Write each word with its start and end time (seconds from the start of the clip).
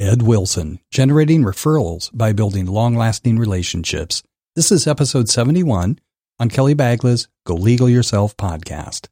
Ed 0.00 0.22
Wilson, 0.22 0.78
generating 0.92 1.42
referrals 1.42 2.08
by 2.16 2.32
building 2.32 2.66
long 2.66 2.94
lasting 2.94 3.36
relationships. 3.36 4.22
This 4.54 4.70
is 4.70 4.86
episode 4.86 5.28
71 5.28 5.98
on 6.38 6.48
Kelly 6.50 6.76
Bagla's 6.76 7.26
Go 7.44 7.56
Legal 7.56 7.88
Yourself 7.88 8.36
podcast. 8.36 9.08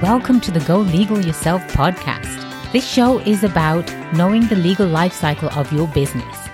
Welcome 0.00 0.40
to 0.42 0.52
the 0.52 0.62
Go 0.64 0.78
Legal 0.78 1.18
Yourself 1.18 1.60
podcast. 1.72 2.70
This 2.70 2.88
show 2.88 3.18
is 3.18 3.42
about 3.42 3.92
knowing 4.12 4.46
the 4.46 4.54
legal 4.54 4.86
life 4.86 5.12
cycle 5.12 5.50
of 5.58 5.72
your 5.72 5.88
business. 5.88 6.45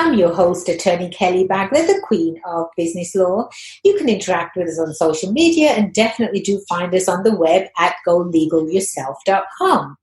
I'm 0.00 0.14
your 0.14 0.32
host, 0.32 0.66
Attorney 0.66 1.10
Kelly 1.10 1.46
Bagla, 1.46 1.86
the 1.86 2.00
Queen 2.02 2.40
of 2.46 2.68
Business 2.74 3.14
Law. 3.14 3.50
You 3.84 3.98
can 3.98 4.08
interact 4.08 4.56
with 4.56 4.66
us 4.66 4.78
on 4.78 4.94
social 4.94 5.30
media 5.30 5.72
and 5.72 5.92
definitely 5.92 6.40
do 6.40 6.58
find 6.70 6.94
us 6.94 7.06
on 7.06 7.22
the 7.22 7.36
web 7.36 7.68
at 7.76 7.96
golegalyourself.com. 8.08 9.96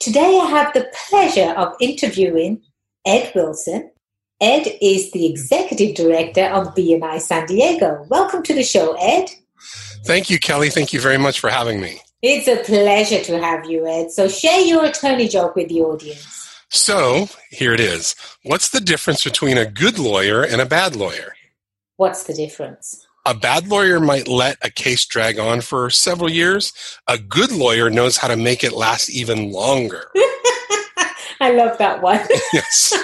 Today 0.00 0.40
I 0.42 0.46
have 0.46 0.72
the 0.74 0.90
pleasure 1.08 1.52
of 1.56 1.76
interviewing 1.80 2.60
Ed 3.06 3.30
Wilson, 3.36 3.92
Ed 4.40 4.66
is 4.82 5.12
the 5.12 5.26
executive 5.26 5.94
director 5.94 6.46
of 6.46 6.74
BNI 6.74 7.20
San 7.20 7.46
Diego. 7.46 8.04
Welcome 8.08 8.42
to 8.42 8.52
the 8.52 8.64
show, 8.64 8.94
Ed. 8.94 9.30
Thank 10.04 10.28
you, 10.28 10.40
Kelly. 10.40 10.70
Thank 10.70 10.92
you 10.92 11.00
very 11.00 11.18
much 11.18 11.38
for 11.38 11.50
having 11.50 11.80
me. 11.80 12.00
It's 12.20 12.48
a 12.48 12.56
pleasure 12.56 13.22
to 13.22 13.40
have 13.40 13.64
you, 13.70 13.86
Ed. 13.86 14.10
So 14.10 14.26
share 14.26 14.60
your 14.60 14.84
attorney 14.84 15.28
joke 15.28 15.54
with 15.54 15.68
the 15.68 15.82
audience. 15.82 16.41
So 16.72 17.28
here 17.50 17.74
it 17.74 17.80
is. 17.80 18.16
What's 18.44 18.70
the 18.70 18.80
difference 18.80 19.22
between 19.22 19.58
a 19.58 19.66
good 19.66 19.98
lawyer 19.98 20.42
and 20.42 20.58
a 20.58 20.66
bad 20.66 20.96
lawyer? 20.96 21.34
What's 21.98 22.24
the 22.24 22.32
difference? 22.32 23.06
A 23.26 23.34
bad 23.34 23.68
lawyer 23.68 24.00
might 24.00 24.26
let 24.26 24.56
a 24.62 24.70
case 24.70 25.04
drag 25.04 25.38
on 25.38 25.60
for 25.60 25.90
several 25.90 26.30
years. 26.30 26.72
A 27.06 27.18
good 27.18 27.52
lawyer 27.52 27.90
knows 27.90 28.16
how 28.16 28.26
to 28.26 28.36
make 28.36 28.64
it 28.64 28.72
last 28.72 29.10
even 29.10 29.52
longer. 29.52 30.06
I 31.40 31.52
love 31.52 31.76
that 31.76 32.00
one. 32.00 32.20
yes. 32.54 32.94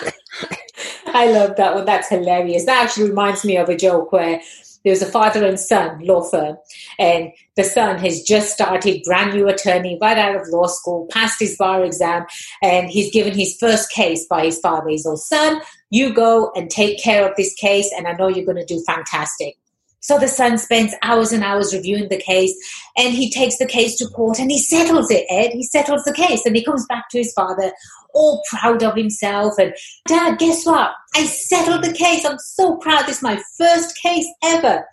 I 1.09 1.31
love 1.31 1.57
that 1.57 1.75
one. 1.75 1.85
That's 1.85 2.09
hilarious. 2.09 2.65
That 2.65 2.83
actually 2.83 3.11
reminds 3.11 3.45
me 3.45 3.59
of 3.59 3.69
a 3.69 3.77
joke 3.77 4.13
where 4.13 4.41
there 4.83 4.93
was 4.93 5.03
a 5.03 5.07
father 5.07 5.45
and 5.45 5.61
son 5.61 5.99
law 6.01 6.23
firm, 6.23 6.57
and 6.99 7.31
the 7.57 7.65
son 7.65 7.99
has 7.99 8.23
just 8.23 8.53
started 8.53 9.03
brand 9.05 9.35
new 9.35 9.49
attorney 9.49 9.99
right 10.01 10.19
out 10.19 10.37
of 10.37 10.49
law 10.49 10.67
school, 10.67 11.07
passed 11.11 11.41
his 11.41 11.57
bar 11.57 11.85
exam, 11.85 12.25
and 12.63 12.91
he's 12.91 13.13
given 13.13 13.35
his 13.35 13.57
first 13.59 13.91
case 13.91 14.27
by 14.27 14.45
his 14.45 14.59
father. 14.59 14.89
He's 14.89 15.07
all, 15.07 15.17
son, 15.17 15.61
you 15.91 16.13
go 16.13 16.53
and 16.55 16.71
take 16.71 17.03
care 17.03 17.29
of 17.29 17.37
this 17.37 17.55
case, 17.55 17.91
and 17.97 18.07
I 18.07 18.13
know 18.13 18.29
you're 18.29 18.45
going 18.45 18.57
to 18.57 18.65
do 18.65 18.83
fantastic. 18.87 19.57
So 20.01 20.19
the 20.19 20.29
son 20.29 20.59
spends 20.59 20.95
hours 21.03 21.33
and 21.33 21.43
hours 21.43 21.75
reviewing 21.75 22.09
the 22.09 22.21
case 22.21 22.55
and 22.97 23.13
he 23.13 23.31
takes 23.31 23.59
the 23.59 23.67
case 23.67 23.97
to 23.97 24.07
court 24.07 24.39
and 24.39 24.51
he 24.51 24.59
settles 24.59 25.11
it, 25.11 25.27
Ed. 25.29 25.51
He 25.53 25.65
settles 25.65 26.05
the 26.05 26.13
case 26.13 26.47
and 26.47 26.55
he 26.55 26.65
comes 26.65 26.87
back 26.87 27.09
to 27.11 27.19
his 27.19 27.33
father 27.33 27.73
all 28.15 28.43
proud 28.49 28.83
of 28.83 28.97
himself. 28.97 29.59
And 29.59 29.75
dad, 30.07 30.39
guess 30.39 30.65
what? 30.65 30.93
I 31.15 31.25
settled 31.25 31.85
the 31.85 31.93
case. 31.93 32.25
I'm 32.25 32.39
so 32.39 32.77
proud. 32.77 33.07
This 33.07 33.17
is 33.17 33.23
my 33.23 33.43
first 33.59 33.97
case 34.01 34.27
ever. 34.43 34.85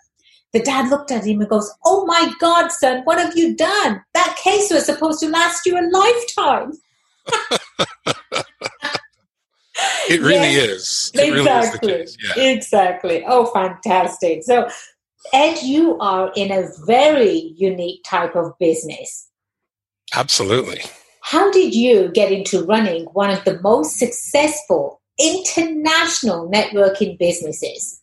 The 0.52 0.62
dad 0.62 0.88
looked 0.90 1.10
at 1.10 1.26
him 1.26 1.40
and 1.40 1.50
goes, 1.50 1.72
Oh 1.84 2.06
my 2.06 2.32
God, 2.38 2.70
son, 2.70 3.02
what 3.04 3.18
have 3.18 3.36
you 3.36 3.54
done? 3.56 4.02
That 4.14 4.36
case 4.42 4.70
was 4.70 4.86
supposed 4.86 5.20
to 5.20 5.28
last 5.28 5.66
you 5.66 5.76
a 5.76 5.84
lifetime. 5.90 6.72
it 10.08 10.20
really 10.20 10.52
yes, 10.54 10.70
is. 10.70 11.10
It 11.14 11.36
exactly. 11.36 11.92
Really 11.92 12.04
is 12.04 12.16
yeah. 12.22 12.42
Exactly. 12.42 13.24
Oh, 13.26 13.46
fantastic. 13.46 14.44
So, 14.44 14.68
Ed, 15.32 15.62
you 15.62 15.98
are 15.98 16.32
in 16.36 16.52
a 16.52 16.68
very 16.86 17.54
unique 17.56 18.02
type 18.04 18.36
of 18.36 18.52
business. 18.58 19.28
Absolutely. 20.14 20.82
How 21.22 21.50
did 21.50 21.74
you 21.74 22.10
get 22.12 22.30
into 22.30 22.64
running 22.64 23.06
one 23.06 23.30
of 23.30 23.44
the 23.44 23.60
most 23.60 23.98
successful 23.98 25.00
international 25.18 26.48
networking 26.48 27.18
businesses? 27.18 28.00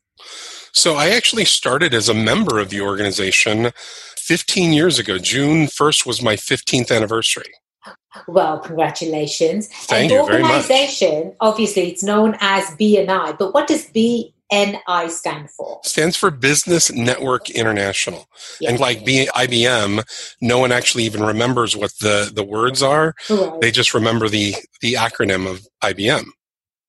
So, 0.74 0.96
I 0.96 1.10
actually 1.10 1.46
started 1.46 1.94
as 1.94 2.10
a 2.10 2.14
member 2.14 2.60
of 2.60 2.70
the 2.70 2.82
organization 2.82 3.72
15 4.18 4.74
years 4.74 5.00
ago. 5.00 5.18
June 5.18 5.68
1st 5.68 6.06
was 6.06 6.22
my 6.22 6.36
15th 6.36 6.96
anniversary. 6.96 7.54
Well, 8.28 8.60
congratulations. 8.60 9.68
Thank 9.68 10.04
and 10.04 10.12
you 10.12 10.18
the 10.18 10.24
organization, 10.24 11.36
obviously, 11.40 11.90
it's 11.90 12.04
known 12.04 12.38
as 12.40 12.66
BNI, 12.78 13.38
but 13.38 13.54
what 13.54 13.68
does 13.68 13.86
BNI 13.88 15.10
stand 15.10 15.50
for? 15.50 15.82
Stands 15.84 16.16
for 16.16 16.32
Business 16.32 16.92
Network 16.92 17.50
International. 17.50 18.28
Yes. 18.62 18.72
And 18.72 18.80
like 18.80 19.04
B- 19.04 19.28
IBM, 19.36 20.04
no 20.42 20.60
one 20.60 20.72
actually 20.72 21.04
even 21.04 21.24
remembers 21.24 21.76
what 21.76 21.92
the, 22.00 22.32
the 22.34 22.44
words 22.44 22.82
are. 22.82 23.16
Right. 23.30 23.62
They 23.62 23.72
just 23.72 23.94
remember 23.94 24.30
the, 24.30 24.56
the 24.82 24.94
acronym 24.94 25.50
of 25.50 25.68
IBM. 25.84 26.26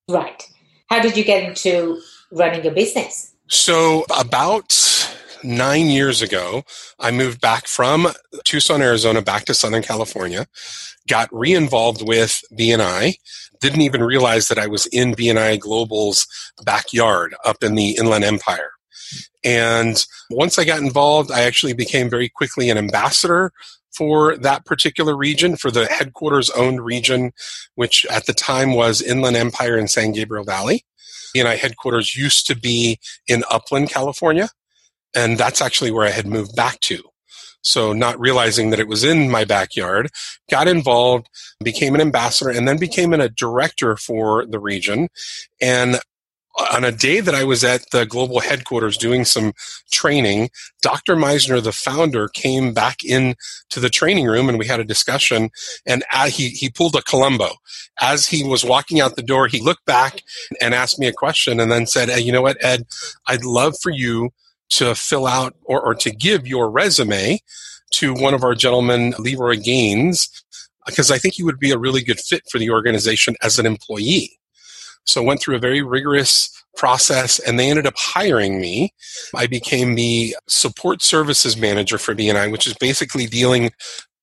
Right. 0.09 0.43
How 0.89 1.01
did 1.01 1.17
you 1.17 1.25
get 1.25 1.43
into 1.43 2.01
running 2.31 2.67
a 2.67 2.71
business? 2.71 3.34
So, 3.49 4.07
about 4.17 4.73
nine 5.43 5.87
years 5.89 6.23
ago, 6.23 6.63
I 6.99 7.11
moved 7.11 7.43
back 7.43 7.67
from 7.67 8.09
Tucson, 8.45 8.81
Arizona, 8.81 9.21
back 9.21 9.45
to 9.45 9.55
Southern 9.55 9.83
California, 9.83 10.47
got 11.09 11.29
re 11.31 11.53
involved 11.53 12.03
with 12.03 12.41
BNI, 12.59 13.17
didn't 13.61 13.83
even 13.83 14.03
realize 14.03 14.49
that 14.49 14.59
I 14.59 14.67
was 14.67 14.87
in 14.87 15.15
BNI 15.15 15.61
Global's 15.61 16.27
backyard 16.65 17.35
up 17.45 17.63
in 17.63 17.75
the 17.75 17.91
Inland 17.91 18.25
Empire. 18.25 18.71
And 19.45 20.03
once 20.31 20.59
I 20.59 20.65
got 20.65 20.81
involved, 20.81 21.31
I 21.31 21.43
actually 21.43 21.75
became 21.75 22.09
very 22.09 22.31
quickly 22.31 22.71
an 22.71 22.79
ambassador 22.79 23.53
for 23.95 24.39
that 24.39 24.65
particular 24.65 25.15
region, 25.15 25.57
for 25.57 25.71
the 25.71 25.85
headquarters 25.87 26.49
owned 26.51 26.83
region, 26.83 27.33
which 27.75 28.07
at 28.07 28.25
the 28.25 28.33
time 28.33 28.75
was 28.75 29.03
Inland 29.03 29.37
Empire 29.37 29.77
in 29.77 29.87
San 29.87 30.13
Gabriel 30.13 30.45
Valley. 30.45 30.87
BNI 31.35 31.57
headquarters 31.57 32.17
used 32.17 32.47
to 32.47 32.57
be 32.57 32.99
in 33.27 33.45
Upland, 33.51 33.91
California. 33.91 34.49
And 35.15 35.39
that's 35.39 35.63
actually 35.63 35.91
where 35.91 36.07
I 36.07 36.11
had 36.11 36.27
moved 36.27 36.57
back 36.57 36.81
to. 36.81 37.03
So 37.63 37.93
not 37.95 38.21
realizing 38.21 38.71
that 38.71 38.81
it 38.81 38.89
was 38.89 39.05
in 39.05 39.31
my 39.31 39.45
backyard, 39.45 40.11
got 40.51 40.69
involved, 40.69 41.29
became 41.63 41.95
an 41.95 42.01
ambassador, 42.01 42.51
and 42.51 42.69
then 42.69 42.79
became 42.79 43.15
a 43.15 43.29
director 43.29 43.97
for 43.97 44.45
the 44.45 44.59
region. 44.59 45.09
And 45.63 45.99
on 46.57 46.85
a 46.85 46.93
day 46.93 47.21
that 47.21 47.35
I 47.35 47.45
was 47.45 47.65
at 47.65 47.91
the 47.91 48.07
global 48.07 48.41
headquarters 48.41 48.97
doing 48.97 49.25
some 49.25 49.53
training, 49.91 50.51
Dr. 50.83 51.17
Misner, 51.17 51.63
the 51.63 51.73
founder, 51.73 52.29
came 52.29 52.73
back 52.73 53.05
in 53.05 53.35
to 53.71 53.81
the 53.81 53.91
training 53.91 54.27
room 54.27 54.49
and 54.49 54.59
we 54.59 54.67
had 54.67 54.81
a 54.81 54.85
discussion. 54.85 55.51
And 55.87 56.05
he, 56.29 56.51
he 56.51 56.71
pulled 56.71 56.95
a 56.95 57.03
Columbo. 57.03 57.51
As 58.01 58.27
he 58.27 58.45
was 58.45 58.65
walking 58.65 59.01
out 59.01 59.17
the 59.17 59.23
door, 59.23 59.49
he 59.49 59.61
looked 59.61 59.85
back 59.85 60.23
and 60.61 60.75
asked 60.75 60.99
me 60.99 61.07
a 61.07 61.13
question 61.13 61.59
and 61.59 61.73
then 61.73 61.87
said, 61.87 62.09
hey, 62.09 62.21
you 62.21 62.33
know 62.33 62.43
what, 62.43 62.63
Ed, 62.63 62.87
I'd 63.27 63.45
love 63.45 63.75
for 63.83 63.91
you 63.91 64.31
to 64.71 64.95
fill 64.95 65.27
out 65.27 65.55
or, 65.65 65.81
or 65.81 65.95
to 65.95 66.11
give 66.11 66.47
your 66.47 66.71
resume 66.71 67.41
to 67.93 68.15
one 68.15 68.35
of 68.35 68.43
our 68.43 68.55
gentlemen, 68.55 69.15
Leroy 69.19 69.57
Gaines, 69.57 70.29
because 70.87 71.11
I 71.11 71.19
think 71.19 71.39
you 71.39 71.45
would 71.45 71.59
be 71.59 71.71
a 71.71 71.79
really 71.79 72.03
good 72.03 72.19
fit 72.19 72.43
for 72.51 72.59
the 72.59 72.71
organization 72.71 73.37
as 73.43 73.59
an 73.59 73.67
employee. 73.67 74.39
So 75.05 75.23
I 75.23 75.27
went 75.27 75.41
through 75.41 75.57
a 75.57 75.61
very 75.61 75.83
rigorous 75.83 76.51
process 76.77 77.39
and 77.39 77.59
they 77.59 77.71
ended 77.71 77.87
up 77.87 77.95
hiring 77.97 78.61
me. 78.61 78.93
I 79.35 79.47
became 79.47 79.95
the 79.95 80.37
support 80.49 81.03
services 81.03 81.57
manager 81.57 81.99
for 81.99 82.15
BNI, 82.15 82.51
which 82.51 82.67
is 82.67 82.75
basically 82.75 83.27
dealing 83.27 83.71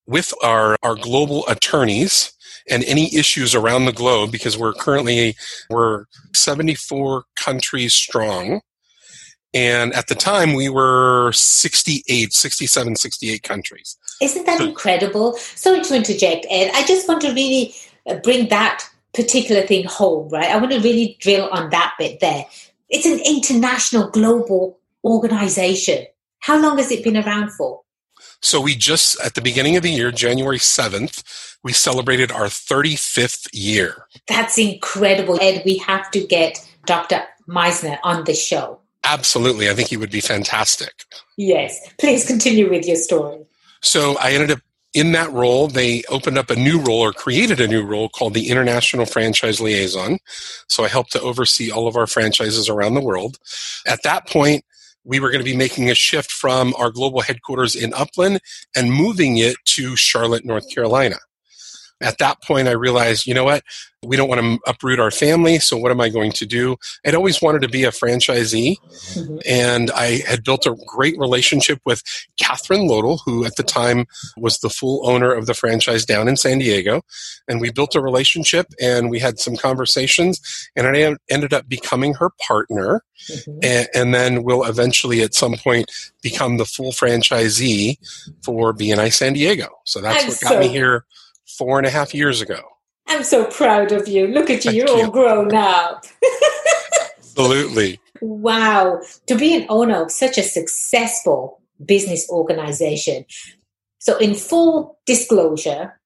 with 0.06 0.34
our, 0.44 0.78
our 0.84 0.96
global 0.96 1.47
attorneys 1.47 2.34
and 2.70 2.84
any 2.84 3.16
issues 3.16 3.56
around 3.56 3.86
the 3.86 3.94
globe 3.94 4.31
because 4.31 4.58
we're 4.58 4.74
currently 4.74 5.36
we're 5.70 6.06
74 6.34 7.23
countries 7.35 7.94
strong 7.94 8.61
and 9.53 9.94
at 9.94 10.08
the 10.08 10.16
time, 10.16 10.53
we 10.53 10.70
were 10.70 11.32
68, 11.34 12.34
67, 12.34 12.96
68 12.96 13.44
countries. 13.44 13.97
Isn't 14.22 14.46
that 14.46 14.59
so, 14.59 14.66
incredible? 14.66 15.34
Sorry 15.35 15.82
to 15.82 15.96
interject, 15.96 16.46
Ed. 16.50 16.72
I 16.73 16.85
just 16.85 17.08
want 17.08 17.22
to 17.22 17.34
really 17.34 17.76
uh, 18.08 18.16
bring 18.16 18.47
that 18.50 18.88
particular 19.13 19.61
thing 19.63 19.85
home, 19.85 20.29
right? 20.29 20.49
I 20.49 20.58
want 20.58 20.72
to 20.72 20.79
really 20.79 21.17
drill 21.19 21.49
on 21.52 21.69
that 21.69 21.93
bit 21.97 22.19
there. 22.19 22.46
It's 22.90 23.05
an 23.05 23.19
international, 23.19 24.09
global 24.09 24.79
organization. 25.03 26.05
How 26.40 26.61
long 26.61 26.78
has 26.78 26.91
it 26.91 27.03
been 27.03 27.17
around 27.17 27.52
for? 27.52 27.81
So 28.41 28.59
we 28.59 28.75
just, 28.75 29.19
at 29.22 29.35
the 29.35 29.41
beginning 29.41 29.78
of 29.78 29.84
the 29.84 29.91
year, 29.91 30.11
January 30.11 30.58
7th, 30.58 31.58
we 31.63 31.73
celebrated 31.73 32.31
our 32.31 32.46
35th 32.46 33.47
year. 33.53 34.08
That's 34.28 34.58
incredible. 34.58 35.37
Ed, 35.40 35.61
we 35.64 35.78
have 35.78 36.09
to 36.11 36.25
get 36.25 36.57
Dr. 36.85 37.22
Misner 37.47 37.99
on 38.03 38.23
the 38.23 38.34
show. 38.34 38.79
Absolutely. 39.03 39.69
I 39.69 39.73
think 39.73 39.90
he 39.90 39.97
would 39.97 40.11
be 40.11 40.22
fantastic. 40.22 41.05
Yes. 41.37 41.79
Please 41.99 42.25
continue 42.25 42.69
with 42.69 42.87
your 42.87 42.96
story. 42.96 43.46
So 43.81 44.17
I 44.17 44.31
ended 44.31 44.52
up 44.52 44.59
in 44.93 45.14
that 45.14 45.32
role, 45.32 45.67
they 45.67 46.03
opened 46.09 46.38
up 46.38 46.49
a 46.49 46.55
new 46.55 46.79
role 46.79 46.99
or 46.99 47.14
created 47.14 47.61
a 47.61 47.67
new 47.67 47.84
role 47.84 48.09
called 48.09 48.34
the 48.34 48.49
International 48.49 49.05
Franchise 49.05 49.61
Liaison. 49.61 50.17
So 50.67 50.84
I 50.84 50.90
helped 50.90 51.14
to 51.14 51.22
oversee 51.22 51.72
all 51.72 51.88
of 51.88 51.96
our 51.96 52.08
franchises 52.08 52.67
around 52.67 52.96
the 52.96 53.02
world. 53.02 53.38
At 53.88 54.03
that 54.03 54.28
point, 54.28 54.66
we 55.03 55.20
were 55.20 55.32
going 55.32 55.43
to 55.43 55.49
be 55.49 55.55
making 55.55 55.90
a 55.90 55.96
shift 55.96 56.32
from 56.32 56.73
our 56.78 56.91
global 56.91 57.22
headquarters 57.22 57.76
in 57.76 57.93
Upland 57.93 58.40
and 58.76 58.91
moving 58.91 59.38
it 59.38 59.55
to 59.66 59.96
Charlotte, 59.96 60.46
North 60.46 60.70
Carolina. 60.70 61.16
At 62.02 62.18
that 62.18 62.42
point, 62.44 62.68
I 62.68 62.72
realized, 62.72 63.28
you 63.28 63.34
know 63.34 63.44
what? 63.44 63.64
We 64.03 64.18
don't 64.18 64.28
want 64.28 64.42
to 64.42 64.59
uproot 64.66 65.00
our 65.00 65.12
family. 65.12 65.59
So 65.59 65.78
what 65.78 65.92
am 65.92 66.02
I 66.02 66.09
going 66.09 66.32
to 66.34 66.46
do? 66.48 66.78
I'd 67.06 67.14
always 67.14 67.40
wanted 67.40 67.62
to 67.62 67.70
be 67.70 67.84
a 67.84 67.92
franchisee. 67.92 68.78
Mm-hmm. 69.14 69.38
And 69.48 69.92
I 69.92 70.24
had 70.28 70.44
built 70.44 70.66
a 70.66 70.76
great 70.88 71.20
relationship 71.20 71.80
with 71.86 72.02
Catherine 72.38 72.88
Lodel, 72.88 73.22
who 73.26 73.46
at 73.46 73.58
the 73.58 73.64
time 73.64 74.08
was 74.38 74.58
the 74.59 74.72
full 74.72 75.08
owner 75.08 75.32
of 75.32 75.46
the 75.46 75.53
franchise 75.53 76.03
down 76.03 76.28
in 76.28 76.36
San 76.36 76.58
Diego. 76.58 77.03
And 77.48 77.62
we 77.62 77.72
built 77.72 77.94
a 77.94 78.02
relationship 78.02 78.68
and 78.82 79.12
we 79.12 79.20
had 79.20 79.40
some 79.40 79.56
conversations 79.56 80.42
and 80.76 80.88
I 80.88 81.16
ended 81.30 81.53
up 81.53 81.70
becoming 81.70 82.16
her 82.16 82.32
partner. 82.48 83.03
Mm-hmm. 83.30 83.59
And, 83.62 83.88
and, 83.94 84.14
then 84.16 84.44
will 84.44 84.64
eventually 84.64 85.22
at 85.22 85.36
some 85.36 85.53
point 85.53 85.92
become 86.24 86.58
the 86.58 86.66
full 86.66 86.92
franchisee 86.92 87.98
for 88.44 88.74
BNI 88.74 89.14
San 89.14 89.34
Diego. 89.34 89.68
So 89.86 90.02
that's 90.02 90.24
I'm 90.24 90.30
what 90.30 90.42
got 90.42 90.50
so- 90.53 90.59
me 90.59 90.68
here 90.70 91.06
four 91.58 91.78
and 91.78 91.88
a 91.88 91.90
half 91.90 92.14
years 92.14 92.42
ago. 92.42 92.62
I'm 93.08 93.24
so 93.24 93.46
proud 93.46 93.92
of 93.92 94.08
you. 94.08 94.28
Look 94.28 94.50
at 94.50 94.66
you, 94.66 94.72
Thank 94.72 94.78
you're 94.78 94.98
you. 94.98 95.06
all 95.06 95.12
grown 95.12 95.53
up. 95.53 96.06
Absolutely. 97.20 98.00
Wow. 98.24 99.02
To 99.26 99.36
be 99.36 99.56
an 99.56 99.66
owner 99.68 100.03
of 100.03 100.12
such 100.12 100.38
a 100.38 100.44
successful 100.44 101.59
business 101.84 102.30
organization. 102.30 103.26
So, 103.98 104.16
in 104.20 104.36
full 104.36 105.00
disclosure, 105.08 106.00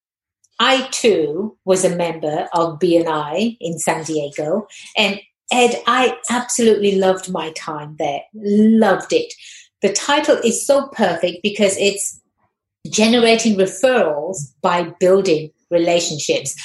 I 0.59 0.87
too 0.91 1.57
was 1.65 1.83
a 1.83 1.95
member 1.95 2.47
of 2.53 2.79
BNI 2.79 3.57
in 3.59 3.79
San 3.79 4.05
Diego. 4.05 4.67
And 4.97 5.19
Ed, 5.51 5.81
I 5.87 6.17
absolutely 6.29 6.95
loved 6.95 7.29
my 7.29 7.51
time 7.51 7.95
there. 7.99 8.21
Loved 8.33 9.11
it. 9.11 9.33
The 9.81 9.91
title 9.91 10.37
is 10.37 10.65
so 10.65 10.87
perfect 10.87 11.39
because 11.43 11.77
it's 11.77 12.19
generating 12.89 13.55
referrals 13.55 14.37
by 14.61 14.93
building 14.99 15.51
relationships. 15.71 16.55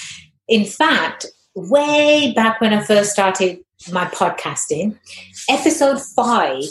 In 0.49 0.64
fact, 0.64 1.26
way 1.55 2.32
back 2.34 2.61
when 2.61 2.72
I 2.72 2.82
first 2.82 3.12
started 3.12 3.58
my 3.93 4.05
podcasting, 4.06 4.99
episode 5.49 6.00
five, 6.00 6.64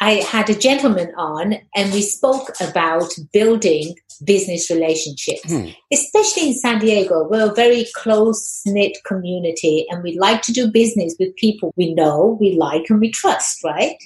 I 0.00 0.12
had 0.14 0.48
a 0.48 0.54
gentleman 0.54 1.12
on 1.16 1.56
and 1.74 1.92
we 1.92 2.02
spoke 2.02 2.50
about 2.60 3.12
building 3.32 3.96
business 4.24 4.70
relationships, 4.70 5.50
hmm. 5.52 5.68
especially 5.92 6.48
in 6.48 6.54
San 6.54 6.78
Diego. 6.78 7.26
We're 7.28 7.50
a 7.50 7.54
very 7.54 7.86
close 7.96 8.62
knit 8.64 8.96
community 9.04 9.86
and 9.90 10.02
we 10.02 10.18
like 10.18 10.42
to 10.42 10.52
do 10.52 10.70
business 10.70 11.16
with 11.18 11.34
people 11.36 11.72
we 11.76 11.94
know, 11.94 12.36
we 12.40 12.56
like, 12.56 12.84
and 12.88 13.00
we 13.00 13.10
trust, 13.10 13.62
right? 13.64 13.96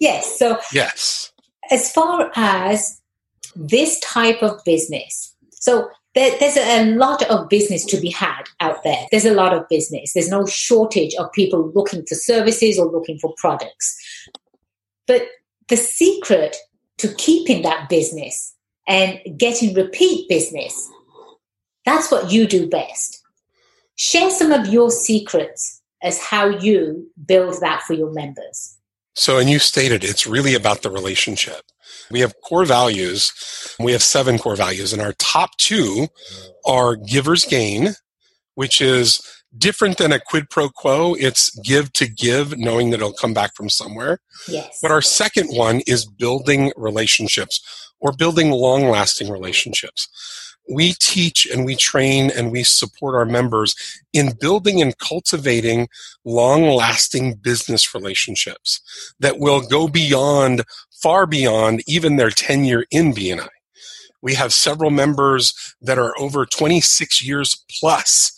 Yes. 0.00 0.38
So, 0.38 0.58
yes. 0.72 1.32
As 1.70 1.92
far 1.92 2.30
as 2.34 2.97
this 3.58 3.98
type 4.00 4.42
of 4.42 4.62
business. 4.64 5.34
So 5.50 5.90
there, 6.14 6.38
there's 6.38 6.56
a 6.56 6.94
lot 6.94 7.22
of 7.28 7.48
business 7.48 7.84
to 7.86 8.00
be 8.00 8.10
had 8.10 8.44
out 8.60 8.82
there. 8.84 9.06
There's 9.10 9.24
a 9.24 9.34
lot 9.34 9.52
of 9.52 9.68
business. 9.68 10.12
There's 10.14 10.30
no 10.30 10.46
shortage 10.46 11.14
of 11.16 11.32
people 11.32 11.72
looking 11.74 12.06
for 12.06 12.14
services 12.14 12.78
or 12.78 12.86
looking 12.86 13.18
for 13.18 13.34
products. 13.36 13.96
But 15.06 15.22
the 15.68 15.76
secret 15.76 16.56
to 16.98 17.12
keeping 17.14 17.62
that 17.62 17.88
business 17.88 18.54
and 18.86 19.20
getting 19.36 19.74
repeat 19.74 20.28
business, 20.28 20.88
that's 21.84 22.10
what 22.10 22.30
you 22.30 22.46
do 22.46 22.68
best. 22.68 23.22
Share 23.96 24.30
some 24.30 24.52
of 24.52 24.68
your 24.68 24.90
secrets 24.90 25.82
as 26.02 26.20
how 26.20 26.46
you 26.46 27.10
build 27.26 27.60
that 27.60 27.82
for 27.82 27.94
your 27.94 28.12
members. 28.12 28.76
So, 29.14 29.38
and 29.38 29.50
you 29.50 29.58
stated 29.58 30.04
it's 30.04 30.28
really 30.28 30.54
about 30.54 30.82
the 30.82 30.90
relationship. 30.90 31.62
We 32.10 32.20
have 32.20 32.34
core 32.44 32.64
values. 32.64 33.32
We 33.78 33.92
have 33.92 34.02
seven 34.02 34.38
core 34.38 34.56
values, 34.56 34.92
and 34.92 35.02
our 35.02 35.14
top 35.14 35.56
two 35.58 36.08
are 36.66 36.96
giver's 36.96 37.44
gain, 37.44 37.94
which 38.54 38.80
is 38.80 39.20
different 39.56 39.98
than 39.98 40.12
a 40.12 40.20
quid 40.20 40.50
pro 40.50 40.68
quo. 40.68 41.14
It's 41.14 41.50
give 41.60 41.92
to 41.94 42.08
give, 42.08 42.56
knowing 42.58 42.90
that 42.90 43.00
it'll 43.00 43.12
come 43.12 43.34
back 43.34 43.54
from 43.54 43.70
somewhere. 43.70 44.20
Yes. 44.46 44.78
But 44.82 44.90
our 44.90 45.02
second 45.02 45.48
one 45.48 45.80
is 45.86 46.04
building 46.04 46.72
relationships 46.76 47.60
or 48.00 48.12
building 48.12 48.50
long 48.50 48.88
lasting 48.88 49.30
relationships 49.30 50.08
we 50.68 50.92
teach 50.94 51.46
and 51.46 51.64
we 51.64 51.74
train 51.74 52.30
and 52.30 52.52
we 52.52 52.62
support 52.62 53.14
our 53.14 53.24
members 53.24 53.74
in 54.12 54.32
building 54.38 54.82
and 54.82 54.98
cultivating 54.98 55.88
long 56.24 56.62
lasting 56.68 57.34
business 57.34 57.94
relationships 57.94 58.80
that 59.18 59.38
will 59.38 59.60
go 59.60 59.88
beyond, 59.88 60.62
far 61.02 61.26
beyond 61.26 61.82
even 61.86 62.16
their 62.16 62.30
tenure 62.30 62.84
in 62.90 63.12
BNI. 63.12 63.48
We 64.20 64.34
have 64.34 64.52
several 64.52 64.90
members 64.90 65.54
that 65.80 65.98
are 65.98 66.18
over 66.18 66.44
26 66.44 67.24
years 67.24 67.64
plus 67.80 68.32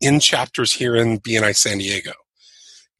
in 0.00 0.20
chapters 0.20 0.72
here 0.74 0.94
in 0.96 1.20
BNI 1.20 1.56
San 1.56 1.78
Diego 1.78 2.12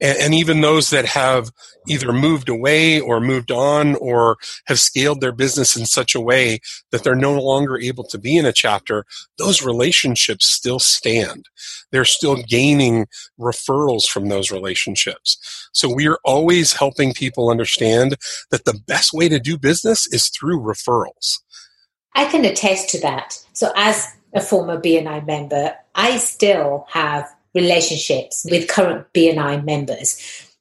and, 0.02 0.18
and 0.18 0.34
even 0.34 0.60
those 0.60 0.90
that 0.90 1.06
have 1.06 1.50
either 1.88 2.12
moved 2.12 2.48
away 2.48 3.00
or 3.00 3.20
moved 3.20 3.50
on 3.50 3.94
or 3.96 4.36
have 4.66 4.78
scaled 4.78 5.20
their 5.20 5.32
business 5.32 5.76
in 5.76 5.86
such 5.86 6.14
a 6.14 6.20
way 6.20 6.58
that 6.90 7.04
they're 7.04 7.14
no 7.14 7.40
longer 7.40 7.78
able 7.78 8.04
to 8.04 8.18
be 8.18 8.36
in 8.36 8.44
a 8.44 8.52
chapter, 8.52 9.04
those 9.38 9.62
relationships 9.62 10.46
still 10.46 10.78
stand. 10.78 11.48
They're 11.90 12.04
still 12.04 12.36
gaining 12.36 13.06
referrals 13.38 14.06
from 14.06 14.28
those 14.28 14.50
relationships. 14.50 15.68
So 15.72 15.92
we 15.92 16.06
are 16.08 16.18
always 16.24 16.72
helping 16.74 17.14
people 17.14 17.50
understand 17.50 18.16
that 18.50 18.64
the 18.64 18.78
best 18.86 19.12
way 19.12 19.28
to 19.28 19.38
do 19.38 19.56
business 19.56 20.06
is 20.12 20.28
through 20.28 20.60
referrals. 20.60 21.38
I 22.14 22.26
can 22.26 22.44
attest 22.44 22.90
to 22.90 23.00
that. 23.00 23.38
So 23.52 23.72
as 23.76 24.06
a 24.34 24.40
former 24.40 24.80
BNI 24.80 25.26
member, 25.26 25.74
I 25.94 26.18
still 26.18 26.86
have 26.90 27.28
relationships 27.54 28.46
with 28.50 28.68
current 28.68 29.06
BNI 29.14 29.64
members. 29.64 30.18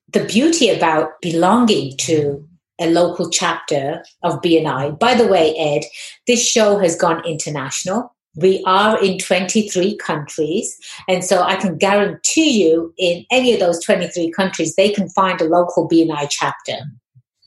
The 0.10 0.26
beauty 0.26 0.70
about 0.70 1.22
belonging 1.22 1.98
to 2.00 2.48
a 2.80 2.90
local 2.90 3.30
chapter 3.30 4.04
of 4.24 4.42
BNI, 4.42 5.00
by 5.00 5.14
the 5.14 5.28
way, 5.28 5.56
Ed, 5.56 5.84
this 6.28 6.46
show 6.46 6.80
has 6.80 6.96
gone 6.96 7.26
international. 7.26 8.16
We 8.36 8.64
are 8.66 9.02
in 9.04 9.20
23 9.20 9.98
countries. 9.98 10.78
And 11.08 11.24
so 11.24 11.44
I 11.44 11.56
can 11.58 11.78
guarantee 11.78 12.64
you, 12.64 12.94
in 12.98 13.26
any 13.30 13.54
of 13.54 13.60
those 13.60 13.84
23 13.84 14.32
countries, 14.32 14.76
they 14.76 14.90
can 14.90 15.10
find 15.10 15.40
a 15.42 15.46
local 15.46 15.88
BNI 15.88 16.28
chapter. 16.30 16.78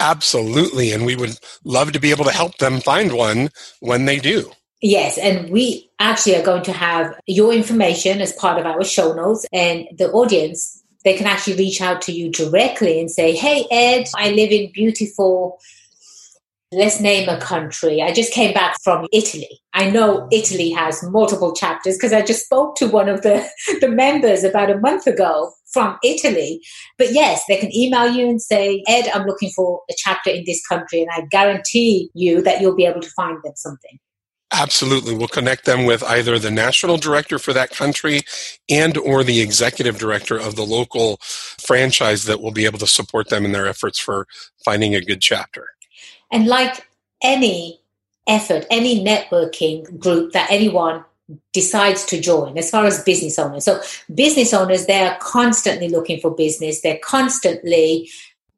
Absolutely. 0.01 0.93
And 0.93 1.07
we 1.07 1.17
would 1.17 1.39
love 1.65 1.93
to 1.93 2.01
be 2.01 2.11
able 2.11 2.25
to 2.25 2.33
help 2.33 2.59
them 2.59 2.81
find 2.81 3.13
one 3.13 3.49
when 3.81 4.05
they 4.05 4.19
do. 4.19 4.53
Yes, 4.87 5.17
and 5.17 5.49
we 5.49 5.91
actually 5.99 6.37
are 6.37 6.45
going 6.45 6.63
to 6.65 6.73
have 6.73 7.19
your 7.27 7.55
information 7.55 8.21
as 8.21 8.35
part 8.35 8.61
of 8.61 8.67
our 8.67 8.85
show 8.85 9.15
notes, 9.15 9.47
and 9.51 9.89
the 9.97 10.13
audience 10.13 10.85
they 11.05 11.17
can 11.17 11.27
actually 11.27 11.57
reach 11.57 11.81
out 11.81 12.03
to 12.03 12.13
you 12.13 12.31
directly 12.31 13.01
and 13.01 13.11
say, 13.11 13.35
"Hey, 13.35 13.67
Ed, 13.71 14.09
I 14.15 14.33
live 14.33 14.51
in 14.51 14.71
beautiful." 14.73 15.59
Let's 16.71 17.01
name 17.01 17.31
a 17.31 17.41
country. 17.41 18.03
I 18.03 18.13
just 18.13 18.35
came 18.35 18.53
back 18.53 18.77
from 18.85 19.07
Italy. 19.11 19.63
I 19.73 19.89
know 19.89 20.29
Italy 20.31 20.71
has 20.73 21.03
multiple 21.05 21.55
chapters 21.55 21.97
because 21.97 22.13
I 22.13 22.21
just 22.21 22.45
spoke 22.45 22.77
to 22.77 22.87
one 22.87 23.09
of 23.09 23.23
the, 23.23 23.49
the 23.81 23.89
members 23.89 24.45
about 24.45 24.71
a 24.71 24.81
month 24.81 25.07
ago 25.07 25.51
from 25.73 25.97
Italy. 26.05 26.61
But 26.99 27.13
yes, 27.13 27.43
they 27.49 27.57
can 27.57 27.75
email 27.75 28.13
you 28.13 28.29
and 28.29 28.43
say, 28.43 28.83
Ed, 28.87 29.09
I'm 29.15 29.25
looking 29.25 29.51
for 29.51 29.83
a 29.89 29.95
chapter 29.97 30.31
in 30.31 30.43
this 30.47 30.67
country. 30.67 31.01
And 31.01 31.11
I 31.13 31.27
guarantee 31.31 32.11
you 32.13 32.43
that 32.43 32.61
you'll 32.61 32.77
be 32.77 32.87
able 32.87 33.03
to 33.03 33.11
find 33.11 33.39
them 33.45 33.55
something. 33.55 33.99
Absolutely. 34.57 35.17
We'll 35.17 35.27
connect 35.27 35.65
them 35.65 35.85
with 35.85 36.05
either 36.05 36.39
the 36.39 36.51
national 36.51 36.97
director 36.97 37.41
for 37.41 37.53
that 37.53 37.71
country 37.71 38.21
and 38.71 38.97
or 38.97 39.25
the 39.25 39.41
executive 39.41 39.99
director 39.99 40.39
of 40.39 40.55
the 40.55 40.63
local 40.63 41.19
franchise 41.21 42.25
that 42.25 42.41
will 42.41 42.53
be 42.53 42.65
able 42.65 42.79
to 42.79 42.87
support 42.87 43.31
them 43.31 43.45
in 43.45 43.51
their 43.51 43.67
efforts 43.67 43.99
for 43.99 44.29
finding 44.65 44.95
a 44.95 45.01
good 45.01 45.21
chapter. 45.21 45.71
And 46.31 46.47
like 46.47 46.87
any 47.21 47.81
effort, 48.29 48.65
any 48.71 49.05
networking 49.05 49.99
group 49.99 50.33
that 50.33 50.51
anyone 50.51 51.05
decides 51.53 52.05
to 52.05 52.21
join 52.21 52.57
as 52.57 52.71
far 52.71 52.85
as 52.85 53.03
business 53.03 53.39
owners. 53.39 53.65
So 53.65 53.81
business 54.15 54.55
owners, 54.55 54.87
they 54.87 55.01
are 55.01 55.19
constantly 55.21 55.89
looking 55.89 56.21
for 56.21 56.31
business. 56.31 56.81
They're 56.81 57.01
constantly 57.03 58.09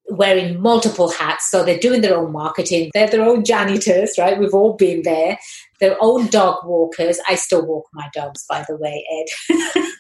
wearing 0.09 0.61
multiple 0.61 1.11
hats. 1.11 1.51
So 1.51 1.65
they're 1.65 1.79
doing 1.79 2.01
their 2.01 2.17
own 2.17 2.33
marketing. 2.33 2.91
They're 2.93 3.09
their 3.09 3.25
own 3.25 3.45
janitors, 3.45 4.19
right? 4.19 4.39
We've 4.39 4.55
all 4.55 4.75
been 4.75 5.03
there. 5.03 5.39
Their 5.81 6.01
old 6.03 6.31
dog 6.31 6.65
walkers. 6.65 7.21
I 7.29 7.35
still 7.35 7.67
walk 7.67 7.87
my 7.93 8.09
dogs, 8.15 8.45
by 8.49 8.65
the 8.69 8.77
way, 8.77 9.05
Ed. 9.13 9.27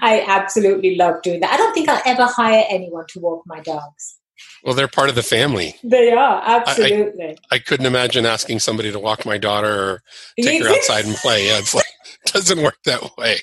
I 0.00 0.24
absolutely 0.26 0.96
love 0.96 1.22
doing 1.22 1.40
that. 1.40 1.52
I 1.52 1.56
don't 1.56 1.72
think 1.74 1.88
I'll 1.88 2.02
ever 2.04 2.24
hire 2.24 2.64
anyone 2.68 3.04
to 3.10 3.20
walk 3.20 3.42
my 3.46 3.60
dogs. 3.60 4.18
Well, 4.64 4.74
they're 4.74 4.88
part 4.88 5.08
of 5.08 5.14
the 5.14 5.22
family. 5.22 5.76
They 5.82 6.12
are, 6.12 6.42
absolutely. 6.44 7.24
I, 7.24 7.30
I, 7.30 7.56
I 7.56 7.58
couldn't 7.58 7.86
imagine 7.86 8.26
asking 8.26 8.60
somebody 8.60 8.92
to 8.92 8.98
walk 8.98 9.24
my 9.24 9.38
daughter 9.38 9.72
or 9.72 10.02
take 10.40 10.62
her 10.62 10.68
outside 10.74 11.04
and 11.04 11.14
play. 11.16 11.46
Yeah, 11.46 11.58
it's 11.58 11.74
like, 11.74 11.84
it 12.24 12.32
doesn't 12.32 12.62
work 12.62 12.78
that 12.84 13.16
way. 13.16 13.38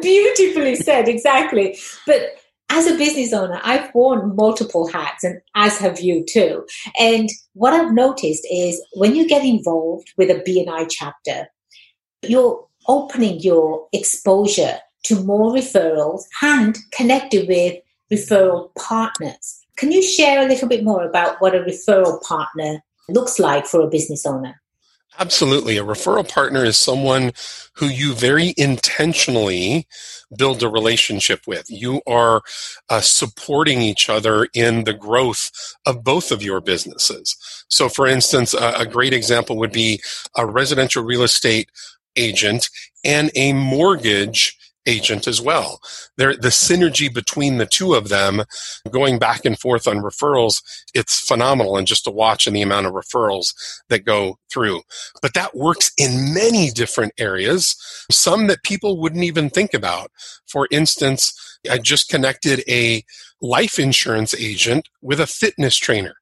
Beautifully 0.00 0.76
said, 0.76 1.08
exactly. 1.08 1.78
But 2.06 2.36
as 2.70 2.86
a 2.86 2.96
business 2.96 3.32
owner, 3.32 3.60
I've 3.62 3.94
worn 3.94 4.34
multiple 4.34 4.88
hats, 4.88 5.24
and 5.24 5.40
as 5.54 5.78
have 5.78 6.00
you 6.00 6.24
too. 6.24 6.66
And 6.98 7.28
what 7.52 7.72
I've 7.72 7.92
noticed 7.92 8.46
is 8.50 8.82
when 8.94 9.14
you 9.14 9.28
get 9.28 9.44
involved 9.44 10.12
with 10.16 10.30
a 10.30 10.42
BNI 10.42 10.88
chapter, 10.90 11.48
you're 12.22 12.66
opening 12.88 13.40
your 13.40 13.86
exposure 13.92 14.78
to 15.04 15.22
more 15.24 15.52
referrals 15.52 16.22
and 16.42 16.76
connected 16.92 17.48
with 17.48 17.78
referral 18.12 18.74
partners. 18.74 19.60
Can 19.76 19.92
you 19.92 20.02
share 20.02 20.44
a 20.44 20.48
little 20.48 20.68
bit 20.68 20.84
more 20.84 21.04
about 21.04 21.40
what 21.40 21.54
a 21.54 21.60
referral 21.60 22.22
partner 22.22 22.82
looks 23.08 23.38
like 23.38 23.66
for 23.66 23.80
a 23.80 23.90
business 23.90 24.24
owner? 24.24 24.60
Absolutely. 25.18 25.78
A 25.78 25.84
referral 25.84 26.28
partner 26.28 26.64
is 26.64 26.76
someone 26.76 27.32
who 27.74 27.86
you 27.86 28.14
very 28.14 28.52
intentionally 28.56 29.86
build 30.36 30.62
a 30.62 30.68
relationship 30.68 31.42
with. 31.46 31.66
You 31.68 32.02
are 32.06 32.42
uh, 32.90 33.00
supporting 33.00 33.80
each 33.80 34.08
other 34.08 34.48
in 34.54 34.84
the 34.84 34.92
growth 34.92 35.50
of 35.86 36.02
both 36.02 36.32
of 36.32 36.42
your 36.42 36.60
businesses. 36.60 37.36
So, 37.68 37.88
for 37.88 38.06
instance, 38.08 38.54
a, 38.54 38.72
a 38.78 38.86
great 38.86 39.12
example 39.12 39.56
would 39.58 39.72
be 39.72 40.00
a 40.36 40.46
residential 40.46 41.04
real 41.04 41.22
estate 41.22 41.70
agent 42.16 42.68
and 43.04 43.30
a 43.36 43.52
mortgage 43.52 44.56
agent 44.86 45.26
as 45.26 45.40
well. 45.40 45.80
The 46.16 46.36
synergy 46.42 47.12
between 47.12 47.58
the 47.58 47.66
two 47.66 47.94
of 47.94 48.08
them 48.08 48.42
going 48.90 49.18
back 49.18 49.44
and 49.44 49.58
forth 49.58 49.88
on 49.88 49.98
referrals, 49.98 50.62
it's 50.94 51.20
phenomenal. 51.20 51.76
And 51.76 51.86
just 51.86 52.04
to 52.04 52.10
watch 52.10 52.46
and 52.46 52.54
the 52.54 52.62
amount 52.62 52.86
of 52.86 52.92
referrals 52.92 53.54
that 53.88 54.04
go 54.04 54.38
through. 54.50 54.82
But 55.22 55.34
that 55.34 55.56
works 55.56 55.90
in 55.98 56.34
many 56.34 56.70
different 56.70 57.12
areas, 57.18 57.76
some 58.10 58.46
that 58.46 58.62
people 58.62 59.00
wouldn't 59.00 59.24
even 59.24 59.50
think 59.50 59.74
about. 59.74 60.10
For 60.46 60.68
instance, 60.70 61.58
I 61.70 61.78
just 61.78 62.08
connected 62.08 62.62
a 62.68 63.04
life 63.40 63.78
insurance 63.78 64.34
agent 64.34 64.88
with 65.02 65.20
a 65.20 65.26
fitness 65.26 65.76
trainer. 65.76 66.16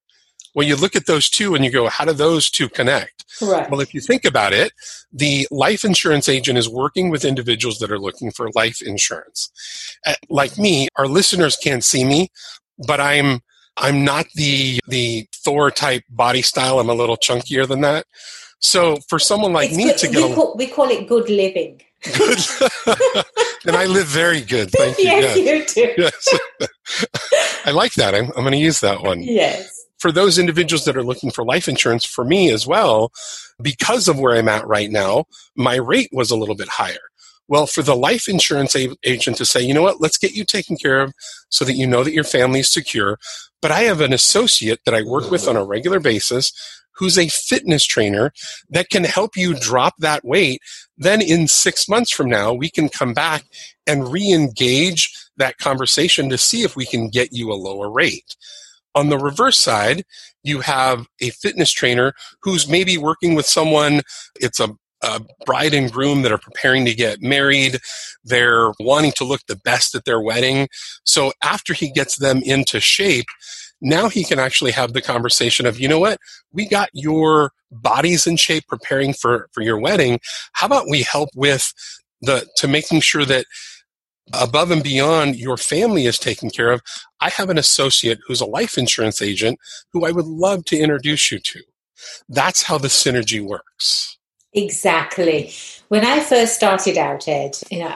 Well, 0.55 0.67
you 0.67 0.77
look 0.77 0.95
at 0.97 1.07
those 1.07 1.31
two 1.31 1.55
and 1.55 1.65
you 1.65 1.71
go, 1.71 1.89
how 1.89 2.05
do 2.05 2.13
those 2.13 2.51
two 2.51 2.69
connect? 2.69 3.25
Right. 3.41 3.71
Well, 3.71 3.81
if 3.81 3.95
you 3.95 4.01
think 4.01 4.25
about 4.25 4.53
it, 4.53 4.73
the 5.13 5.49
life 5.51 5.85
insurance 5.85 6.29
agent 6.29 6.59
is 6.59 6.69
working 6.69 7.09
with 7.11 7.25
individuals 7.25 7.79
that 7.79 7.91
are 7.91 7.99
looking 7.99 8.31
for 8.31 8.51
life 8.55 8.83
insurance. 8.83 9.51
Uh, 10.07 10.15
like 10.29 10.59
me, 10.59 10.89
our 10.97 11.07
listeners 11.07 11.57
can't 11.57 11.83
see 11.83 12.05
me, 12.05 12.29
but 12.87 13.01
I'm 13.01 13.41
I'm 13.79 14.05
not 14.05 14.27
the 14.35 14.81
the 14.87 15.27
Thor 15.35 15.71
type 15.71 16.05
body 16.11 16.43
style. 16.43 16.79
I'm 16.79 16.91
a 16.91 16.95
little 16.95 17.17
chunkier 17.17 17.67
than 17.67 17.81
that. 17.81 18.05
So 18.61 18.99
for 19.09 19.19
someone 19.19 19.53
like 19.55 19.71
It's 19.71 19.77
me 19.79 19.85
good- 19.85 19.99
to 19.99 20.09
we, 20.11 20.33
a 20.33 20.35
call, 20.35 20.55
we 20.57 20.67
call 20.67 20.91
it 20.91 21.09
good 21.09 21.29
living. 21.31 21.81
good, 22.15 22.39
and 23.65 23.77
I 23.77 23.87
live 23.87 24.07
very 24.07 24.43
good. 24.43 24.71
Thank 24.77 24.99
you. 24.99 25.05
yes, 25.05 25.37
Yes. 25.39 25.77
you 25.77 25.87
do. 25.87 26.03
yes. 26.03 26.39
I 27.65 27.71
like 27.71 27.95
that. 27.95 28.15
I'm, 28.15 28.27
I'm 28.37 28.43
going 28.43 28.53
to 28.53 28.59
use 28.59 28.81
that 28.81 29.03
one. 29.03 29.23
Yes. 29.23 29.82
For 30.03 30.11
those 30.11 30.37
individuals 30.37 30.85
that 30.85 30.97
are 30.97 31.05
looking 31.05 31.31
for 31.31 31.45
life 31.45 31.69
insurance, 31.69 32.05
for 32.05 32.25
me 32.25 32.51
as 32.51 32.67
well, 32.67 33.13
because 33.63 34.09
of 34.09 34.19
where 34.19 34.35
I'm 34.37 34.49
at 34.49 34.67
right 34.67 34.91
now, 34.91 35.27
my 35.55 35.77
rate 35.77 36.09
was 36.11 36.33
a 36.33 36.37
little 36.37 36.57
bit 36.57 36.69
higher. 36.69 37.07
Well, 37.47 37.69
for 37.69 37.83
the 37.83 37.95
life 37.95 38.29
insurance 38.29 38.75
agent 39.05 39.37
to 39.37 39.45
say, 39.45 39.63
you 39.63 39.73
know 39.73 39.83
what, 39.83 40.01
let's 40.01 40.19
get 40.19 40.35
you 40.35 40.45
taken 40.45 40.77
care 40.77 41.01
of 41.01 41.13
so 41.51 41.65
that 41.65 41.75
you 41.75 41.87
know 41.87 42.03
that 42.03 42.15
your 42.15 42.25
family 42.25 42.61
is 42.61 42.73
secure. 42.73 43.17
But 43.61 43.71
I 43.71 43.83
have 43.83 44.01
an 44.01 44.13
associate 44.13 44.81
that 44.87 44.95
I 44.95 45.03
work 45.03 45.31
with 45.31 45.47
on 45.47 45.57
a 45.57 45.65
regular 45.65 46.01
basis 46.01 46.53
who's 46.97 47.17
a 47.17 47.29
fitness 47.29 47.85
trainer 47.85 48.33
that 48.71 48.91
can 48.91 49.05
help 49.05 49.37
you 49.37 49.55
drop 49.55 49.95
that 50.01 50.25
weight. 50.25 50.61
Then 50.99 51.23
in 51.23 51.47
six 51.47 51.89
months 51.89 52.11
from 52.11 52.29
now, 52.29 52.53
we 52.53 52.71
can 52.71 52.89
come 52.89 53.15
back 53.15 53.45
and 53.87 54.11
re 54.11 54.33
engage 54.33 55.13
that 55.37 55.59
conversation 55.59 56.29
to 56.29 56.39
see 56.39 56.63
if 56.63 56.75
we 56.75 56.87
can 56.87 57.09
get 57.09 57.29
you 57.33 57.53
a 57.53 57.55
lower 57.55 57.89
rate. 57.89 58.35
On 58.95 59.09
the 59.09 59.19
reverse 59.19 59.59
side, 59.59 60.05
you 60.43 60.61
have 60.61 61.07
a 61.21 61.31
fitness 61.31 61.71
trainer 61.71 62.13
who's 62.43 62.69
maybe 62.69 62.99
working 62.99 63.35
with 63.35 63.47
someone, 63.47 64.03
it's 64.41 64.61
a, 64.61 64.69
a 65.03 65.21
bride 65.47 65.75
and 65.75 65.91
groom 65.91 66.23
that 66.23 66.33
are 66.33 66.39
preparing 66.39 66.85
to 66.85 66.95
get 66.95 67.23
married. 67.23 67.79
They're 68.25 68.73
wanting 68.79 69.13
to 69.13 69.25
look 69.25 69.41
the 69.49 69.57
best 69.57 69.95
at 69.95 70.05
their 70.05 70.21
wedding. 70.21 70.69
So 71.05 71.33
after 71.43 71.75
he 71.75 71.91
gets 71.91 72.19
them 72.19 72.43
into 72.45 72.81
shape, 72.81 73.27
now 73.81 74.09
he 74.09 74.25
can 74.25 74.39
actually 74.39 74.71
have 74.73 74.93
the 74.93 75.03
conversation 75.03 75.67
of, 75.67 75.81
you 75.81 75.89
know 75.89 75.99
what, 75.99 76.19
we 76.53 76.69
got 76.69 76.89
your 76.93 77.51
bodies 77.71 78.27
in 78.27 78.37
shape 78.37 78.65
preparing 78.69 79.13
for, 79.13 79.49
for 79.53 79.63
your 79.63 79.79
wedding. 79.79 80.21
How 80.53 80.67
about 80.67 80.89
we 80.89 81.03
help 81.03 81.31
with 81.35 81.73
the, 82.21 82.47
to 82.59 82.69
making 82.69 83.01
sure 83.01 83.25
that 83.25 83.47
above 84.33 84.71
and 84.71 84.83
beyond 84.83 85.37
your 85.37 85.57
family 85.57 86.07
is 86.07 86.19
taken 86.19 86.51
care 86.51 86.71
of, 86.71 86.83
I 87.21 87.31
have 87.31 87.51
an 87.51 87.59
associate 87.59 88.21
who's 88.27 88.41
a 88.41 88.47
life 88.47 88.79
insurance 88.79 89.21
agent 89.21 89.59
who 89.93 90.07
I 90.07 90.13
would 90.13 90.27
love 90.27 90.65
to 90.67 90.79
introduce 90.79 91.31
you 91.31 91.39
to. 91.39 91.61
That's 92.29 92.63
how 92.63 92.79
the 92.79 92.89
synergy 92.89 93.45
works. 93.45 94.19
Exactly. 94.53 95.53
When 95.89 96.05
I 96.05 96.21
first 96.21 96.55
started 96.55 96.99
out, 96.99 97.27
Ed, 97.27 97.57
you 97.71 97.81
know, 97.81 97.95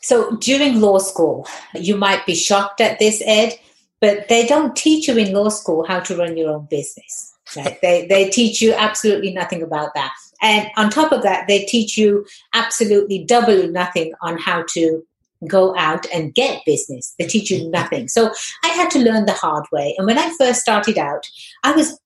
so 0.00 0.36
during 0.36 0.80
law 0.80 0.98
school, 0.98 1.46
you 1.74 1.96
might 1.96 2.26
be 2.26 2.34
shocked 2.34 2.80
at 2.80 2.98
this, 2.98 3.22
Ed, 3.24 3.54
but 4.00 4.28
they 4.28 4.46
don't 4.46 4.76
teach 4.76 5.08
you 5.08 5.16
in 5.16 5.32
law 5.32 5.48
school 5.48 5.84
how 5.86 6.00
to 6.00 6.16
run 6.16 6.36
your 6.36 6.50
own 6.50 6.66
business. 6.70 7.34
Right? 7.56 7.78
they 7.82 8.06
they 8.06 8.28
teach 8.28 8.60
you 8.60 8.74
absolutely 8.74 9.32
nothing 9.32 9.62
about 9.62 9.94
that, 9.94 10.12
and 10.42 10.68
on 10.76 10.90
top 10.90 11.12
of 11.12 11.22
that, 11.22 11.48
they 11.48 11.64
teach 11.64 11.96
you 11.96 12.26
absolutely 12.54 13.24
double 13.24 13.68
nothing 13.68 14.12
on 14.20 14.38
how 14.38 14.64
to 14.74 15.04
go 15.46 15.76
out 15.76 16.06
and 16.12 16.34
get 16.34 16.62
business. 16.66 17.14
They 17.18 17.26
teach 17.26 17.50
you 17.50 17.70
nothing. 17.70 18.08
So 18.08 18.32
I 18.64 18.68
had 18.68 18.90
to 18.90 18.98
learn 18.98 19.26
the 19.26 19.32
hard 19.32 19.64
way. 19.72 19.94
And 19.98 20.06
when 20.06 20.18
I 20.18 20.34
first 20.38 20.60
started 20.60 20.98
out, 20.98 21.26
I 21.62 21.72
was 21.72 21.98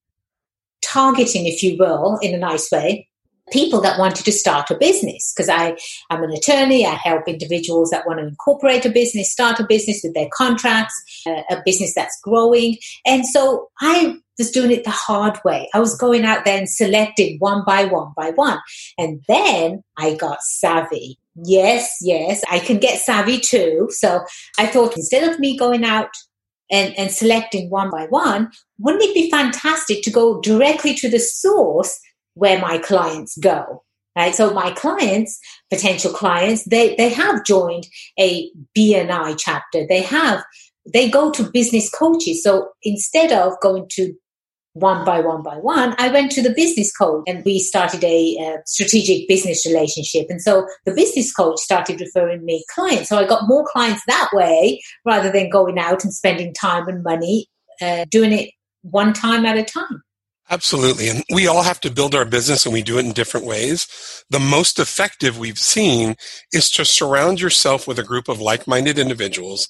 targeting, 0.83 1.47
if 1.47 1.63
you 1.63 1.77
will, 1.79 2.19
in 2.21 2.35
a 2.35 2.39
nice 2.39 2.71
way, 2.71 3.09
people 3.51 3.81
that 3.81 3.99
wanted 3.99 4.25
to 4.25 4.33
start 4.33 4.71
a 4.71 4.77
business 4.77 5.33
because 5.35 5.49
I 5.49 5.77
am 6.11 6.23
an 6.23 6.31
attorney. 6.31 6.87
I 6.87 6.95
help 6.95 7.27
individuals 7.27 7.91
that 7.91 8.07
want 8.07 8.19
to 8.21 8.27
incorporate 8.27 8.85
a 8.87 8.91
business, 8.91 9.33
start 9.33 9.61
a 9.61 9.67
business 9.67 10.01
with 10.03 10.15
their 10.15 10.29
contracts, 10.33 10.95
a 11.27 11.61
business 11.65 11.95
that's 11.95 12.19
growing. 12.23 12.77
And 13.05 13.27
so 13.27 13.71
I 13.81 14.17
was 14.39 14.51
doing 14.51 14.71
it 14.71 14.85
the 14.85 14.91
hard 14.91 15.39
way. 15.45 15.69
I 15.75 15.81
was 15.81 15.97
going 15.97 16.25
out 16.25 16.45
there 16.45 16.59
and 16.59 16.69
selecting 16.69 17.39
one 17.39 17.65
by 17.65 17.85
one 17.85 18.13
by 18.17 18.31
one. 18.31 18.59
And 18.99 19.23
then 19.29 19.83
I 19.99 20.15
got 20.15 20.43
savvy. 20.43 21.19
Yes, 21.35 21.97
yes, 22.03 22.43
I 22.51 22.59
can 22.59 22.79
get 22.79 23.01
savvy 23.01 23.39
too. 23.39 23.89
So 23.91 24.23
I 24.59 24.67
thought 24.67 24.97
instead 24.97 25.31
of 25.31 25.39
me 25.39 25.57
going 25.57 25.85
out 25.85 26.11
and, 26.71 26.97
and 26.99 27.11
selecting 27.11 27.71
one 27.71 27.91
by 27.91 28.07
one, 28.07 28.51
wouldn't 28.79 29.03
it 29.03 29.15
be 29.15 29.31
fantastic 29.31 30.03
to 30.03 30.11
go 30.11 30.41
directly 30.41 30.95
to 30.95 31.09
the 31.09 31.19
source 31.19 31.99
where 32.35 32.61
my 32.61 32.79
clients 32.79 33.37
go? 33.39 33.83
Right. 34.15 34.35
So 34.35 34.53
my 34.53 34.73
clients, 34.73 35.39
potential 35.71 36.13
clients, 36.13 36.65
they, 36.65 36.95
they 36.97 37.09
have 37.09 37.47
joined 37.47 37.87
a 38.21 38.51
BNI 38.77 39.37
chapter. 39.39 39.87
They 39.89 40.03
have, 40.03 40.45
they 40.93 41.09
go 41.09 41.31
to 41.31 41.51
business 41.51 41.89
coaches. 41.89 42.43
So 42.43 42.69
instead 42.83 43.33
of 43.33 43.55
going 43.63 43.87
to 43.93 44.13
one 44.75 45.05
by 45.05 45.21
one 45.21 45.43
by 45.43 45.57
one, 45.57 45.95
I 45.99 46.09
went 46.09 46.33
to 46.33 46.43
the 46.43 46.55
business 46.55 46.93
coach 46.93 47.25
and 47.27 47.45
we 47.45 47.59
started 47.59 48.03
a 48.05 48.37
uh, 48.39 48.59
strategic 48.67 49.29
business 49.29 49.67
relationship. 49.67 50.27
And 50.31 50.41
so 50.41 50.67
the 50.87 50.95
business 50.95 51.33
coach 51.33 51.59
started 51.59 52.01
referring 52.01 52.45
me 52.45 52.65
clients. 52.73 53.09
So 53.09 53.19
I 53.19 53.27
got 53.27 53.49
more 53.49 53.67
clients 53.71 54.03
that 54.07 54.31
way 54.33 54.81
rather 55.05 55.31
than 55.31 55.51
going 55.51 55.79
out 55.79 56.05
and 56.05 56.15
spending 56.15 56.55
time 56.55 56.89
and 56.89 57.03
money 57.03 57.49
uh, 57.81 58.07
doing 58.11 58.33
it 58.33 58.51
one 58.83 59.13
time 59.13 59.45
at 59.45 59.59
a 59.59 59.65
time. 59.65 60.03
Absolutely. 60.53 61.09
And 61.09 61.25
we 61.33 61.47
all 61.47 61.63
have 61.63 61.81
to 61.81 61.91
build 61.91 62.15
our 62.15 62.27
business 62.27 62.67
and 62.67 62.75
we 62.75 62.83
do 62.83 62.99
it 62.99 63.07
in 63.07 63.13
different 63.13 63.47
ways. 63.47 63.89
The 64.29 64.39
most 64.39 64.79
effective 64.79 65.39
we've 65.39 65.59
seen 65.59 66.15
is 66.53 66.71
to 66.73 66.85
surround 66.85 67.41
yourself 67.41 67.89
with 67.89 67.99
a 67.99 68.03
group 68.03 68.29
of 68.29 68.39
like 68.39 68.67
minded 68.69 68.99
individuals 68.99 69.67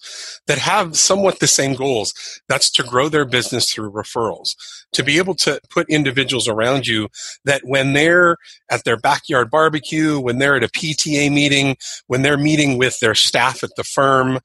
that 0.48 0.58
have 0.58 0.96
somewhat 0.96 1.38
the 1.38 1.46
same 1.46 1.74
goals. 1.76 2.12
That's 2.48 2.68
to 2.72 2.82
grow 2.82 3.08
their 3.08 3.24
business 3.24 3.72
through 3.72 3.92
referrals, 3.92 4.56
to 4.94 5.04
be 5.04 5.18
able 5.18 5.36
to 5.36 5.60
put 5.70 5.88
individuals 5.88 6.48
around 6.48 6.88
you 6.88 7.10
that 7.44 7.62
when 7.64 7.92
they're 7.92 8.36
at 8.68 8.82
their 8.82 8.96
backyard 8.96 9.52
barbecue, 9.52 10.18
when 10.18 10.38
they're 10.38 10.56
at 10.56 10.64
a 10.64 10.68
PTA 10.68 11.32
meeting, 11.32 11.76
when 12.08 12.22
they're 12.22 12.36
meeting 12.36 12.76
with 12.76 12.98
their 12.98 13.14
staff 13.14 13.62
at 13.62 13.70
the 13.76 13.84
firm, 13.84 14.40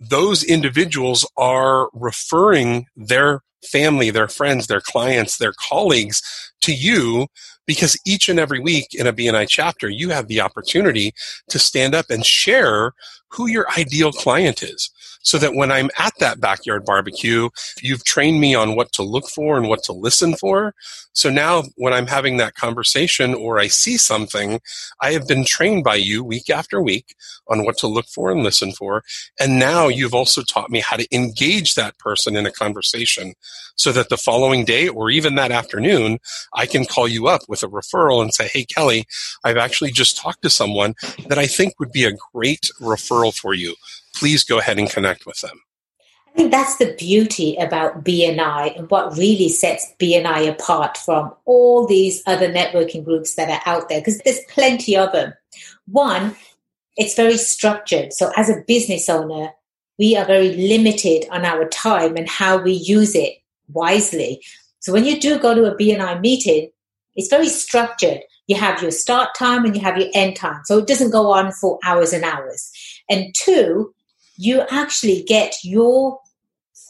those 0.00 0.42
individuals 0.42 1.24
are 1.36 1.90
referring 1.92 2.86
their 2.96 3.42
family, 3.64 4.10
their 4.10 4.28
friends, 4.28 4.66
their 4.66 4.80
clients, 4.80 5.38
their 5.38 5.52
colleagues 5.68 6.22
to 6.62 6.72
you 6.74 7.26
because 7.66 7.98
each 8.06 8.28
and 8.28 8.38
every 8.38 8.60
week 8.60 8.94
in 8.94 9.06
a 9.06 9.12
BNI 9.12 9.46
chapter, 9.48 9.88
you 9.88 10.10
have 10.10 10.28
the 10.28 10.40
opportunity 10.40 11.12
to 11.50 11.58
stand 11.58 11.94
up 11.94 12.06
and 12.10 12.24
share 12.24 12.92
who 13.30 13.48
your 13.48 13.66
ideal 13.76 14.12
client 14.12 14.62
is 14.62 14.90
so 15.26 15.38
that 15.38 15.54
when 15.54 15.72
I'm 15.72 15.90
at 15.98 16.12
that 16.20 16.40
backyard 16.40 16.84
barbecue, 16.84 17.48
you've 17.82 18.04
trained 18.04 18.40
me 18.40 18.54
on 18.54 18.76
what 18.76 18.92
to 18.92 19.02
look 19.02 19.28
for 19.28 19.56
and 19.56 19.68
what 19.68 19.82
to 19.84 19.92
listen 19.92 20.36
for. 20.36 20.72
So 21.14 21.30
now 21.30 21.64
when 21.74 21.92
I'm 21.92 22.06
having 22.06 22.36
that 22.36 22.54
conversation 22.54 23.34
or 23.34 23.58
I 23.58 23.66
see 23.66 23.96
something, 23.96 24.60
I 25.00 25.12
have 25.12 25.26
been 25.26 25.44
trained 25.44 25.82
by 25.82 25.96
you 25.96 26.22
week 26.22 26.48
after 26.48 26.80
week 26.80 27.16
on 27.48 27.64
what 27.64 27.76
to 27.78 27.88
look 27.88 28.06
for 28.06 28.30
and 28.30 28.44
listen 28.44 28.70
for. 28.70 29.02
And 29.40 29.58
now 29.58 29.88
you've 29.88 30.14
also 30.14 30.42
taught 30.42 30.70
me 30.70 30.78
how 30.78 30.96
to 30.96 31.08
engage 31.12 31.74
that 31.74 31.98
person 31.98 32.36
in 32.36 32.46
a 32.46 32.52
conversation 32.52 33.34
so 33.76 33.92
that 33.92 34.08
the 34.08 34.16
following 34.16 34.64
day 34.64 34.88
or 34.88 35.10
even 35.10 35.34
that 35.34 35.52
afternoon, 35.52 36.18
I 36.54 36.66
can 36.66 36.86
call 36.86 37.06
you 37.06 37.28
up 37.28 37.42
with 37.48 37.62
a 37.62 37.68
referral 37.68 38.22
and 38.22 38.32
say, 38.32 38.48
Hey, 38.48 38.64
Kelly, 38.64 39.06
I've 39.44 39.58
actually 39.58 39.90
just 39.90 40.16
talked 40.16 40.42
to 40.42 40.50
someone 40.50 40.94
that 41.28 41.38
I 41.38 41.46
think 41.46 41.78
would 41.78 41.92
be 41.92 42.04
a 42.04 42.16
great 42.32 42.70
referral 42.80 43.34
for 43.34 43.54
you 43.54 43.74
please 44.16 44.42
go 44.42 44.58
ahead 44.58 44.78
and 44.78 44.90
connect 44.90 45.26
with 45.26 45.40
them. 45.40 45.60
I 46.28 46.36
think 46.36 46.50
that's 46.50 46.76
the 46.76 46.94
beauty 46.98 47.56
about 47.56 48.04
BNI 48.04 48.76
and 48.76 48.90
what 48.90 49.16
really 49.16 49.48
sets 49.48 49.94
BNI 49.98 50.50
apart 50.50 50.98
from 50.98 51.32
all 51.46 51.86
these 51.86 52.22
other 52.26 52.52
networking 52.52 53.04
groups 53.04 53.36
that 53.36 53.48
are 53.48 53.62
out 53.64 53.88
there, 53.88 54.00
because 54.00 54.18
there's 54.18 54.40
plenty 54.48 54.96
of 54.96 55.12
them. 55.12 55.32
One, 55.86 56.36
it's 56.96 57.14
very 57.14 57.38
structured. 57.38 58.12
So 58.12 58.32
as 58.36 58.50
a 58.50 58.62
business 58.66 59.08
owner, 59.08 59.50
we 59.98 60.16
are 60.16 60.24
very 60.24 60.54
limited 60.54 61.26
on 61.30 61.44
our 61.44 61.68
time 61.68 62.16
and 62.16 62.28
how 62.28 62.56
we 62.58 62.72
use 62.72 63.14
it 63.14 63.34
wisely. 63.68 64.42
So 64.80 64.92
when 64.92 65.04
you 65.04 65.18
do 65.18 65.38
go 65.38 65.54
to 65.54 65.64
a 65.64 65.76
BNI 65.76 66.20
meeting, 66.20 66.70
it's 67.14 67.28
very 67.28 67.48
structured. 67.48 68.20
You 68.46 68.56
have 68.56 68.82
your 68.82 68.90
start 68.90 69.34
time 69.34 69.64
and 69.64 69.74
you 69.74 69.82
have 69.82 69.96
your 69.96 70.08
end 70.14 70.36
time. 70.36 70.60
So 70.64 70.78
it 70.78 70.86
doesn't 70.86 71.10
go 71.10 71.32
on 71.32 71.52
for 71.52 71.78
hours 71.84 72.12
and 72.12 72.24
hours. 72.24 72.70
And 73.08 73.34
two, 73.34 73.94
you 74.36 74.62
actually 74.70 75.22
get 75.22 75.54
your 75.64 76.20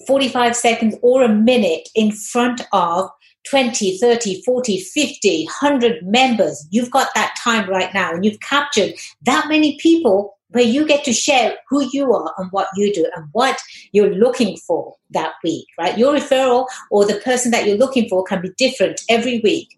45 0.07 0.57
seconds 0.57 0.97
or 1.01 1.23
a 1.23 1.29
minute 1.29 1.89
in 1.95 2.13
front 2.13 2.63
of 2.73 3.09
20, 3.49 3.99
30, 3.99 4.43
40, 4.43 4.81
50, 4.81 5.45
100 5.45 6.07
members. 6.07 6.67
You've 6.71 6.91
got 6.91 7.09
that 7.15 7.35
time 7.43 7.71
right 7.71 7.95
now 7.95 8.13
and 8.13 8.25
you've 8.25 8.41
captured 8.41 8.95
that 9.23 9.49
many 9.49 9.79
people 9.79 10.36
where 10.57 10.65
you 10.65 10.87
get 10.87 11.05
to 11.05 11.13
share 11.13 11.55
who 11.69 11.87
you 11.93 12.15
are 12.15 12.33
and 12.39 12.51
what 12.51 12.67
you 12.77 12.91
do 12.91 13.07
and 13.15 13.29
what 13.33 13.61
you're 13.93 14.15
looking 14.15 14.57
for 14.57 14.95
that 15.11 15.35
week, 15.45 15.67
right? 15.79 15.99
Your 15.99 16.15
referral 16.15 16.67
or 16.91 17.05
the 17.05 17.21
person 17.21 17.51
that 17.51 17.67
you're 17.67 17.77
looking 17.77 18.09
for 18.09 18.25
can 18.25 18.41
be 18.41 18.51
different 18.57 19.03
every 19.11 19.41
week. 19.41 19.69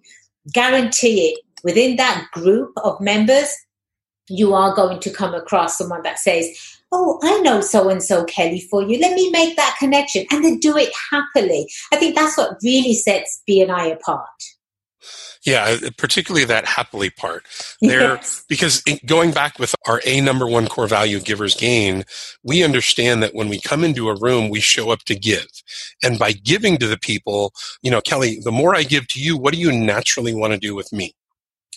Guarantee 0.52 1.30
it 1.30 1.40
within 1.64 1.96
that 1.96 2.28
group 2.32 2.70
of 2.84 3.00
members, 3.00 3.52
you 4.28 4.54
are 4.54 4.72
going 4.76 5.00
to 5.00 5.10
come 5.10 5.34
across 5.34 5.76
someone 5.76 6.02
that 6.02 6.20
says, 6.20 6.48
oh, 6.92 7.18
I 7.24 7.40
know 7.40 7.60
so 7.60 7.88
and 7.88 8.00
so, 8.00 8.24
Kelly, 8.26 8.60
for 8.70 8.80
you. 8.80 9.00
Let 9.00 9.14
me 9.14 9.30
make 9.30 9.56
that 9.56 9.74
connection 9.80 10.26
and 10.30 10.44
then 10.44 10.60
do 10.60 10.76
it 10.76 10.92
happily. 11.10 11.68
I 11.92 11.96
think 11.96 12.14
that's 12.14 12.38
what 12.38 12.58
really 12.62 12.94
sets 12.94 13.42
BNI 13.50 13.94
apart. 13.94 14.28
Yeah, 15.46 15.78
uh, 15.82 15.90
particularly 15.96 16.44
that 16.46 16.66
happily 16.66 17.10
part 17.10 17.44
there, 17.80 18.14
yes. 18.14 18.44
because 18.48 18.82
going 19.06 19.30
back 19.30 19.58
with 19.58 19.74
our 19.86 20.00
A 20.04 20.20
number 20.20 20.46
one 20.46 20.66
core 20.66 20.88
value, 20.88 21.20
givers 21.20 21.54
gain, 21.54 22.04
we 22.42 22.64
understand 22.64 23.22
that 23.22 23.34
when 23.34 23.48
we 23.48 23.60
come 23.60 23.84
into 23.84 24.08
a 24.08 24.16
room, 24.16 24.48
we 24.48 24.60
show 24.60 24.90
up 24.90 25.00
to 25.04 25.14
give. 25.14 25.46
And 26.02 26.18
by 26.18 26.32
giving 26.32 26.76
to 26.78 26.86
the 26.86 26.98
people, 26.98 27.52
you 27.82 27.90
know, 27.90 28.00
Kelly, 28.00 28.40
the 28.42 28.52
more 28.52 28.74
I 28.74 28.82
give 28.82 29.06
to 29.08 29.20
you, 29.20 29.36
what 29.36 29.54
do 29.54 29.60
you 29.60 29.72
naturally 29.72 30.34
want 30.34 30.52
to 30.52 30.58
do 30.58 30.74
with 30.74 30.92
me? 30.92 31.14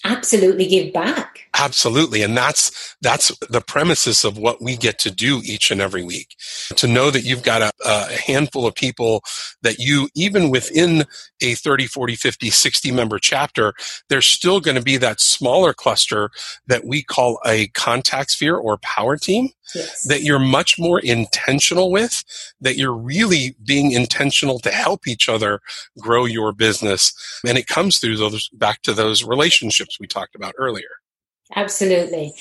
Absolutely 0.04 0.68
give 0.68 0.94
back. 0.94 1.50
Absolutely. 1.54 2.24
And 2.24 2.36
that's 2.36 2.96
that's 3.02 3.36
the 3.50 3.62
premises 3.62 4.24
of 4.24 4.38
what 4.38 4.62
we 4.62 4.78
get 4.78 4.98
to 5.00 5.12
do 5.12 5.42
each 5.44 5.70
and 5.70 5.82
every 5.82 6.04
week. 6.04 6.36
To 6.78 6.88
know 6.88 7.12
that 7.12 7.24
you've 7.24 7.44
got 7.44 7.62
a, 7.62 7.72
a, 7.86 8.12
handful 8.12 8.66
of 8.66 8.74
people 8.74 9.24
that 9.62 9.78
you 9.78 10.10
even 10.16 10.50
within 10.50 11.06
a 11.42 11.56
30 11.56 11.88
40 11.88 12.16
50 12.16 12.50
60 12.50 12.92
member 12.92 13.20
chapter 13.20 13.74
there's 14.10 14.26
still 14.26 14.60
going 14.60 14.76
to 14.76 14.84
be 14.84 14.98
that 14.98 15.20
smaller 15.20 15.74
cluster 15.74 16.30
that 16.68 16.86
we 16.86 17.04
call 17.04 17.40
a 17.46 17.68
contact 17.70 18.32
sphere 18.32 18.56
or 18.56 18.78
power 18.78 19.18
team 19.18 19.50
yes. 19.76 20.04
that 20.04 20.24
you're 20.24 20.40
much 20.40 20.80
more 20.80 21.00
intentional 21.00 21.92
with 21.92 22.24
that 22.62 22.78
you're 22.78 22.96
really 22.96 23.56
being 23.66 23.92
intentional 23.92 24.60
to 24.60 24.72
help 24.72 25.08
each 25.08 25.30
other 25.30 25.62
grow 26.00 26.26
your 26.26 26.52
business 26.52 27.14
and 27.46 27.58
it 27.58 27.68
comes 27.68 27.98
through 27.98 28.18
those 28.18 28.50
back 28.50 28.82
to 28.82 28.94
those 28.94 29.24
relationships 29.24 30.00
we 30.00 30.08
talked 30.08 30.36
about 30.36 30.54
earlier. 30.58 30.90
Absolutely. 31.56 32.34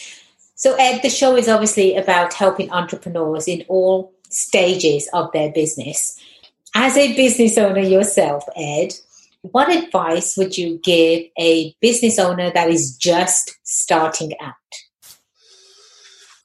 So, 0.55 0.75
Ed, 0.75 1.01
the 1.03 1.11
show 1.11 1.37
is 1.37 1.49
obviously 1.49 1.97
about 1.97 2.35
helping 2.35 2.71
entrepreneurs 2.71 3.49
in 3.49 3.65
all 3.69 4.13
stages 4.29 5.09
of 5.13 5.33
their 5.33 5.51
business. 5.51 6.19
As 6.75 6.97
a 6.97 7.17
business 7.17 7.59
owner 7.59 7.81
yourself, 7.81 8.45
Ed, 8.57 8.93
what 9.43 9.75
advice 9.75 10.37
would 10.37 10.59
you 10.59 10.79
give 10.83 11.25
a 11.39 11.75
business 11.81 12.19
owner 12.19 12.51
that 12.53 12.69
is 12.69 12.97
just 12.97 13.59
starting 13.63 14.33
out? 14.41 14.55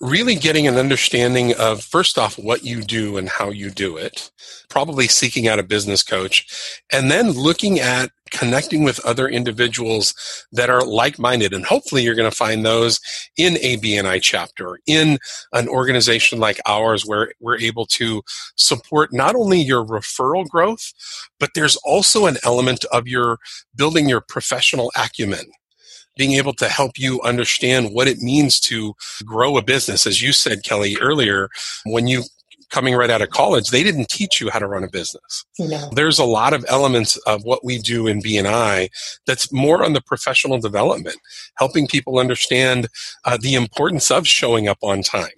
Really 0.01 0.36
getting 0.36 0.67
an 0.67 0.75
understanding 0.75 1.53
of 1.55 1.84
first 1.84 2.17
off 2.17 2.38
what 2.38 2.63
you 2.63 2.81
do 2.81 3.17
and 3.17 3.29
how 3.29 3.49
you 3.49 3.69
do 3.69 3.95
it 3.97 4.29
probably 4.69 5.08
seeking 5.08 5.47
out 5.47 5.60
a 5.60 5.63
business 5.63 6.03
coach 6.03 6.81
and 6.91 7.10
then 7.10 7.31
looking 7.31 7.79
at 7.79 8.10
connecting 8.31 8.84
with 8.84 9.03
other 9.05 9.27
individuals 9.27 10.13
that 10.51 10.69
are 10.69 10.86
like-minded. 10.86 11.53
And 11.53 11.63
hopefully 11.63 12.01
you're 12.03 12.15
going 12.15 12.29
to 12.29 12.36
find 12.36 12.65
those 12.65 12.99
in 13.38 13.58
a 13.58 13.77
bni 13.77 14.21
chapter 14.21 14.79
in 14.88 15.17
an 15.53 15.67
organization 15.69 16.39
like 16.39 16.60
ours 16.65 17.05
where 17.05 17.31
we're 17.39 17.60
able 17.60 17.86
to 17.86 18.21
support 18.58 19.13
not 19.13 19.36
only 19.36 19.62
your 19.62 19.86
referral 19.86 20.47
growth 20.47 20.93
but 21.39 21.51
there's 21.55 21.77
also 21.77 22.25
an 22.25 22.38
element 22.43 22.84
of 22.91 23.08
your 23.08 23.38
building 23.75 24.10
your 24.10 24.21
professional 24.21 24.91
acumen 24.97 25.45
being 26.15 26.34
able 26.34 26.54
to 26.54 26.67
help 26.67 26.97
you 26.97 27.21
understand 27.21 27.93
what 27.93 28.08
it 28.08 28.19
means 28.19 28.60
to 28.62 28.93
grow 29.23 29.58
a 29.58 29.62
business. 29.62 30.08
As 30.08 30.21
you 30.21 30.32
said, 30.32 30.63
Kelly, 30.63 30.97
earlier, 30.99 31.49
when 31.86 32.08
you 32.08 32.23
coming 32.69 32.95
right 32.95 33.10
out 33.10 33.21
of 33.21 33.30
college, 33.30 33.69
they 33.69 33.84
didn't 33.84 34.10
teach 34.10 34.41
you 34.41 34.49
how 34.49 34.60
to 34.60 34.67
run 34.67 34.84
a 34.84 34.89
business. 34.89 35.45
No. 35.60 35.89
There's 35.93 36.19
a 36.19 36.25
lot 36.25 36.54
of 36.54 36.65
elements 36.67 37.15
of 37.28 37.43
what 37.43 37.63
we 37.63 37.78
do 37.78 38.08
in 38.08 38.21
BNI 38.21 38.89
that's 39.25 39.51
more 39.54 39.84
on 39.84 39.93
the 39.93 40.01
professional 40.01 40.60
development, 40.60 41.17
helping 41.58 41.88
people 41.88 42.19
understand 42.19 42.88
uh, 43.23 43.38
the 43.38 43.54
importance 43.54 44.12
of 44.12 44.28
showing 44.28 44.67
up 44.67 44.80
on 44.82 45.04
time 45.04 45.30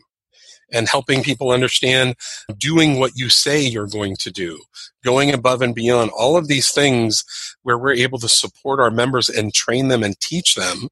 and 0.72 0.88
helping 0.88 1.24
people 1.24 1.52
understand 1.52 2.16
doing 2.58 3.00
what 3.00 3.14
you 3.16 3.30
say 3.30 3.62
you're 3.62 3.88
going 3.88 4.16
to 4.18 4.32
do, 4.32 4.60
going 5.04 5.34
above 5.34 5.62
and 5.62 5.74
beyond, 5.74 6.12
all 6.12 6.38
of 6.38 6.48
these 6.48 6.72
things 6.72 7.24
where 7.64 7.78
we're 7.78 7.94
able 7.94 8.20
to 8.20 8.30
support 8.30 8.80
our 8.80 8.92
members 8.92 9.30
and 9.30 9.54
train 9.54 9.88
them 9.88 10.04
and 10.04 10.20
teach 10.20 10.56
them. 10.56 10.90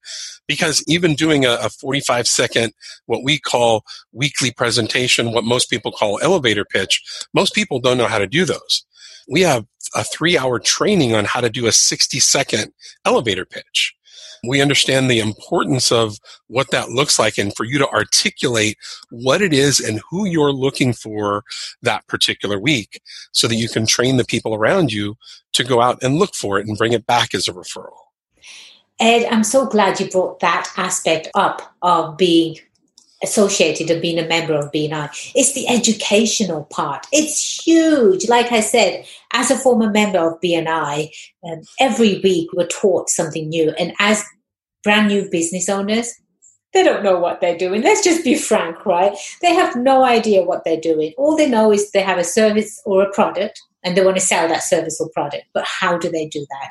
Because 0.48 0.84
even 0.88 1.16
doing 1.16 1.46
a, 1.46 1.58
a 1.62 1.70
45 1.70 2.28
second, 2.28 2.74
what 3.06 3.24
we 3.24 3.40
call 3.40 3.84
weekly 4.12 4.52
presentation, 4.52 5.34
what 5.34 5.44
most 5.44 5.70
people 5.70 5.92
call 5.92 6.20
elevator 6.22 6.66
pitch, 6.66 7.02
most 7.34 7.54
people 7.54 7.80
don't 7.80 7.98
know 7.98 8.08
how 8.08 8.20
to 8.20 8.28
do 8.28 8.46
those. 8.46 8.86
We 9.28 9.42
have 9.42 9.66
a 9.96 10.04
three 10.04 10.38
hour 10.38 10.60
training 10.60 11.16
on 11.16 11.26
how 11.26 11.42
to 11.42 11.50
do 11.50 11.66
a 11.66 11.72
60 11.72 12.20
second 12.20 12.72
elevator 13.06 13.46
pitch 13.46 13.95
we 14.48 14.62
understand 14.62 15.10
the 15.10 15.20
importance 15.20 15.92
of 15.92 16.18
what 16.48 16.72
that 16.72 16.90
looks 16.90 17.20
like 17.20 17.38
and 17.38 17.56
for 17.56 17.64
you 17.64 17.78
to 17.80 17.88
articulate 17.90 18.78
what 19.10 19.42
it 19.42 19.54
is 19.54 19.80
and 19.80 20.02
who 20.10 20.26
you're 20.26 20.52
looking 20.52 20.94
for 20.94 21.44
that 21.82 22.08
particular 22.08 22.60
week 22.60 23.02
so 23.32 23.48
that 23.48 23.56
you 23.56 23.70
can 23.70 23.86
train 23.86 24.18
the 24.18 24.26
people 24.26 24.54
around 24.54 24.92
you 24.92 25.16
to 25.54 25.64
go 25.64 25.82
out 25.82 26.02
and 26.04 26.18
look 26.18 26.36
for 26.36 26.60
it 26.60 26.68
and 26.68 26.78
bring 26.78 26.94
it 26.94 27.06
back 27.06 27.34
as 27.34 27.48
a 27.48 27.54
referral. 27.54 27.98
Ed, 29.00 29.26
I'm 29.30 29.44
so 29.44 29.66
glad 29.66 30.00
you 30.00 30.10
brought 30.10 30.40
that 30.40 30.72
aspect 30.78 31.28
up 31.36 31.76
of 31.82 32.16
being 32.16 32.58
associated 33.24 33.90
of 33.90 34.02
being 34.02 34.20
a 34.20 34.28
member 34.28 34.54
of 34.54 34.72
BNI. 34.72 35.10
It's 35.36 35.54
the 35.54 35.68
educational 35.68 36.66
part. 36.66 37.08
It's 37.12 37.66
huge. 37.66 38.28
Like 38.28 38.52
I 38.52 38.60
said, 38.60 39.06
as 39.34 39.52
a 39.52 39.58
former 39.58 39.90
member 39.90 40.20
of 40.20 40.40
BNI, 40.42 41.10
um, 41.44 41.62
every 41.80 42.20
week 42.20 42.50
we're 42.54 42.68
taught 42.68 43.10
something 43.10 43.50
new. 43.50 43.72
And 43.72 43.94
as 44.00 44.24
brand 44.84 45.08
new 45.08 45.30
business 45.30 45.70
owners, 45.70 46.14
they 46.74 46.84
don't 46.84 47.04
know 47.04 47.18
what 47.18 47.40
they're 47.40 47.58
doing. 47.58 47.82
Let's 47.82 48.04
just 48.04 48.24
be 48.24 48.36
frank, 48.36 48.86
right? 48.86 49.18
They 49.42 49.56
have 49.56 49.78
no 49.78 50.04
idea 50.04 50.44
what 50.44 50.66
they're 50.66 50.80
doing. 50.80 51.14
All 51.18 51.38
they 51.38 51.50
know 51.50 51.72
is 51.72 51.92
they 51.92 52.02
have 52.02 52.18
a 52.18 52.24
service 52.24 52.82
or 52.86 53.04
a 53.04 53.12
product 53.14 53.62
and 53.84 53.96
they 53.96 54.04
want 54.04 54.18
to 54.18 54.22
sell 54.22 54.48
that 54.50 54.64
service 54.64 55.00
or 55.00 55.10
product. 55.14 55.46
But 55.54 55.66
how 55.66 55.98
do 55.98 56.12
they 56.12 56.28
do 56.28 56.46
that? 56.50 56.70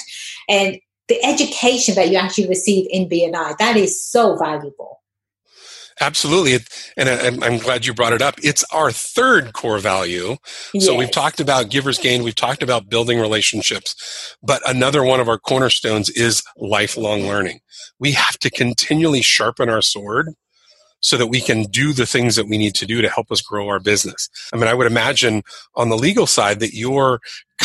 And 0.48 0.78
the 1.09 1.24
education 1.24 1.94
that 1.94 2.11
you 2.11 2.16
actually 2.16 2.48
receive 2.48 2.87
in 2.90 3.09
BNI, 3.09 3.57
that 3.59 3.76
is 3.76 4.04
so 4.04 4.37
valuable 4.37 5.00
Absolutely. 6.00 6.54
Uh, 6.57 6.59
and 6.96 7.44
I'm 7.44 7.59
glad 7.59 7.87
you 7.87 7.94
brought 7.94 8.12
it 8.12 8.22
up. 8.22 8.35
It's 8.42 8.64
our 8.72 8.90
third 8.90 9.52
core 9.52 9.78
value. 9.78 10.37
Yes. 10.72 10.87
So 10.87 10.94
we've 10.94 11.11
talked 11.11 11.40
about 11.40 11.70
givers 11.70 11.98
gain. 11.98 12.22
We've 12.22 12.35
talked 12.35 12.62
about 12.62 12.88
building 12.88 13.20
relationships, 13.20 14.37
but 14.42 14.68
another 14.68 15.02
one 15.04 15.20
of 15.20 15.28
our 15.28 15.38
cornerstones 15.38 16.11
is 16.11 16.42
lifelong 16.57 17.22
learning. 17.22 17.61
We 17.98 18.12
have 18.12 18.38
to 18.38 18.50
continually 18.50 19.22
sharpen 19.22 19.68
our 19.68 19.83
sword 19.83 20.35
so 21.04 21.18
that 21.18 21.26
we 21.26 21.40
can 21.40 21.64
do 21.64 21.92
the 21.92 22.07
things 22.07 22.35
that 22.35 22.48
we 22.48 22.57
need 22.57 22.74
to 22.74 22.87
do 22.87 23.02
to 23.02 23.11
help 23.11 23.30
us 23.30 23.42
grow 23.42 23.68
our 23.68 23.78
business. 23.78 24.28
I 24.54 24.57
mean, 24.57 24.68
I 24.68 24.74
would 24.74 24.87
imagine 24.87 25.42
on 25.76 25.90
the 25.90 25.98
legal 25.98 26.26
side 26.26 26.61
that 26.61 26.72
you're 26.72 27.20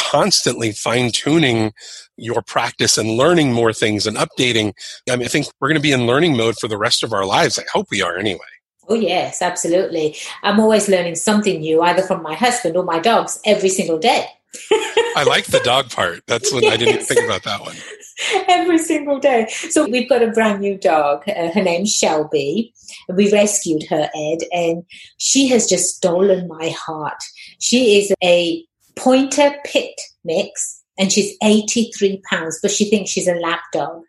constantly 0.10 0.72
fine 0.72 1.12
tuning 1.12 1.72
your 2.18 2.42
practice 2.42 2.98
and 2.98 3.10
learning 3.10 3.54
more 3.54 3.74
things 3.74 4.08
and 4.08 4.18
updating. 4.18 4.74
I 5.10 5.16
mean, 5.16 5.26
I 5.26 5.30
think 5.30 5.48
we're 5.60 5.70
going 5.70 5.76
to 5.76 5.82
be 5.82 5.92
in 5.92 6.08
learning 6.08 6.36
mode 6.36 6.58
for 6.58 6.68
the 6.68 6.78
rest 6.78 7.04
of 7.04 7.14
our 7.14 7.26
lives. 7.26 7.60
I 7.60 7.64
hope 7.72 7.88
we 7.92 8.02
are 8.02 8.18
anyway. 8.18 8.40
Oh, 8.88 8.96
yes, 8.96 9.42
absolutely. 9.42 10.16
I'm 10.42 10.60
always 10.60 10.90
learning 10.90 11.16
something 11.16 11.60
new, 11.60 11.82
either 11.82 12.02
from 12.02 12.24
my 12.24 12.34
husband 12.34 12.76
or 12.76 12.84
my 12.84 12.98
dogs, 12.98 13.40
every 13.46 13.70
single 13.70 14.00
day. 14.00 14.26
I 15.16 15.26
like 15.28 15.46
the 15.46 15.60
dog 15.60 15.92
part. 15.92 16.22
That's 16.26 16.52
what 16.52 16.64
yes. 16.64 16.74
I 16.74 16.78
didn't 16.78 17.04
think 17.04 17.24
about 17.24 17.44
that 17.44 17.62
one. 17.62 17.76
Every 18.50 18.80
single 18.80 19.18
day. 19.18 19.48
So 19.48 19.88
we've 19.88 20.10
got 20.10 20.22
a 20.22 20.32
brand 20.32 20.60
new 20.60 20.78
dog. 20.78 21.24
Uh, 21.30 21.52
her 21.52 21.62
name's 21.62 21.96
Shelby. 21.96 22.74
We 23.08 23.32
rescued 23.32 23.84
her, 23.90 24.10
Ed, 24.14 24.40
and 24.52 24.84
she 25.18 25.48
has 25.50 25.68
just 25.68 25.96
stolen 25.96 26.48
my 26.48 26.70
heart. 26.70 27.24
She 27.60 27.98
is 27.98 28.14
a 28.22 28.66
pointer 29.00 29.56
pit 29.66 30.00
mix, 30.24 30.84
and 30.98 31.12
she's 31.12 31.36
83 31.42 32.22
pounds, 32.30 32.60
but 32.62 32.72
she 32.72 32.90
thinks 32.90 33.10
she's 33.10 33.28
a 33.28 33.36
lap 33.36 33.62
dog. 33.72 34.04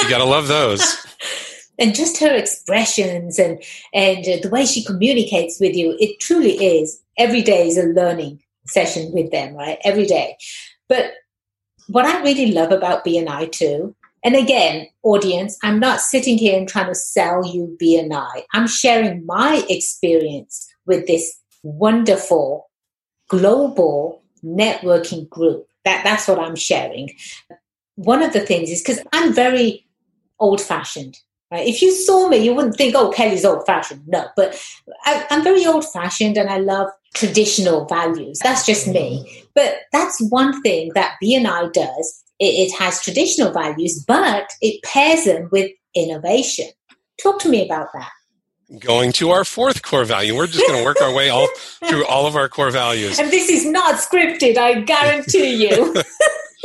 you 0.00 0.08
gotta 0.08 0.24
love 0.24 0.48
those. 0.48 1.06
and 1.78 1.94
just 1.94 2.20
her 2.20 2.34
expressions 2.34 3.38
and 3.38 3.62
and 3.92 4.26
uh, 4.28 4.36
the 4.42 4.50
way 4.50 4.64
she 4.64 4.84
communicates 4.84 5.60
with 5.60 5.74
you, 5.74 5.96
it 5.98 6.20
truly 6.20 6.52
is. 6.52 7.00
Every 7.18 7.42
day 7.42 7.66
is 7.66 7.76
a 7.76 7.86
learning 7.86 8.40
session 8.66 9.10
with 9.12 9.32
them, 9.32 9.54
right? 9.54 9.78
Every 9.82 10.06
day. 10.06 10.36
But 10.88 11.12
what 11.88 12.04
I 12.04 12.22
really 12.22 12.52
love 12.52 12.70
about 12.70 13.04
BNI 13.04 13.50
too, 13.50 13.96
and 14.24 14.36
again, 14.36 14.86
audience, 15.02 15.58
I'm 15.62 15.80
not 15.80 16.00
sitting 16.00 16.38
here 16.38 16.56
and 16.56 16.68
trying 16.68 16.88
to 16.88 16.94
sell 16.94 17.46
you 17.46 17.76
BNI. 17.82 18.44
I'm 18.52 18.66
sharing 18.66 19.24
my 19.26 19.64
experience 19.68 20.68
with 20.86 21.06
this 21.06 21.38
wonderful 21.62 22.67
global 23.28 24.22
networking 24.44 25.28
group. 25.28 25.66
That 25.84 26.04
that's 26.04 26.28
what 26.28 26.38
I'm 26.38 26.56
sharing. 26.56 27.10
One 27.96 28.22
of 28.22 28.32
the 28.32 28.40
things 28.40 28.70
is 28.70 28.82
because 28.82 29.00
I'm 29.12 29.32
very 29.32 29.86
old 30.38 30.60
fashioned. 30.60 31.18
Right? 31.50 31.66
If 31.66 31.80
you 31.80 31.92
saw 31.92 32.28
me, 32.28 32.36
you 32.38 32.54
wouldn't 32.54 32.76
think, 32.76 32.94
"Oh, 32.94 33.10
Kelly's 33.10 33.44
old 33.44 33.64
fashioned." 33.64 34.02
No, 34.06 34.26
but 34.36 34.60
I, 35.04 35.26
I'm 35.30 35.42
very 35.42 35.64
old 35.66 35.90
fashioned, 35.90 36.36
and 36.36 36.50
I 36.50 36.58
love 36.58 36.88
traditional 37.14 37.86
values. 37.86 38.38
That's 38.42 38.66
just 38.66 38.86
me. 38.86 39.44
But 39.54 39.76
that's 39.92 40.20
one 40.28 40.60
thing 40.62 40.90
that 40.94 41.16
BNI 41.22 41.72
does. 41.72 42.24
It, 42.38 42.68
it 42.68 42.78
has 42.78 43.02
traditional 43.02 43.50
values, 43.50 44.04
but 44.06 44.50
it 44.60 44.82
pairs 44.82 45.24
them 45.24 45.48
with 45.50 45.70
innovation. 45.94 46.68
Talk 47.20 47.40
to 47.40 47.48
me 47.48 47.64
about 47.64 47.88
that 47.94 48.10
going 48.78 49.12
to 49.12 49.30
our 49.30 49.44
fourth 49.44 49.82
core 49.82 50.04
value. 50.04 50.36
We're 50.36 50.46
just 50.46 50.66
going 50.66 50.78
to 50.78 50.84
work 50.84 51.00
our 51.00 51.12
way 51.12 51.30
all 51.30 51.48
through 51.88 52.06
all 52.06 52.26
of 52.26 52.36
our 52.36 52.48
core 52.48 52.70
values. 52.70 53.18
And 53.18 53.30
this 53.30 53.48
is 53.48 53.64
not 53.64 53.96
scripted, 53.96 54.58
I 54.58 54.80
guarantee 54.82 55.68
you. 55.68 55.94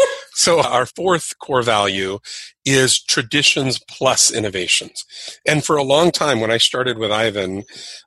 so 0.33 0.61
our 0.61 0.85
fourth 0.85 1.37
core 1.39 1.61
value 1.61 2.19
is 2.65 3.01
traditions 3.01 3.79
plus 3.79 4.31
innovations. 4.31 5.05
And 5.45 5.63
for 5.63 5.75
a 5.75 5.83
long 5.83 6.11
time, 6.11 6.39
when 6.39 6.51
I 6.51 6.57
started 6.57 6.97
with 6.97 7.11
Ivan, 7.11 7.63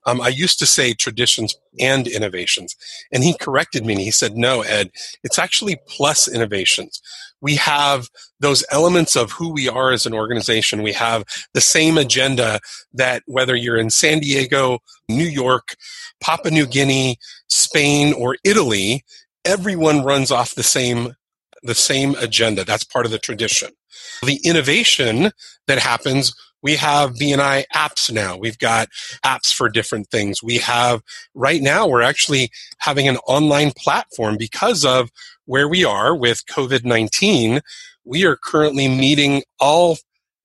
um, 0.07 0.21
I 0.21 0.29
used 0.29 0.59
to 0.61 0.67
say 0.67 0.95
traditions 0.95 1.55
and 1.79 2.07
innovations. 2.07 2.75
And 3.13 3.23
he 3.23 3.37
corrected 3.37 3.85
me 3.85 3.95
and 3.95 4.03
he 4.03 4.11
said, 4.11 4.37
no, 4.37 4.63
Ed, 4.63 4.91
it's 5.23 5.39
actually 5.39 5.79
plus 5.87 6.27
innovations. 6.29 7.01
We 7.47 7.55
have 7.55 8.09
those 8.41 8.65
elements 8.73 9.15
of 9.15 9.31
who 9.31 9.53
we 9.53 9.69
are 9.69 9.93
as 9.93 10.05
an 10.05 10.15
organization. 10.15 10.83
We 10.83 10.95
have 10.95 11.23
the 11.55 11.61
same 11.61 11.97
agenda 11.97 12.59
that 12.93 13.23
whether 13.27 13.55
you're 13.55 13.77
in 13.77 13.91
San 13.91 14.19
Diego, 14.19 14.81
New 15.09 15.31
York, 15.45 15.77
Papua 16.21 16.51
New 16.51 16.67
Guinea, 16.67 17.19
Spain, 17.49 18.13
or 18.15 18.37
Italy, 18.43 19.05
everyone 19.45 20.03
runs 20.03 20.33
off 20.33 20.57
the 20.57 20.65
same 20.65 21.15
the 21.63 21.77
same 21.77 22.17
agenda. 22.17 22.65
That's 22.65 22.83
part 22.83 23.07
of 23.07 23.13
the 23.13 23.19
tradition. 23.29 23.71
The 24.25 24.41
innovation 24.43 25.31
that 25.69 25.79
happens, 25.79 26.35
we 26.67 26.75
have 26.75 27.15
BNI 27.15 27.65
apps 27.73 28.13
now. 28.13 28.37
We've 28.37 28.59
got 28.59 28.89
apps 29.25 29.55
for 29.55 29.69
different 29.69 30.09
things. 30.09 30.43
We 30.43 30.59
have, 30.59 31.01
right 31.33 31.63
now, 31.63 31.87
we're 31.87 32.03
actually 32.03 32.51
having 32.79 33.07
an 33.07 33.19
online 33.19 33.71
platform 33.71 34.37
because 34.37 34.85
of 34.85 35.13
where 35.45 35.69
we 35.69 35.85
are 35.85 36.13
with 36.13 36.45
COVID 36.47 36.85
19. 36.85 37.61
We 38.05 38.25
are 38.25 38.35
currently 38.35 38.89
meeting 38.89 39.45
all 39.61 39.99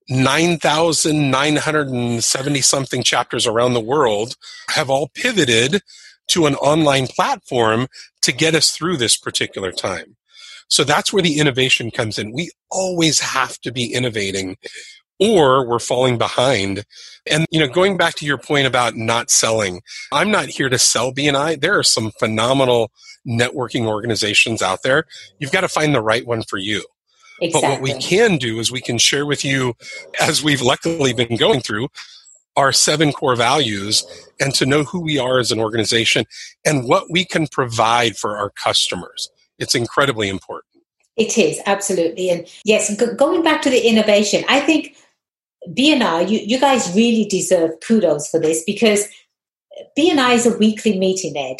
9,970 0.08 2.60
something 2.60 3.02
chapters 3.02 3.44
around 3.44 3.74
the 3.74 3.80
world 3.80 4.36
have 4.68 4.90
all 4.90 5.10
pivoted 5.14 5.82
to 6.28 6.46
an 6.46 6.54
online 6.54 7.08
platform 7.08 7.88
to 8.20 8.30
get 8.30 8.54
us 8.54 8.70
through 8.70 8.98
this 8.98 9.16
particular 9.16 9.72
time. 9.72 10.14
So 10.68 10.84
that's 10.84 11.12
where 11.12 11.24
the 11.24 11.40
innovation 11.40 11.90
comes 11.90 12.16
in. 12.16 12.30
We 12.30 12.52
always 12.70 13.18
have 13.18 13.58
to 13.62 13.72
be 13.72 13.92
innovating 13.92 14.56
or 15.22 15.66
we're 15.66 15.78
falling 15.78 16.18
behind. 16.18 16.84
And, 17.30 17.46
you 17.50 17.60
know, 17.60 17.68
going 17.68 17.96
back 17.96 18.14
to 18.16 18.26
your 18.26 18.38
point 18.38 18.66
about 18.66 18.96
not 18.96 19.30
selling, 19.30 19.82
I'm 20.10 20.30
not 20.30 20.46
here 20.46 20.68
to 20.68 20.78
sell 20.78 21.12
BNI. 21.12 21.60
There 21.60 21.78
are 21.78 21.84
some 21.84 22.10
phenomenal 22.18 22.90
networking 23.26 23.86
organizations 23.86 24.62
out 24.62 24.82
there. 24.82 25.04
You've 25.38 25.52
got 25.52 25.60
to 25.60 25.68
find 25.68 25.94
the 25.94 26.00
right 26.00 26.26
one 26.26 26.42
for 26.42 26.58
you. 26.58 26.84
Exactly. 27.40 27.68
But 27.68 27.70
what 27.70 27.82
we 27.82 27.94
can 28.00 28.36
do 28.36 28.58
is 28.58 28.72
we 28.72 28.80
can 28.80 28.98
share 28.98 29.26
with 29.26 29.44
you, 29.44 29.74
as 30.20 30.42
we've 30.42 30.62
luckily 30.62 31.12
been 31.12 31.36
going 31.36 31.60
through, 31.60 31.88
our 32.56 32.72
seven 32.72 33.12
core 33.12 33.36
values 33.36 34.04
and 34.40 34.54
to 34.54 34.66
know 34.66 34.84
who 34.84 35.00
we 35.00 35.18
are 35.18 35.38
as 35.38 35.50
an 35.50 35.58
organization 35.58 36.24
and 36.66 36.86
what 36.86 37.10
we 37.10 37.24
can 37.24 37.46
provide 37.46 38.16
for 38.16 38.36
our 38.36 38.50
customers. 38.50 39.30
It's 39.58 39.74
incredibly 39.74 40.28
important. 40.28 40.84
It 41.16 41.36
is, 41.38 41.60
absolutely. 41.66 42.30
And 42.30 42.46
yes, 42.64 42.94
going 43.16 43.42
back 43.42 43.62
to 43.62 43.70
the 43.70 43.86
innovation, 43.86 44.44
I 44.48 44.60
think 44.60 44.96
BNI, 45.68 46.28
you, 46.28 46.38
you 46.38 46.60
guys 46.60 46.92
really 46.94 47.24
deserve 47.24 47.70
kudos 47.86 48.28
for 48.28 48.40
this 48.40 48.62
because 48.64 49.08
BNI 49.98 50.34
is 50.34 50.46
a 50.46 50.58
weekly 50.58 50.98
meeting, 50.98 51.36
Ed. 51.36 51.56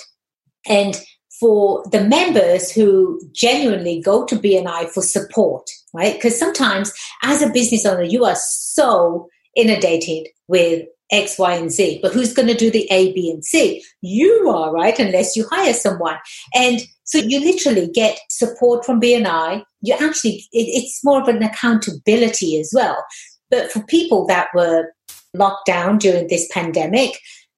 And 0.66 1.00
for 1.40 1.82
the 1.90 2.04
members 2.04 2.70
who 2.70 3.20
genuinely 3.32 4.00
go 4.00 4.24
to 4.24 4.36
BNI 4.36 4.88
for 4.90 5.02
support, 5.02 5.68
right? 5.92 6.14
Because 6.14 6.38
sometimes 6.38 6.92
as 7.24 7.42
a 7.42 7.50
business 7.50 7.84
owner, 7.84 8.04
you 8.04 8.24
are 8.24 8.36
so 8.36 9.28
inundated 9.56 10.28
with 10.46 10.86
X, 11.10 11.38
Y, 11.38 11.54
and 11.54 11.70
Z, 11.70 11.98
but 12.00 12.12
who's 12.12 12.32
going 12.32 12.48
to 12.48 12.54
do 12.54 12.70
the 12.70 12.88
A, 12.90 13.12
B, 13.12 13.30
and 13.30 13.44
C? 13.44 13.84
You 14.00 14.48
are, 14.48 14.72
right? 14.72 14.98
Unless 14.98 15.36
you 15.36 15.46
hire 15.50 15.74
someone. 15.74 16.16
And 16.54 16.80
so 17.04 17.18
you 17.18 17.40
literally 17.40 17.88
get 17.88 18.18
support 18.30 18.86
from 18.86 19.00
BNI. 19.00 19.62
You 19.82 19.94
actually, 20.00 20.44
it, 20.52 20.68
it's 20.68 21.04
more 21.04 21.20
of 21.20 21.28
an 21.28 21.42
accountability 21.42 22.58
as 22.58 22.70
well. 22.74 23.04
But 23.52 23.70
for 23.70 23.84
people 23.84 24.26
that 24.26 24.48
were 24.54 24.92
locked 25.34 25.66
down 25.66 25.98
during 25.98 26.26
this 26.26 26.48
pandemic, 26.52 27.12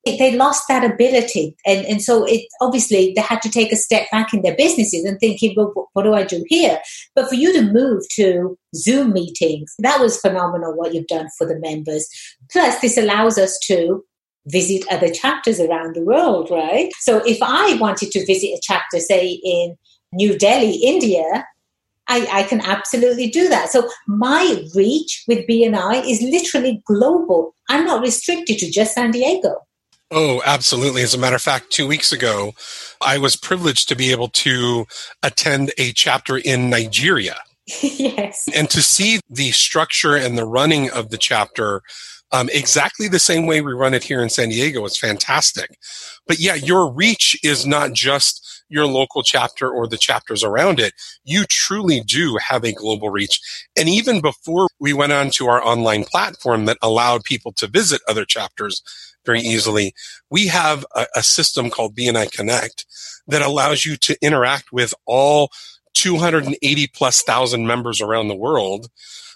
they 0.05 0.37
lost 0.37 0.65
that 0.69 0.85
ability. 0.85 1.57
And, 1.65 1.87
and 1.87 2.03
so 2.03 2.25
it 2.27 2.47
obviously 2.61 3.15
they 3.17 3.23
had 3.23 3.41
to 3.43 3.49
take 3.49 3.73
a 3.73 3.77
step 3.77 4.11
back 4.11 4.35
in 4.35 4.43
their 4.43 4.57
businesses 4.57 5.05
and 5.05 5.19
thinking, 5.19 5.55
well, 5.57 5.89
what 5.95 6.03
do 6.03 6.13
I 6.13 6.25
do 6.25 6.45
here? 6.49 6.79
But 7.15 7.29
for 7.29 7.37
you 7.37 7.53
to 7.55 7.73
move 7.73 8.03
to 8.17 8.59
Zoom 8.75 9.15
meetings, 9.15 9.75
that 9.79 10.01
was 10.01 10.21
phenomenal 10.21 10.77
what 10.77 10.93
you've 10.93 11.07
done 11.07 11.29
for 11.39 11.47
the 11.47 11.59
members. 11.59 12.07
Plus, 12.51 12.79
this 12.81 12.99
allows 12.99 13.39
us 13.39 13.59
to 13.65 14.05
visit 14.49 14.85
other 14.91 15.09
chapters 15.09 15.59
around 15.59 15.95
the 15.95 16.03
world, 16.03 16.51
right? 16.51 16.91
So 16.99 17.23
if 17.25 17.39
I 17.41 17.77
wanted 17.77 18.11
to 18.11 18.27
visit 18.27 18.49
a 18.49 18.61
chapter, 18.63 19.01
say 19.01 19.41
in 19.43 19.77
New 20.13 20.37
Delhi, 20.37 20.77
India, 20.77 21.47
I, 22.09 22.29
I, 22.31 22.43
can 22.43 22.61
absolutely 22.61 23.29
do 23.31 23.49
that. 23.49 23.71
So 23.71 23.89
my 24.07 24.63
reach 24.75 25.25
with 25.27 25.47
BNI 25.47 26.09
is 26.09 26.21
literally 26.23 26.83
global. 26.87 27.55
I'm 27.69 27.87
not 27.87 28.03
restricted 28.03 28.59
to 28.59 28.71
just 28.71 28.95
San 28.95 29.11
Diego. 29.11 29.57
Oh, 30.11 30.43
absolutely. 30.45 31.03
As 31.03 31.15
a 31.15 31.19
matter 31.19 31.37
of 31.37 31.43
fact, 31.43 31.71
two 31.71 31.89
weeks 31.89 32.13
ago, 32.13 32.53
I 33.01 33.19
was 33.19 33.37
privileged 33.37 33.89
to 33.89 33.97
be 33.97 34.13
able 34.13 34.29
to 34.29 34.87
attend 35.23 35.73
a 35.79 35.93
chapter 35.93 36.37
in 36.37 36.71
Nigeria. 36.71 37.37
yes. 37.83 38.49
And 38.55 38.69
to 38.71 38.83
see 38.83 39.21
the 39.29 39.51
structure 39.53 40.17
and 40.17 40.37
the 40.37 40.47
running 40.47 40.91
of 40.91 41.11
the 41.11 41.19
chapter 41.19 41.83
um, 42.33 42.49
exactly 42.53 43.07
the 43.07 43.21
same 43.21 43.47
way 43.47 43.61
we 43.61 43.73
run 43.73 43.95
it 43.95 44.03
here 44.03 44.21
in 44.21 44.29
San 44.29 44.49
Diego. 44.49 44.85
It's 44.85 44.99
fantastic. 44.99 45.79
But 46.27 46.41
yeah, 46.41 46.57
your 46.57 46.93
reach 46.93 47.39
is 47.45 47.65
not 47.65 47.93
just 47.93 48.65
your 48.69 48.87
local 48.87 49.23
chapter 49.23 49.71
or 49.71 49.87
the 49.87 49.97
chapters 49.97 50.43
around 50.43 50.81
it. 50.81 50.95
You 51.23 51.45
truly 51.49 52.01
do 52.01 52.37
have 52.45 52.65
a 52.65 52.73
global 52.73 53.11
reach. 53.11 53.41
And 53.77 53.89
even 53.89 54.21
before 54.21 54.67
we 54.81 54.93
went 54.93 55.13
on 55.13 55.31
to 55.33 55.47
our 55.47 55.63
online 55.63 56.03
platform 56.03 56.65
that 56.65 56.79
allowed 56.83 57.23
people 57.23 57.53
to 57.53 57.69
visit 57.69 58.01
other 58.09 58.25
chapters 58.25 58.83
very 59.25 59.41
easily, 59.41 59.95
we 60.29 60.49
have 60.49 60.85
a, 60.97 61.07
a 61.15 61.23
system 61.23 61.71
called 61.71 61.95
BNI 61.95 62.33
Connect 62.33 62.85
that 63.29 63.43
allows 63.43 63.85
you 63.85 63.97
to 63.99 64.17
interact 64.21 64.73
with 64.73 64.93
all 65.07 65.51
280 65.95 66.87
plus 66.89 67.23
thousand 67.23 67.67
members 67.67 68.01
around 68.01 68.29
the 68.29 68.35
world. 68.35 68.89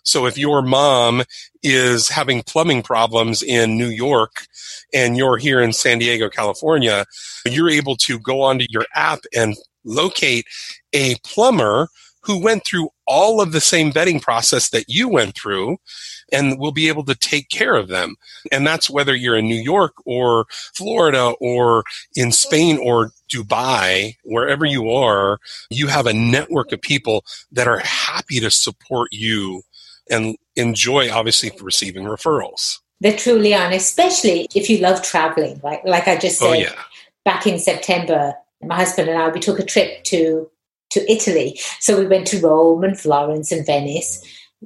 So 0.04 0.26
if 0.26 0.38
your 0.38 0.62
mom 0.62 1.22
is 1.62 2.08
having 2.08 2.42
plumbing 2.42 2.82
problems 2.82 3.42
in 3.42 3.76
New 3.76 3.88
York 3.88 4.46
and 4.94 5.16
you're 5.16 5.36
here 5.36 5.60
in 5.60 5.72
San 5.72 5.98
Diego, 5.98 6.28
California, 6.28 7.04
you're 7.44 7.70
able 7.70 7.96
to 7.96 8.18
go 8.18 8.40
onto 8.42 8.66
your 8.70 8.86
app 8.94 9.20
and 9.36 9.56
locate 9.84 10.46
a 10.92 11.16
plumber 11.24 11.88
who 12.22 12.42
went 12.42 12.64
through 12.64 12.90
all 13.06 13.40
of 13.40 13.52
the 13.52 13.60
same 13.60 13.92
vetting 13.92 14.20
process 14.20 14.70
that 14.70 14.84
you 14.88 15.08
went 15.08 15.34
through 15.34 15.78
and 16.32 16.58
will 16.58 16.72
be 16.72 16.88
able 16.88 17.04
to 17.04 17.14
take 17.14 17.48
care 17.48 17.74
of 17.74 17.88
them. 17.88 18.16
And 18.52 18.66
that's 18.66 18.90
whether 18.90 19.14
you're 19.14 19.36
in 19.36 19.46
New 19.46 19.60
York 19.60 19.94
or 20.04 20.46
Florida 20.74 21.32
or 21.40 21.84
in 22.14 22.32
Spain 22.32 22.78
or 22.82 23.12
Dubai, 23.32 24.16
wherever 24.24 24.64
you 24.64 24.90
are, 24.90 25.38
you 25.70 25.86
have 25.88 26.06
a 26.06 26.12
network 26.12 26.72
of 26.72 26.80
people 26.80 27.24
that 27.52 27.68
are 27.68 27.78
happy 27.78 28.40
to 28.40 28.50
support 28.50 29.08
you 29.12 29.62
and 30.10 30.36
enjoy 30.56 31.10
obviously 31.10 31.52
receiving 31.60 32.04
referrals. 32.04 32.78
They 33.00 33.14
truly 33.14 33.54
are, 33.54 33.64
and 33.64 33.74
especially 33.74 34.48
if 34.54 34.68
you 34.68 34.78
love 34.78 35.02
traveling, 35.02 35.60
right? 35.62 35.84
Like 35.84 36.08
I 36.08 36.16
just 36.16 36.42
oh, 36.42 36.52
said, 36.52 36.56
oh, 36.56 36.60
yeah. 36.60 36.82
back 37.24 37.46
in 37.46 37.58
September, 37.58 38.34
my 38.62 38.76
husband 38.76 39.08
and 39.08 39.18
I 39.18 39.28
we 39.28 39.38
took 39.38 39.60
a 39.60 39.64
trip 39.64 40.02
to 40.04 40.50
to 40.90 41.10
Italy. 41.10 41.60
So 41.80 41.98
we 41.98 42.06
went 42.06 42.26
to 42.28 42.40
Rome 42.40 42.84
and 42.84 42.98
Florence 42.98 43.52
and 43.52 43.64
Venice. 43.64 44.24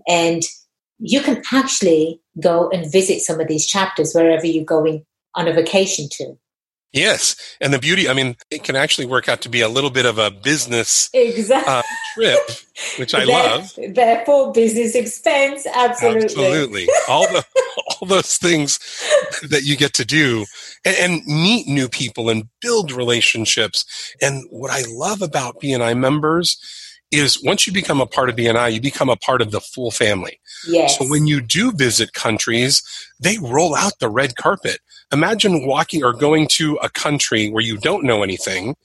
And 0.09 0.43
you 0.99 1.21
can 1.21 1.43
actually 1.53 2.21
go 2.41 2.71
and 2.71 2.91
visit 2.91 3.21
some 3.21 3.41
of 3.41 3.49
these 3.49 3.67
chapters 3.67 4.13
wherever 4.13 4.47
you're 4.47 4.65
going 4.65 5.05
on 5.35 5.49
a 5.49 5.53
vacation 5.53 6.09
to. 6.13 6.39
Yes, 6.93 7.57
and 7.61 7.73
the 7.73 7.79
beauty, 7.79 8.07
I 8.07 8.13
mean, 8.13 8.37
it 8.51 8.65
can 8.65 8.77
actually 8.77 9.07
work 9.07 9.27
out 9.27 9.41
to 9.43 9.49
be 9.49 9.63
a 9.63 9.69
little 9.69 9.89
bit 9.89 10.05
of 10.05 10.19
a 10.19 10.31
business 10.31 11.09
exactly. 11.15 11.73
uh, 11.73 11.83
trip, 12.15 12.39
which 12.99 13.15
I 13.15 13.25
love. 13.25 13.73
Therefore, 13.95 14.53
business 14.53 14.95
expense, 14.95 15.67
absolutely, 15.67 16.25
absolutely, 16.25 16.89
all 17.09 17.27
the 17.29 17.45
all 18.01 18.09
those 18.09 18.37
things 18.37 18.79
that 19.49 19.63
you 19.65 19.77
get 19.77 19.95
to 19.95 20.05
do 20.05 20.45
and, 20.85 20.97
and 20.97 21.27
meet 21.27 21.67
new 21.67 21.89
people 21.89 22.29
and 22.29 22.49
build 22.61 22.93
relationships. 22.93 23.87
And 24.21 24.45
what 24.51 24.71
I 24.71 24.83
love 24.89 25.23
about 25.23 25.61
BNI 25.61 25.99
members 25.99 26.59
is 27.13 27.43
once 27.45 27.67
you 27.67 27.73
become 27.73 28.01
a 28.01 28.07
part 28.07 28.31
of 28.31 28.37
BNI, 28.37 28.73
you 28.73 28.81
become 28.81 29.11
a 29.11 29.17
part 29.17 29.43
of 29.43 29.51
the 29.51 29.61
full 29.61 29.91
family. 29.91 30.41
Yes. 30.67 30.99
So 30.99 31.07
when 31.09 31.27
you 31.27 31.41
do 31.41 31.71
visit 31.73 32.15
countries, 32.15 32.83
they 33.21 33.39
roll 33.39 33.75
out 33.75 33.99
the 33.99 34.09
red 34.09 34.37
carpet. 34.37 34.81
Imagine 35.13 35.67
walking 35.67 36.03
or 36.03 36.15
going 36.15 36.49
to 36.53 36.77
a 36.83 36.89
country 36.89 37.51
where 37.51 37.63
you 37.63 37.77
don't 37.77 38.05
know 38.05 38.23
anything 38.23 38.77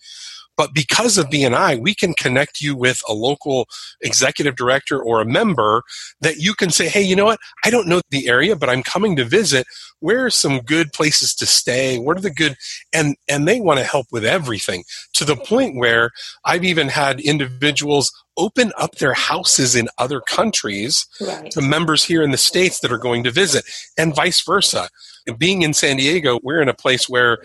but 0.58 0.74
because 0.74 1.18
of 1.18 1.28
BNI, 1.28 1.80
we 1.80 1.94
can 1.94 2.14
connect 2.16 2.60
you 2.62 2.76
with 2.76 3.00
a 3.08 3.14
local 3.14 3.68
executive 4.02 4.56
director 4.56 5.00
or 5.02 5.22
a 5.22 5.26
member 5.26 5.84
that 6.20 6.38
you 6.38 6.56
can 6.56 6.72
say, 6.72 6.90
hey, 6.90 7.02
you 7.02 7.16
know 7.16 7.26
what? 7.26 7.40
I 7.64 7.70
don't 7.70 7.88
know 7.88 8.02
the 8.10 8.28
area, 8.28 8.56
but 8.56 8.70
I'm 8.70 8.82
coming 8.82 9.16
to 9.18 9.24
visit. 9.24 9.68
Where 10.00 10.26
are 10.26 10.32
some 10.32 10.60
good 10.60 10.92
places 10.94 11.36
to 11.36 11.46
stay? 11.46 12.00
What 12.00 12.18
are 12.18 12.22
the 12.22 12.32
good? 12.32 12.56
And, 12.92 13.16
and 13.30 13.48
they 13.48 13.62
want 13.62 13.80
to 13.80 13.86
help 13.86 14.08
with 14.12 14.26
everything 14.26 14.84
to 15.14 15.24
the 15.24 15.36
point 15.36 15.78
where 15.78 16.10
I've 16.44 16.66
even 16.66 16.90
had 16.90 17.20
individuals 17.20 18.12
open 18.36 18.72
up 18.78 18.96
their 18.96 19.14
houses 19.14 19.76
in 19.76 19.90
other 19.98 20.22
countries 20.22 21.08
right. 21.22 21.50
to 21.52 21.62
members 21.62 22.04
here 22.04 22.24
in 22.24 22.32
the 22.32 22.38
States 22.38 22.80
that 22.80 22.92
are 22.92 22.98
going 22.98 23.24
to 23.24 23.32
visit 23.32 23.64
and 23.98 24.16
vice 24.16 24.44
versa. 24.44 24.90
Being 25.38 25.62
in 25.62 25.74
San 25.74 25.98
Diego, 25.98 26.40
we're 26.42 26.62
in 26.62 26.70
a 26.70 26.74
place 26.74 27.10
where 27.10 27.40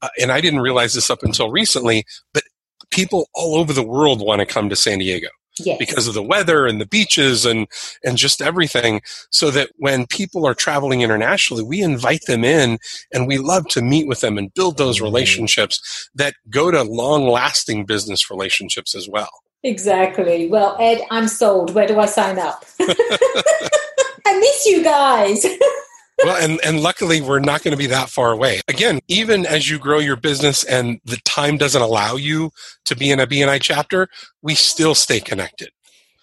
uh, 0.00 0.08
and 0.20 0.30
I 0.30 0.40
didn't 0.40 0.60
realize 0.60 0.94
this 0.94 1.10
up 1.10 1.22
until 1.22 1.50
recently, 1.50 2.04
but 2.32 2.44
people 2.90 3.28
all 3.34 3.56
over 3.56 3.72
the 3.72 3.82
world 3.82 4.24
want 4.24 4.40
to 4.40 4.46
come 4.46 4.68
to 4.68 4.76
San 4.76 4.98
Diego. 4.98 5.28
Yes. 5.60 5.78
because 5.78 6.06
of 6.06 6.14
the 6.14 6.22
weather 6.22 6.68
and 6.68 6.80
the 6.80 6.86
beaches 6.86 7.44
and 7.44 7.66
and 8.04 8.16
just 8.16 8.40
everything 8.40 9.00
so 9.30 9.50
that 9.50 9.70
when 9.76 10.06
people 10.06 10.46
are 10.46 10.54
traveling 10.54 11.00
internationally 11.00 11.64
we 11.64 11.82
invite 11.82 12.24
them 12.26 12.44
in 12.44 12.78
and 13.12 13.26
we 13.26 13.38
love 13.38 13.66
to 13.70 13.82
meet 13.82 14.06
with 14.06 14.20
them 14.20 14.38
and 14.38 14.54
build 14.54 14.76
those 14.76 14.98
mm-hmm. 14.98 15.06
relationships 15.06 16.08
that 16.14 16.34
go 16.48 16.70
to 16.70 16.84
long 16.84 17.26
lasting 17.26 17.84
business 17.84 18.30
relationships 18.30 18.94
as 18.94 19.08
well 19.08 19.30
exactly 19.64 20.48
well 20.48 20.76
ed 20.78 21.00
i'm 21.10 21.26
sold 21.26 21.74
where 21.74 21.88
do 21.88 21.98
i 21.98 22.06
sign 22.06 22.38
up 22.38 22.64
i 22.80 24.38
miss 24.38 24.64
you 24.66 24.84
guys 24.84 25.44
well, 26.24 26.36
and, 26.42 26.60
and 26.64 26.80
luckily 26.80 27.20
we're 27.20 27.38
not 27.38 27.62
going 27.62 27.72
to 27.72 27.78
be 27.78 27.86
that 27.86 28.08
far 28.08 28.32
away. 28.32 28.60
Again, 28.68 29.00
even 29.08 29.46
as 29.46 29.70
you 29.70 29.78
grow 29.78 29.98
your 29.98 30.16
business 30.16 30.64
and 30.64 31.00
the 31.04 31.18
time 31.24 31.56
doesn't 31.56 31.80
allow 31.80 32.16
you 32.16 32.50
to 32.84 32.96
be 32.96 33.10
in 33.10 33.20
a 33.20 33.26
BNI 33.26 33.60
chapter, 33.60 34.08
we 34.42 34.54
still 34.54 34.94
stay 34.94 35.20
connected. 35.20 35.70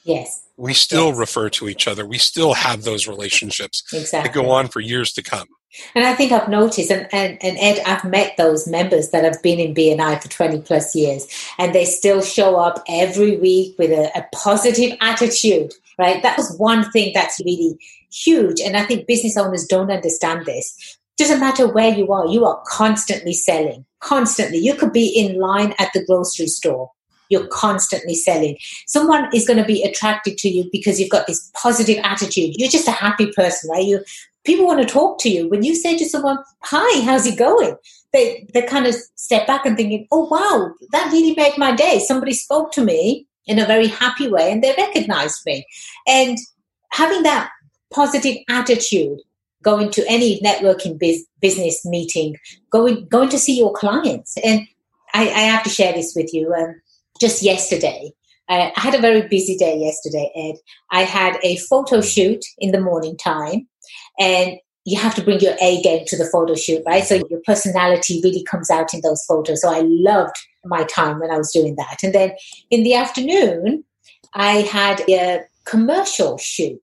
Yes. 0.04 0.42
We 0.58 0.74
still 0.74 1.10
yes. 1.10 1.18
refer 1.18 1.50
to 1.50 1.68
each 1.68 1.88
other. 1.88 2.06
We 2.06 2.18
still 2.18 2.54
have 2.54 2.84
those 2.84 3.08
relationships 3.08 3.84
exactly. 3.94 4.28
that 4.28 4.34
go 4.34 4.52
on 4.52 4.68
for 4.68 4.80
years 4.80 5.12
to 5.14 5.24
come. 5.24 5.48
And 5.94 6.06
I 6.06 6.14
think 6.14 6.32
I've 6.32 6.48
noticed, 6.48 6.92
and, 6.92 7.08
and, 7.12 7.38
and 7.44 7.58
Ed, 7.60 7.82
I've 7.86 8.06
met 8.06 8.38
those 8.38 8.68
members 8.68 9.10
that 9.10 9.24
have 9.24 9.42
been 9.42 9.60
in 9.60 9.74
BNI 9.74 10.22
for 10.22 10.30
20 10.30 10.62
plus 10.62 10.96
years, 10.96 11.28
and 11.58 11.76
they 11.76 11.86
still 11.86 12.22
show 12.22 12.56
up 12.58 12.82
every 12.88 13.38
week 13.38 13.78
with 13.78 13.92
a, 13.92 14.10
a 14.18 14.26
positive 14.34 14.98
attitude, 15.02 15.74
right? 15.98 16.22
That 16.22 16.38
was 16.38 16.56
one 16.58 16.90
thing 16.92 17.12
that's 17.14 17.42
really 17.44 17.78
huge. 18.12 18.60
And 18.62 18.76
I 18.78 18.84
think 18.84 19.08
business 19.08 19.38
owners 19.38 19.66
don't 19.66 19.92
understand 19.92 20.46
this. 20.46 20.98
Doesn't 21.18 21.40
matter 21.40 21.68
where 21.68 21.94
you 21.94 22.12
are, 22.12 22.28
you 22.28 22.46
are 22.46 22.62
constantly 22.68 23.34
selling, 23.34 23.86
constantly. 24.02 24.58
You 24.58 24.76
could 24.76 24.92
be 24.92 25.08
in 25.08 25.40
line 25.40 25.74
at 25.80 25.92
the 25.94 26.06
grocery 26.06 26.48
store. 26.48 26.92
You're 27.30 27.48
constantly 27.48 28.16
selling. 28.16 28.58
Someone 28.88 29.30
is 29.34 29.48
going 29.48 29.58
to 29.58 29.66
be 29.66 29.82
attracted 29.84 30.38
to 30.40 30.50
you 30.50 30.70
because 30.72 31.00
you've 31.00 31.10
got 31.10 31.26
this 31.26 31.52
positive 31.56 32.00
attitude. 32.04 32.56
You're 32.58 32.70
just 32.70 32.88
a 32.88 32.92
happy 32.92 33.32
person, 33.32 33.70
right? 33.72 33.84
You 33.84 34.04
people 34.44 34.68
want 34.68 34.80
to 34.82 34.94
talk 34.94 35.20
to 35.22 35.30
you. 35.30 35.50
When 35.50 35.64
you 35.64 35.74
say 35.74 35.98
to 35.98 36.06
someone, 36.06 36.38
"Hi, 36.64 37.02
how's 37.02 37.26
it 37.26 37.38
going?" 37.38 37.76
They 38.14 38.46
they 38.54 38.62
kind 38.62 38.86
of 38.86 38.96
step 39.16 39.48
back 39.48 39.66
and 39.66 39.76
thinking, 39.76 40.08
"Oh 40.12 40.26
wow, 40.26 40.72
that 40.92 41.12
really 41.12 41.34
made 41.36 41.58
my 41.58 41.76
day. 41.76 42.00
Somebody 42.00 42.34
spoke 42.34 42.72
to 42.74 42.84
me 42.84 43.26
in 43.48 43.60
a 43.60 43.66
very 43.66 43.88
happy 43.88 44.28
way, 44.28 44.52
and 44.52 44.64
they 44.64 44.74
recognized 44.78 45.42
me." 45.46 45.66
And 46.08 46.38
having 46.92 47.24
that 47.24 47.50
positive 47.94 48.38
attitude 48.50 49.20
going 49.62 49.90
to 49.92 50.06
any 50.08 50.40
networking 50.42 50.98
biz- 50.98 51.26
business 51.42 51.84
meeting, 51.86 52.38
going 52.70 53.08
going 53.08 53.30
to 53.30 53.40
see 53.40 53.58
your 53.58 53.74
clients. 53.74 54.38
And 54.44 54.62
I, 55.14 55.24
I 55.24 55.42
have 55.42 55.64
to 55.64 55.70
share 55.70 55.94
this 55.94 56.14
with 56.16 56.34
you. 56.34 56.54
Um, 56.54 56.82
just 57.20 57.42
yesterday, 57.42 58.12
I 58.48 58.72
had 58.76 58.94
a 58.94 59.02
very 59.02 59.28
busy 59.28 59.58
day 59.58 59.78
yesterday, 59.78 60.32
Ed. 60.36 60.56
I 60.92 61.04
had 61.04 61.38
a 61.44 61.58
photo 61.58 62.02
shoot 62.02 62.46
in 62.60 62.72
the 62.72 62.82
morning 62.82 63.18
time, 63.18 63.68
and 64.20 64.58
you 64.86 65.00
have 65.00 65.16
to 65.16 65.24
bring 65.24 65.40
your 65.40 65.56
A 65.62 65.82
game 65.82 66.06
to 66.06 66.18
the 66.18 66.30
photo 66.32 66.54
shoot, 66.54 66.84
right? 66.86 67.04
So 67.04 67.16
your 67.30 67.42
personality 67.46 68.22
really 68.24 68.44
comes 68.44 68.70
out 68.70 68.94
in 68.94 69.02
those 69.02 69.24
photos. 69.26 69.62
So 69.62 69.70
I 69.70 69.82
loved 69.84 70.36
my 70.66 70.84
time 70.84 71.20
when 71.20 71.32
I 71.32 71.38
was 71.38 71.52
doing 71.52 71.76
that. 71.76 71.98
And 72.04 72.14
then 72.14 72.32
in 72.70 72.84
the 72.84 72.96
afternoon, 72.96 73.84
I 74.34 74.62
had 74.62 75.02
a 75.10 75.42
commercial 75.66 76.38
shoot 76.38 76.82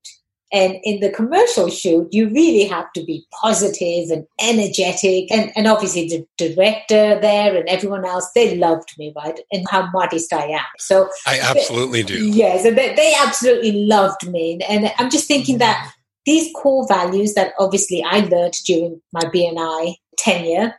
and 0.52 0.76
in 0.82 1.00
the 1.00 1.08
commercial 1.08 1.70
shoot, 1.70 2.08
you 2.12 2.28
really 2.28 2.64
have 2.64 2.92
to 2.92 3.02
be 3.02 3.26
positive 3.40 4.10
and 4.10 4.26
energetic. 4.38 5.32
And, 5.32 5.50
and 5.56 5.66
obviously 5.66 6.08
the 6.08 6.26
director 6.36 7.18
there 7.18 7.56
and 7.56 7.66
everyone 7.68 8.04
else, 8.04 8.30
they 8.34 8.58
loved 8.58 8.92
me, 8.98 9.14
right? 9.16 9.40
And 9.50 9.66
how 9.70 9.90
modest 9.92 10.30
I 10.32 10.44
am. 10.48 10.60
So 10.78 11.08
I 11.26 11.40
absolutely 11.40 12.02
do. 12.02 12.22
Yes. 12.22 12.66
And 12.66 12.76
they, 12.76 12.94
they 12.94 13.14
absolutely 13.18 13.86
loved 13.86 14.28
me. 14.28 14.60
And 14.68 14.92
I'm 14.98 15.08
just 15.08 15.26
thinking 15.26 15.56
that 15.58 15.78
mm-hmm. 15.78 15.88
these 16.26 16.52
core 16.54 16.86
values 16.86 17.32
that 17.32 17.54
obviously 17.58 18.04
I 18.04 18.20
learned 18.20 18.54
during 18.66 19.00
my 19.14 19.22
BNI 19.22 19.94
tenure, 20.18 20.74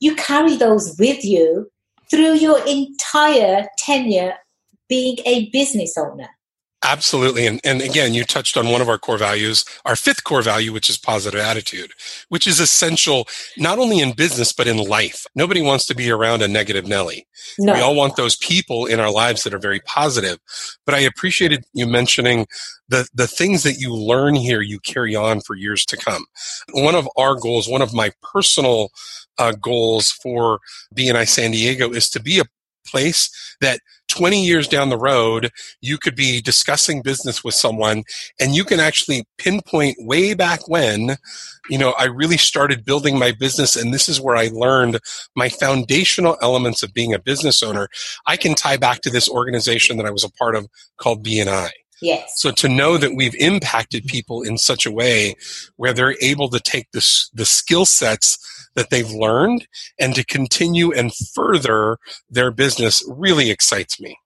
you 0.00 0.16
carry 0.16 0.56
those 0.56 0.96
with 0.98 1.24
you 1.24 1.70
through 2.14 2.34
your 2.34 2.64
entire 2.64 3.66
tenure 3.76 4.34
being 4.88 5.16
a 5.26 5.50
business 5.50 5.98
owner. 5.98 6.28
Absolutely. 6.84 7.46
And, 7.46 7.60
and 7.64 7.80
again, 7.80 8.12
you 8.12 8.24
touched 8.24 8.58
on 8.58 8.68
one 8.68 8.82
of 8.82 8.90
our 8.90 8.98
core 8.98 9.16
values, 9.16 9.64
our 9.86 9.96
fifth 9.96 10.22
core 10.22 10.42
value, 10.42 10.70
which 10.70 10.90
is 10.90 10.98
positive 10.98 11.40
attitude, 11.40 11.92
which 12.28 12.46
is 12.46 12.60
essential 12.60 13.26
not 13.56 13.78
only 13.78 14.00
in 14.00 14.12
business, 14.12 14.52
but 14.52 14.66
in 14.66 14.76
life. 14.76 15.24
Nobody 15.34 15.62
wants 15.62 15.86
to 15.86 15.94
be 15.94 16.10
around 16.10 16.42
a 16.42 16.48
negative 16.48 16.86
Nelly. 16.86 17.26
No. 17.58 17.72
We 17.72 17.80
all 17.80 17.96
want 17.96 18.16
those 18.16 18.36
people 18.36 18.84
in 18.84 19.00
our 19.00 19.10
lives 19.10 19.42
that 19.42 19.54
are 19.54 19.58
very 19.58 19.80
positive. 19.80 20.38
But 20.84 20.94
I 20.94 21.00
appreciated 21.00 21.64
you 21.72 21.86
mentioning 21.86 22.46
the, 22.88 23.08
the 23.14 23.26
things 23.26 23.62
that 23.62 23.78
you 23.78 23.94
learn 23.94 24.34
here, 24.34 24.60
you 24.60 24.78
carry 24.78 25.16
on 25.16 25.40
for 25.40 25.56
years 25.56 25.86
to 25.86 25.96
come. 25.96 26.26
One 26.74 26.94
of 26.94 27.08
our 27.16 27.34
goals, 27.34 27.66
one 27.66 27.82
of 27.82 27.94
my 27.94 28.10
personal 28.22 28.90
uh, 29.38 29.52
goals 29.52 30.10
for 30.10 30.60
BNI 30.94 31.26
San 31.28 31.50
Diego 31.50 31.90
is 31.90 32.08
to 32.10 32.20
be 32.20 32.38
a 32.38 32.44
place 32.86 33.30
that 33.60 33.80
20 34.08 34.44
years 34.44 34.68
down 34.68 34.90
the 34.90 34.98
road, 34.98 35.50
you 35.80 35.98
could 35.98 36.14
be 36.14 36.40
discussing 36.40 37.02
business 37.02 37.42
with 37.42 37.54
someone 37.54 38.04
and 38.38 38.54
you 38.54 38.64
can 38.64 38.78
actually 38.78 39.24
pinpoint 39.38 39.96
way 40.00 40.34
back 40.34 40.68
when, 40.68 41.16
you 41.68 41.78
know, 41.78 41.94
I 41.98 42.04
really 42.04 42.36
started 42.36 42.84
building 42.84 43.18
my 43.18 43.32
business 43.32 43.74
and 43.74 43.92
this 43.92 44.08
is 44.08 44.20
where 44.20 44.36
I 44.36 44.50
learned 44.52 45.00
my 45.34 45.48
foundational 45.48 46.36
elements 46.42 46.82
of 46.82 46.94
being 46.94 47.14
a 47.14 47.18
business 47.18 47.62
owner. 47.62 47.88
I 48.26 48.36
can 48.36 48.54
tie 48.54 48.76
back 48.76 49.00
to 49.00 49.10
this 49.10 49.28
organization 49.28 49.96
that 49.96 50.06
I 50.06 50.10
was 50.10 50.24
a 50.24 50.30
part 50.30 50.54
of 50.54 50.68
called 50.98 51.24
BNI. 51.24 51.70
Yes. 52.00 52.40
So 52.40 52.50
to 52.52 52.68
know 52.68 52.98
that 52.98 53.14
we've 53.14 53.34
impacted 53.36 54.06
people 54.06 54.42
in 54.42 54.58
such 54.58 54.86
a 54.86 54.90
way 54.90 55.34
where 55.76 55.92
they're 55.92 56.16
able 56.20 56.48
to 56.50 56.60
take 56.60 56.90
this, 56.92 57.30
the 57.32 57.44
skill 57.44 57.86
sets 57.86 58.38
that 58.74 58.90
they've 58.90 59.10
learned 59.10 59.66
and 59.98 60.14
to 60.14 60.24
continue 60.24 60.92
and 60.92 61.14
further 61.14 61.98
their 62.28 62.50
business 62.50 63.02
really 63.08 63.50
excites 63.50 64.00
me. 64.00 64.18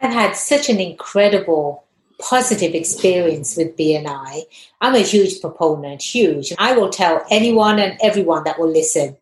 I've 0.00 0.12
had 0.12 0.36
such 0.36 0.68
an 0.68 0.80
incredible 0.80 1.84
positive 2.20 2.74
experience 2.74 3.56
with 3.56 3.76
BNI. 3.76 4.42
I'm 4.80 4.94
a 4.94 5.00
huge 5.00 5.40
proponent, 5.40 6.02
huge. 6.02 6.52
I 6.58 6.72
will 6.72 6.90
tell 6.90 7.24
anyone 7.30 7.78
and 7.78 7.98
everyone 8.02 8.44
that 8.44 8.58
will 8.58 8.70
listen 8.70 9.16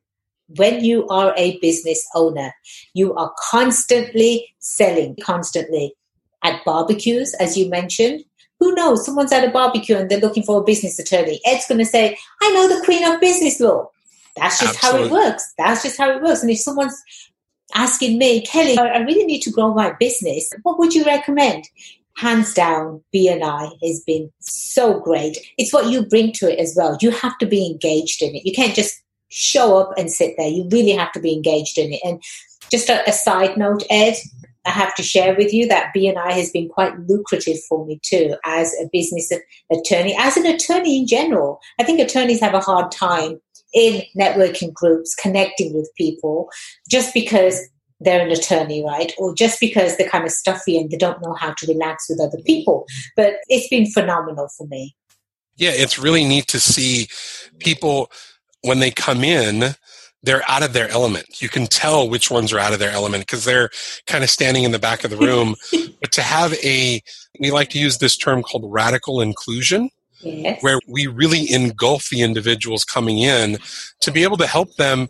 when 0.56 0.84
you 0.84 1.06
are 1.08 1.32
a 1.36 1.58
business 1.60 2.06
owner, 2.14 2.54
you 2.94 3.14
are 3.14 3.32
constantly 3.38 4.54
selling, 4.58 5.16
constantly 5.20 5.94
at 6.42 6.64
barbecues, 6.64 7.34
as 7.34 7.56
you 7.56 7.68
mentioned. 7.68 8.24
Who 8.60 8.74
knows? 8.74 9.04
Someone's 9.04 9.32
at 9.32 9.46
a 9.46 9.50
barbecue 9.50 9.96
and 9.96 10.08
they're 10.08 10.20
looking 10.20 10.44
for 10.44 10.60
a 10.60 10.64
business 10.64 10.98
attorney. 10.98 11.40
Ed's 11.44 11.66
going 11.66 11.78
to 11.78 11.84
say, 11.84 12.16
I 12.40 12.52
know 12.52 12.68
the 12.68 12.84
queen 12.84 13.04
of 13.04 13.20
business 13.20 13.58
law. 13.58 13.88
That's 14.36 14.60
just 14.60 14.76
Absolutely. 14.76 15.08
how 15.08 15.16
it 15.16 15.30
works. 15.30 15.52
That's 15.58 15.82
just 15.82 15.98
how 15.98 16.10
it 16.10 16.22
works. 16.22 16.42
And 16.42 16.50
if 16.50 16.58
someone's 16.58 17.00
asking 17.74 18.18
me, 18.18 18.42
Kelly, 18.42 18.78
I 18.78 18.98
really 18.98 19.24
need 19.24 19.42
to 19.42 19.50
grow 19.50 19.74
my 19.74 19.92
business, 19.98 20.50
what 20.62 20.78
would 20.78 20.94
you 20.94 21.04
recommend? 21.04 21.64
Hands 22.16 22.52
down, 22.54 23.02
BNI 23.14 23.70
has 23.82 24.02
been 24.06 24.30
so 24.40 25.00
great. 25.00 25.38
It's 25.58 25.72
what 25.72 25.90
you 25.90 26.04
bring 26.06 26.32
to 26.32 26.52
it 26.52 26.58
as 26.58 26.74
well. 26.76 26.96
You 27.00 27.10
have 27.10 27.36
to 27.38 27.46
be 27.46 27.66
engaged 27.66 28.22
in 28.22 28.34
it. 28.34 28.44
You 28.44 28.52
can't 28.52 28.74
just 28.74 29.02
show 29.28 29.78
up 29.78 29.92
and 29.96 30.10
sit 30.10 30.34
there. 30.36 30.48
You 30.48 30.68
really 30.70 30.92
have 30.92 31.10
to 31.12 31.20
be 31.20 31.32
engaged 31.32 31.78
in 31.78 31.92
it. 31.92 32.00
And 32.04 32.22
just 32.70 32.90
a, 32.90 33.08
a 33.08 33.12
side 33.12 33.56
note, 33.56 33.82
Ed, 33.90 34.16
I 34.64 34.70
have 34.70 34.94
to 34.94 35.02
share 35.02 35.34
with 35.36 35.52
you 35.52 35.66
that 35.68 35.92
BNI 35.94 36.32
has 36.32 36.50
been 36.50 36.68
quite 36.68 36.98
lucrative 37.08 37.58
for 37.68 37.84
me 37.84 38.00
too 38.02 38.36
as 38.44 38.72
a 38.80 38.88
business 38.92 39.32
attorney, 39.72 40.14
as 40.18 40.36
an 40.36 40.46
attorney 40.46 40.98
in 40.98 41.06
general. 41.06 41.60
I 41.80 41.84
think 41.84 42.00
attorneys 42.00 42.40
have 42.40 42.54
a 42.54 42.60
hard 42.60 42.92
time 42.92 43.40
in 43.74 44.02
networking 44.16 44.72
groups, 44.72 45.14
connecting 45.14 45.74
with 45.74 45.90
people, 45.96 46.48
just 46.88 47.12
because 47.14 47.60
they're 48.00 48.24
an 48.24 48.32
attorney, 48.32 48.84
right? 48.84 49.12
Or 49.18 49.34
just 49.34 49.60
because 49.60 49.96
they're 49.96 50.08
kind 50.08 50.24
of 50.24 50.30
stuffy 50.30 50.78
and 50.78 50.90
they 50.90 50.96
don't 50.96 51.22
know 51.22 51.34
how 51.34 51.54
to 51.54 51.66
relax 51.66 52.08
with 52.08 52.20
other 52.20 52.38
people. 52.44 52.86
But 53.16 53.34
it's 53.48 53.68
been 53.68 53.86
phenomenal 53.86 54.48
for 54.56 54.66
me. 54.66 54.94
Yeah, 55.56 55.70
it's 55.72 55.98
really 55.98 56.24
neat 56.24 56.48
to 56.48 56.60
see 56.60 57.08
people 57.58 58.10
when 58.62 58.80
they 58.80 58.90
come 58.90 59.22
in, 59.22 59.74
they're 60.22 60.48
out 60.48 60.62
of 60.62 60.72
their 60.72 60.88
element. 60.88 61.42
You 61.42 61.48
can 61.48 61.66
tell 61.66 62.08
which 62.08 62.30
ones 62.30 62.52
are 62.52 62.58
out 62.58 62.72
of 62.72 62.78
their 62.78 62.90
element 62.90 63.26
because 63.26 63.44
they're 63.44 63.70
kind 64.06 64.22
of 64.22 64.30
standing 64.30 64.62
in 64.64 64.70
the 64.70 64.78
back 64.78 65.04
of 65.04 65.10
the 65.10 65.16
room. 65.16 65.56
but 66.00 66.12
to 66.12 66.22
have 66.22 66.54
a, 66.64 67.02
we 67.40 67.50
like 67.50 67.70
to 67.70 67.78
use 67.78 67.98
this 67.98 68.16
term 68.16 68.42
called 68.42 68.64
radical 68.66 69.20
inclusion 69.20 69.90
yes. 70.20 70.62
where 70.62 70.78
we 70.88 71.06
really 71.06 71.50
engulf 71.52 72.08
the 72.10 72.22
individuals 72.22 72.84
coming 72.84 73.18
in 73.18 73.58
to 74.00 74.10
be 74.10 74.22
able 74.22 74.36
to 74.36 74.46
help 74.46 74.76
them 74.76 75.08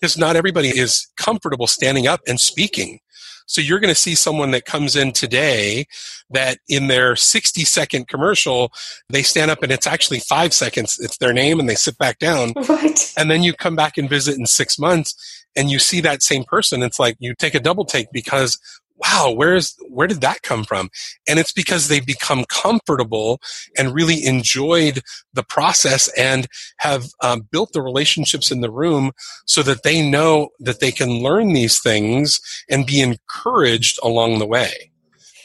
because 0.00 0.18
not 0.18 0.36
everybody 0.36 0.68
is 0.68 1.08
comfortable 1.16 1.66
standing 1.66 2.06
up 2.06 2.20
and 2.26 2.40
speaking. 2.40 3.00
So 3.46 3.60
you're 3.60 3.80
going 3.80 3.92
to 3.92 4.00
see 4.00 4.14
someone 4.14 4.50
that 4.52 4.64
comes 4.64 4.96
in 4.96 5.12
today 5.12 5.86
that 6.30 6.58
in 6.68 6.88
their 6.88 7.16
60 7.16 7.62
second 7.64 8.08
commercial, 8.08 8.72
they 9.08 9.22
stand 9.22 9.50
up 9.50 9.62
and 9.62 9.70
it's 9.70 9.86
actually 9.86 10.20
five 10.20 10.52
seconds. 10.52 10.98
It's 11.00 11.18
their 11.18 11.32
name 11.32 11.60
and 11.60 11.68
they 11.68 11.74
sit 11.74 11.98
back 11.98 12.18
down. 12.18 12.52
Right. 12.66 13.12
And 13.16 13.30
then 13.30 13.42
you 13.42 13.52
come 13.52 13.76
back 13.76 13.98
and 13.98 14.08
visit 14.08 14.38
in 14.38 14.46
six 14.46 14.78
months 14.78 15.44
and 15.54 15.70
you 15.70 15.78
see 15.78 16.00
that 16.00 16.22
same 16.22 16.44
person. 16.44 16.82
It's 16.82 16.98
like 16.98 17.16
you 17.18 17.34
take 17.34 17.54
a 17.54 17.60
double 17.60 17.84
take 17.84 18.10
because 18.10 18.58
wow, 18.96 19.32
where's 19.34 19.74
where 19.88 20.06
did 20.06 20.20
that 20.20 20.42
come 20.42 20.64
from? 20.64 20.90
And 21.28 21.38
it's 21.38 21.52
because 21.52 21.88
they've 21.88 22.04
become 22.04 22.44
comfortable 22.48 23.40
and 23.76 23.94
really 23.94 24.24
enjoyed 24.24 25.02
the 25.32 25.42
process 25.42 26.08
and 26.16 26.46
have 26.78 27.06
um, 27.20 27.48
built 27.50 27.72
the 27.72 27.82
relationships 27.82 28.50
in 28.50 28.60
the 28.60 28.70
room 28.70 29.12
so 29.46 29.62
that 29.62 29.82
they 29.82 30.08
know 30.08 30.50
that 30.60 30.80
they 30.80 30.92
can 30.92 31.22
learn 31.22 31.52
these 31.52 31.80
things 31.80 32.40
and 32.70 32.86
be 32.86 33.00
encouraged 33.00 33.98
along 34.02 34.38
the 34.38 34.46
way. 34.46 34.90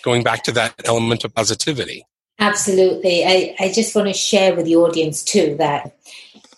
Going 0.03 0.23
back 0.23 0.43
to 0.43 0.51
that 0.53 0.75
element 0.85 1.25
of 1.25 1.33
positivity. 1.33 2.05
Absolutely. 2.39 3.25
I, 3.25 3.55
I 3.59 3.71
just 3.71 3.95
want 3.95 4.07
to 4.07 4.13
share 4.13 4.55
with 4.55 4.65
the 4.65 4.77
audience 4.77 5.23
too 5.23 5.55
that 5.59 5.97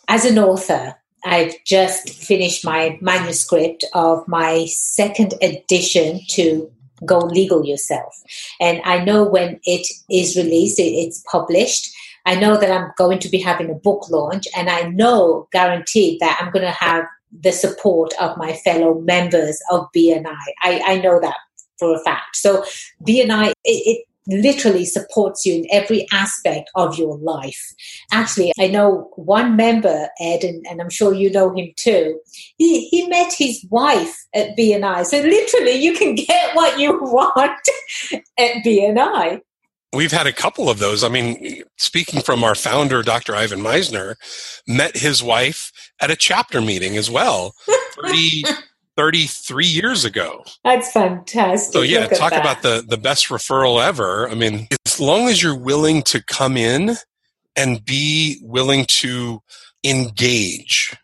as 0.07 0.25
an 0.25 0.37
author, 0.37 0.95
I've 1.23 1.55
just 1.65 2.09
finished 2.09 2.65
my 2.65 2.97
manuscript 3.01 3.83
of 3.93 4.27
my 4.27 4.65
second 4.67 5.33
edition 5.41 6.21
to 6.29 6.71
go 7.05 7.19
legal 7.19 7.65
yourself. 7.65 8.21
And 8.59 8.81
I 8.85 9.03
know 9.03 9.23
when 9.23 9.59
it 9.63 9.87
is 10.09 10.35
released, 10.35 10.79
it's 10.79 11.23
published. 11.31 11.93
I 12.25 12.35
know 12.35 12.57
that 12.57 12.71
I'm 12.71 12.91
going 12.97 13.19
to 13.19 13.29
be 13.29 13.39
having 13.39 13.69
a 13.71 13.75
book 13.75 14.09
launch, 14.09 14.47
and 14.55 14.69
I 14.69 14.83
know 14.89 15.47
guaranteed 15.51 16.19
that 16.19 16.39
I'm 16.39 16.51
going 16.51 16.65
to 16.65 16.71
have 16.71 17.05
the 17.31 17.51
support 17.51 18.13
of 18.19 18.37
my 18.37 18.53
fellow 18.53 18.99
members 18.99 19.59
of 19.71 19.87
BNI. 19.95 20.35
I, 20.63 20.81
I 20.85 20.97
know 20.99 21.19
that 21.19 21.37
for 21.79 21.95
a 21.95 21.99
fact. 22.03 22.35
So 22.35 22.63
BNI, 23.07 23.49
it, 23.49 23.55
it 23.63 24.05
literally 24.27 24.85
supports 24.85 25.45
you 25.45 25.55
in 25.55 25.67
every 25.71 26.07
aspect 26.11 26.69
of 26.75 26.97
your 26.97 27.17
life. 27.17 27.73
Actually, 28.11 28.51
I 28.59 28.67
know 28.67 29.09
one 29.15 29.55
member, 29.55 30.07
Ed, 30.19 30.43
and, 30.43 30.65
and, 30.69 30.81
I'm 30.81 30.89
sure 30.89 31.13
you 31.13 31.31
know 31.31 31.53
him 31.55 31.71
too. 31.75 32.19
He, 32.57 32.87
he 32.89 33.07
met 33.07 33.33
his 33.33 33.65
wife 33.69 34.15
at 34.33 34.57
BNI. 34.57 35.05
So 35.05 35.21
literally, 35.21 35.73
you 35.73 35.93
can 35.93 36.15
get 36.15 36.55
what 36.55 36.79
you 36.79 36.99
want 37.01 37.59
at 38.37 38.63
BNI. 38.63 39.41
We've 39.93 40.11
had 40.11 40.27
a 40.27 40.31
couple 40.31 40.69
of 40.69 40.79
those. 40.79 41.03
I 41.03 41.09
mean, 41.09 41.63
speaking 41.77 42.21
from 42.21 42.45
our 42.45 42.55
founder, 42.55 43.01
Dr. 43.01 43.35
Ivan 43.35 43.59
Misner, 43.59 44.15
met 44.65 44.95
his 44.95 45.21
wife 45.21 45.71
at 45.99 46.09
a 46.09 46.15
chapter 46.15 46.61
meeting 46.61 46.95
as 46.95 47.11
well. 47.11 47.53
30, 48.01 48.43
33 48.97 49.65
years 49.65 50.05
ago. 50.05 50.43
That's 50.63 50.91
fantastic. 50.91 51.73
So 51.73 51.81
yeah, 51.81 52.07
talk 52.07 52.33
about 52.33 52.61
the 52.61 52.83
the 52.85 52.97
best 52.97 53.29
referral 53.29 53.83
ever. 53.83 54.29
I 54.29 54.35
mean, 54.35 54.67
as 54.85 54.99
long 54.99 55.27
as 55.27 55.41
you're 55.41 55.57
willing 55.57 56.03
to 56.03 56.23
come 56.23 56.57
in 56.57 56.97
and 57.55 57.83
be 57.83 58.39
willing 58.43 58.85
to 58.85 59.41
engage. 59.83 60.95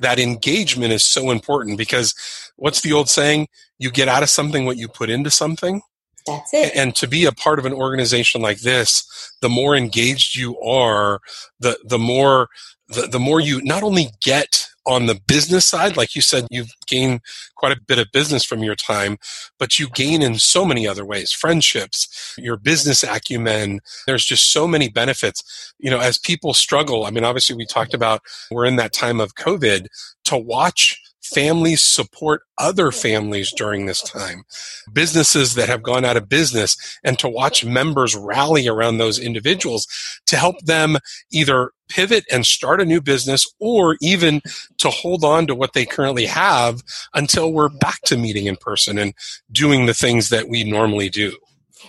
That 0.00 0.18
engagement 0.18 0.92
is 0.92 1.04
so 1.04 1.30
important 1.30 1.78
because 1.78 2.14
what's 2.56 2.80
the 2.80 2.92
old 2.92 3.08
saying? 3.08 3.48
You 3.78 3.90
get 3.90 4.08
out 4.08 4.24
of 4.24 4.28
something 4.28 4.64
what 4.64 4.76
you 4.76 4.88
put 4.88 5.08
into 5.08 5.30
something. 5.30 5.82
That's 6.26 6.52
it. 6.52 6.72
And 6.74 6.94
to 6.96 7.06
be 7.06 7.24
a 7.24 7.32
part 7.32 7.58
of 7.58 7.64
an 7.64 7.72
organization 7.72 8.42
like 8.42 8.60
this, 8.60 9.32
the 9.40 9.48
more 9.48 9.76
engaged 9.76 10.36
you 10.36 10.60
are, 10.60 11.20
the 11.60 11.78
the 11.84 11.98
more 11.98 12.48
the, 12.88 13.02
the 13.02 13.20
more 13.20 13.40
you 13.40 13.62
not 13.62 13.82
only 13.82 14.08
get 14.20 14.67
on 14.88 15.06
the 15.06 15.20
business 15.26 15.66
side, 15.66 15.96
like 15.96 16.16
you 16.16 16.22
said, 16.22 16.46
you've 16.50 16.72
gained 16.86 17.20
quite 17.56 17.76
a 17.76 17.80
bit 17.80 17.98
of 17.98 18.10
business 18.10 18.42
from 18.44 18.64
your 18.64 18.74
time, 18.74 19.18
but 19.58 19.78
you 19.78 19.88
gain 19.90 20.22
in 20.22 20.38
so 20.38 20.64
many 20.64 20.88
other 20.88 21.04
ways 21.04 21.30
friendships, 21.30 22.34
your 22.38 22.56
business 22.56 23.04
acumen. 23.04 23.80
There's 24.06 24.24
just 24.24 24.50
so 24.50 24.66
many 24.66 24.88
benefits. 24.88 25.74
You 25.78 25.90
know, 25.90 25.98
as 25.98 26.18
people 26.18 26.54
struggle, 26.54 27.04
I 27.04 27.10
mean, 27.10 27.24
obviously, 27.24 27.54
we 27.54 27.66
talked 27.66 27.94
about 27.94 28.22
we're 28.50 28.64
in 28.64 28.76
that 28.76 28.94
time 28.94 29.20
of 29.20 29.34
COVID 29.34 29.86
to 30.24 30.38
watch 30.38 31.00
families 31.32 31.82
support 31.82 32.42
other 32.56 32.90
families 32.90 33.52
during 33.52 33.86
this 33.86 34.02
time, 34.02 34.44
businesses 34.92 35.54
that 35.54 35.68
have 35.68 35.82
gone 35.82 36.04
out 36.04 36.16
of 36.16 36.28
business, 36.28 36.76
and 37.04 37.18
to 37.18 37.28
watch 37.28 37.64
members 37.64 38.16
rally 38.16 38.66
around 38.66 38.98
those 38.98 39.18
individuals 39.18 39.86
to 40.26 40.36
help 40.36 40.60
them 40.62 40.98
either 41.30 41.70
pivot 41.88 42.24
and 42.30 42.44
start 42.44 42.80
a 42.80 42.84
new 42.84 43.00
business 43.00 43.46
or 43.60 43.96
even 44.00 44.40
to 44.78 44.90
hold 44.90 45.24
on 45.24 45.46
to 45.46 45.54
what 45.54 45.72
they 45.72 45.86
currently 45.86 46.26
have 46.26 46.82
until 47.14 47.52
we're 47.52 47.68
back 47.68 48.00
to 48.02 48.16
meeting 48.16 48.46
in 48.46 48.56
person 48.56 48.98
and 48.98 49.14
doing 49.50 49.86
the 49.86 49.94
things 49.94 50.28
that 50.28 50.48
we 50.48 50.64
normally 50.64 51.08
do. 51.08 51.36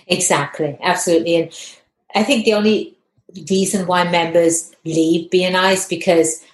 Exactly, 0.06 0.78
absolutely. 0.82 1.36
And 1.36 1.76
I 2.14 2.22
think 2.22 2.44
the 2.44 2.54
only 2.54 2.96
reason 3.48 3.86
why 3.86 4.10
members 4.10 4.72
leave 4.84 5.30
BNI 5.30 5.74
is 5.74 5.86
because 5.86 6.44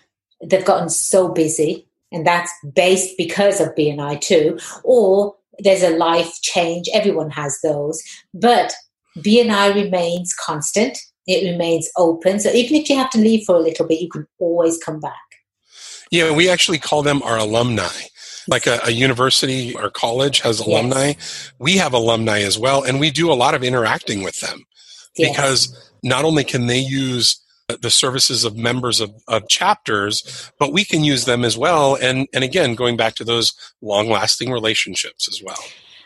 they've 0.43 0.65
gotten 0.65 0.89
so 0.89 1.29
busy, 1.29 1.86
and 2.13 2.27
that's 2.27 2.53
based 2.75 3.17
because 3.17 3.61
of 3.61 3.75
BNI 3.75 4.21
too, 4.21 4.59
or 4.85 5.35
there's 5.59 5.83
a 5.83 5.97
life 5.97 6.33
change. 6.43 6.89
Everyone 6.93 7.31
has 7.31 7.59
those, 7.63 8.03
but 8.35 8.75
BNI 9.19 9.75
remains 9.75 10.35
constant. 10.35 10.99
It 11.27 11.51
remains 11.51 11.91
open. 11.97 12.39
So 12.39 12.51
even 12.51 12.77
if 12.77 12.89
you 12.89 12.97
have 12.97 13.11
to 13.11 13.19
leave 13.19 13.45
for 13.45 13.57
a 13.57 13.61
little 13.61 13.87
bit, 13.87 14.01
you 14.01 14.09
can 14.09 14.27
always 14.39 14.79
come 14.79 15.01
back. 15.01 15.15
Yeah, 16.11 16.31
we 16.33 16.49
actually 16.49 16.79
call 16.79 17.03
them 17.03 17.23
our 17.23 17.37
alumni. 17.37 17.89
Like 18.49 18.69
a, 18.69 18.79
a 18.85 18.91
university 18.93 19.75
or 19.75 19.91
college 19.91 20.41
has 20.43 20.61
alumni. 20.61 21.07
Yes. 21.07 21.53
We 21.59 21.79
have 21.79 21.93
alumni 21.93 22.43
as 22.43 22.57
well, 22.57 22.85
and 22.85 23.01
we 23.01 23.11
do 23.11 23.33
a 23.33 23.35
lot 23.35 23.55
of 23.55 23.65
interacting 23.65 24.23
with 24.23 24.39
them 24.39 24.65
yes. 25.17 25.31
because 25.31 25.93
not 26.05 26.25
only 26.25 26.45
can 26.45 26.69
they 26.69 26.79
use 26.79 27.41
the 27.69 27.91
services 27.91 28.45
of 28.45 28.57
members 28.57 29.01
of, 29.01 29.13
of 29.29 29.49
chapters, 29.49 30.53
but 30.59 30.73
we 30.73 30.85
can 30.85 31.03
use 31.03 31.25
them 31.25 31.45
as 31.45 31.59
well. 31.59 31.97
And, 31.97 32.29
and 32.33 32.45
again, 32.45 32.75
going 32.75 32.97
back 32.97 33.15
to 33.17 33.25
those 33.25 33.55
long 33.83 34.09
lasting 34.09 34.53
relationships 34.53 35.29
as 35.29 35.43
well. 35.43 35.63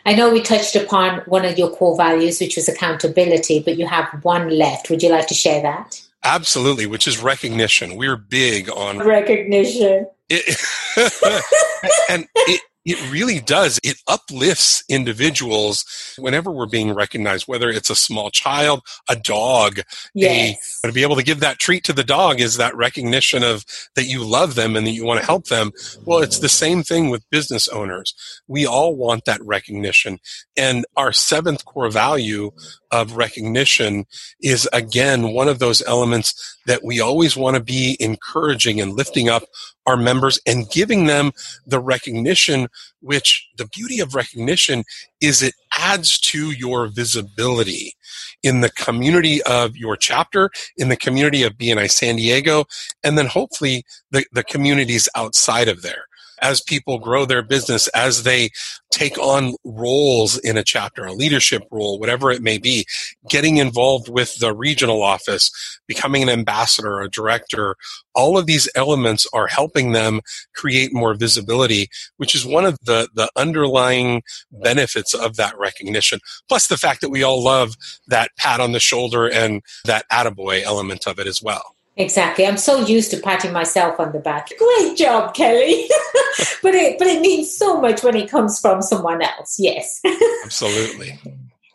I 0.06 0.14
know 0.14 0.32
we 0.32 0.40
touched 0.40 0.76
upon 0.76 1.20
one 1.26 1.44
of 1.44 1.58
your 1.58 1.70
core 1.70 1.96
values, 1.96 2.40
which 2.40 2.56
was 2.56 2.68
accountability, 2.68 3.60
but 3.60 3.76
you 3.76 3.86
have 3.86 4.08
one 4.22 4.48
left. 4.48 4.88
Would 4.88 5.02
you 5.02 5.10
like 5.10 5.26
to 5.28 5.34
share 5.34 5.60
that? 5.62 6.00
Absolutely, 6.22 6.86
which 6.86 7.06
is 7.06 7.22
recognition. 7.22 7.96
We're 7.96 8.16
big 8.16 8.70
on 8.70 8.98
recognition. 8.98 10.06
It, 10.28 10.56
and 12.08 12.26
it, 12.34 12.60
it 12.84 13.12
really 13.12 13.40
does. 13.40 13.78
It 13.82 13.96
uplifts 14.08 14.82
individuals 14.88 15.84
whenever 16.18 16.50
we're 16.50 16.66
being 16.66 16.94
recognized, 16.94 17.46
whether 17.46 17.68
it's 17.68 17.90
a 17.90 17.94
small 17.94 18.30
child, 18.30 18.82
a 19.08 19.16
dog. 19.16 19.80
Yes. 20.14 20.80
A, 20.82 20.88
to 20.88 20.92
be 20.92 21.02
able 21.02 21.16
to 21.16 21.22
give 21.22 21.40
that 21.40 21.58
treat 21.58 21.84
to 21.84 21.92
the 21.92 22.04
dog 22.04 22.40
is 22.40 22.56
that 22.56 22.76
recognition 22.76 23.42
of 23.42 23.64
that 23.96 24.04
you 24.04 24.24
love 24.24 24.54
them 24.54 24.76
and 24.76 24.86
that 24.86 24.92
you 24.92 25.04
want 25.04 25.20
to 25.20 25.26
help 25.26 25.46
them. 25.46 25.72
Well, 26.04 26.20
it's 26.20 26.38
the 26.38 26.48
same 26.48 26.82
thing 26.82 27.10
with 27.10 27.28
business 27.30 27.68
owners. 27.68 28.14
We 28.48 28.66
all 28.66 28.96
want 28.96 29.24
that 29.26 29.44
recognition. 29.44 30.18
And 30.56 30.86
our 30.96 31.12
seventh 31.12 31.64
core 31.64 31.90
value 31.90 32.50
of 32.90 33.16
recognition 33.16 34.04
is 34.40 34.68
again 34.72 35.32
one 35.32 35.48
of 35.48 35.58
those 35.58 35.82
elements 35.82 36.58
that 36.66 36.84
we 36.84 37.00
always 37.00 37.36
want 37.36 37.56
to 37.56 37.62
be 37.62 37.96
encouraging 38.00 38.80
and 38.80 38.94
lifting 38.94 39.28
up 39.28 39.44
our 39.86 39.96
members 39.96 40.38
and 40.46 40.70
giving 40.70 41.06
them 41.06 41.32
the 41.66 41.80
recognition 41.80 42.68
which 43.00 43.48
the 43.56 43.66
beauty 43.66 44.00
of 44.00 44.14
recognition 44.14 44.84
is 45.20 45.42
it 45.42 45.54
adds 45.76 46.18
to 46.18 46.50
your 46.50 46.88
visibility. 46.88 47.94
In 48.42 48.60
the 48.60 48.70
community 48.70 49.42
of 49.42 49.76
your 49.76 49.96
chapter, 49.96 50.50
in 50.76 50.88
the 50.88 50.96
community 50.96 51.42
of 51.42 51.54
BNI 51.54 51.90
San 51.90 52.16
Diego, 52.16 52.64
and 53.04 53.16
then 53.16 53.26
hopefully 53.26 53.84
the, 54.10 54.24
the 54.32 54.44
communities 54.44 55.08
outside 55.14 55.68
of 55.68 55.82
there 55.82 56.04
as 56.40 56.60
people 56.60 56.98
grow 56.98 57.24
their 57.24 57.42
business, 57.42 57.88
as 57.88 58.22
they 58.22 58.50
take 58.90 59.18
on 59.18 59.54
roles 59.64 60.38
in 60.38 60.56
a 60.56 60.64
chapter, 60.64 61.04
a 61.04 61.12
leadership 61.12 61.62
role, 61.70 61.98
whatever 61.98 62.30
it 62.30 62.42
may 62.42 62.58
be, 62.58 62.84
getting 63.28 63.58
involved 63.58 64.08
with 64.08 64.38
the 64.38 64.54
regional 64.54 65.02
office, 65.02 65.50
becoming 65.86 66.22
an 66.22 66.28
ambassador, 66.28 67.00
a 67.00 67.10
director, 67.10 67.76
all 68.14 68.36
of 68.36 68.46
these 68.46 68.68
elements 68.74 69.26
are 69.32 69.46
helping 69.46 69.92
them 69.92 70.20
create 70.54 70.92
more 70.92 71.14
visibility, 71.14 71.88
which 72.16 72.34
is 72.34 72.44
one 72.44 72.64
of 72.64 72.78
the, 72.84 73.08
the 73.14 73.30
underlying 73.36 74.22
benefits 74.50 75.14
of 75.14 75.36
that 75.36 75.56
recognition. 75.58 76.18
Plus 76.48 76.66
the 76.66 76.76
fact 76.76 77.00
that 77.00 77.10
we 77.10 77.22
all 77.22 77.42
love 77.42 77.76
that 78.08 78.30
pat 78.36 78.60
on 78.60 78.72
the 78.72 78.80
shoulder 78.80 79.30
and 79.30 79.62
that 79.84 80.04
attaboy 80.10 80.62
element 80.62 81.06
of 81.06 81.18
it 81.18 81.26
as 81.26 81.40
well. 81.42 81.76
Exactly. 82.00 82.46
I'm 82.46 82.56
so 82.56 82.80
used 82.86 83.10
to 83.10 83.18
patting 83.18 83.52
myself 83.52 84.00
on 84.00 84.12
the 84.12 84.20
back. 84.20 84.48
Great 84.56 84.96
job, 84.96 85.34
Kelly. 85.34 85.86
but 86.62 86.74
it 86.74 86.98
but 86.98 87.06
it 87.06 87.20
means 87.20 87.54
so 87.54 87.78
much 87.78 88.02
when 88.02 88.16
it 88.16 88.30
comes 88.30 88.58
from 88.58 88.80
someone 88.80 89.20
else. 89.20 89.56
Yes. 89.58 90.00
Absolutely. 90.44 91.18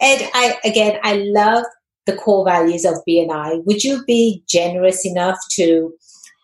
Ed, 0.02 0.30
I 0.34 0.58
again 0.64 1.00
I 1.04 1.18
love 1.28 1.64
the 2.08 2.16
core 2.16 2.44
values 2.44 2.86
of 2.86 2.96
BNI. 3.08 3.66
Would 3.66 3.84
you 3.84 4.04
be 4.06 4.44
generous 4.48 5.06
enough 5.06 5.38
to 5.52 5.94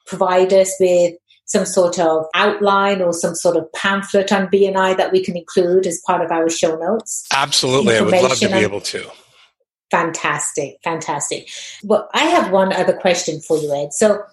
provide 0.05 0.53
us 0.53 0.75
with 0.79 1.15
some 1.45 1.65
sort 1.65 1.97
of 1.97 2.25
outline 2.35 3.01
or 3.01 3.13
some 3.13 3.33
sort 3.33 3.57
of 3.57 3.71
pamphlet 3.73 4.31
on 4.31 4.47
BNI 4.47 4.95
that 4.97 5.11
we 5.11 5.23
can 5.23 5.35
include 5.35 5.87
as 5.87 6.01
part 6.05 6.23
of 6.23 6.31
our 6.31 6.49
show 6.49 6.77
notes? 6.77 7.25
Absolutely. 7.33 7.97
I 7.97 8.01
would 8.01 8.13
love 8.13 8.37
to 8.37 8.47
be 8.47 8.53
able 8.53 8.81
to. 8.81 9.09
Fantastic, 9.91 10.77
fantastic. 10.83 11.49
Well, 11.83 12.09
I 12.13 12.23
have 12.23 12.51
one 12.51 12.73
other 12.73 12.93
question 12.93 13.41
for 13.41 13.57
you, 13.57 13.73
Ed. 13.73 13.93
So, 13.93 14.23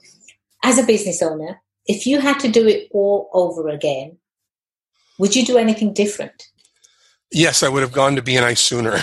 as 0.65 0.79
a 0.79 0.87
business 0.87 1.21
owner, 1.21 1.61
if 1.87 2.07
you 2.07 2.21
had 2.21 2.39
to 2.41 2.49
do 2.49 2.67
it 2.67 2.89
all 2.93 3.29
over 3.33 3.69
again, 3.69 4.19
would 5.19 5.35
you 5.35 5.45
do 5.45 5.59
anything 5.59 5.93
different? 5.93 6.49
Yes, 7.33 7.63
I 7.63 7.69
would 7.69 7.83
have 7.83 7.93
gone 7.93 8.17
to 8.17 8.23
BNI 8.23 8.57
sooner. 8.57 8.99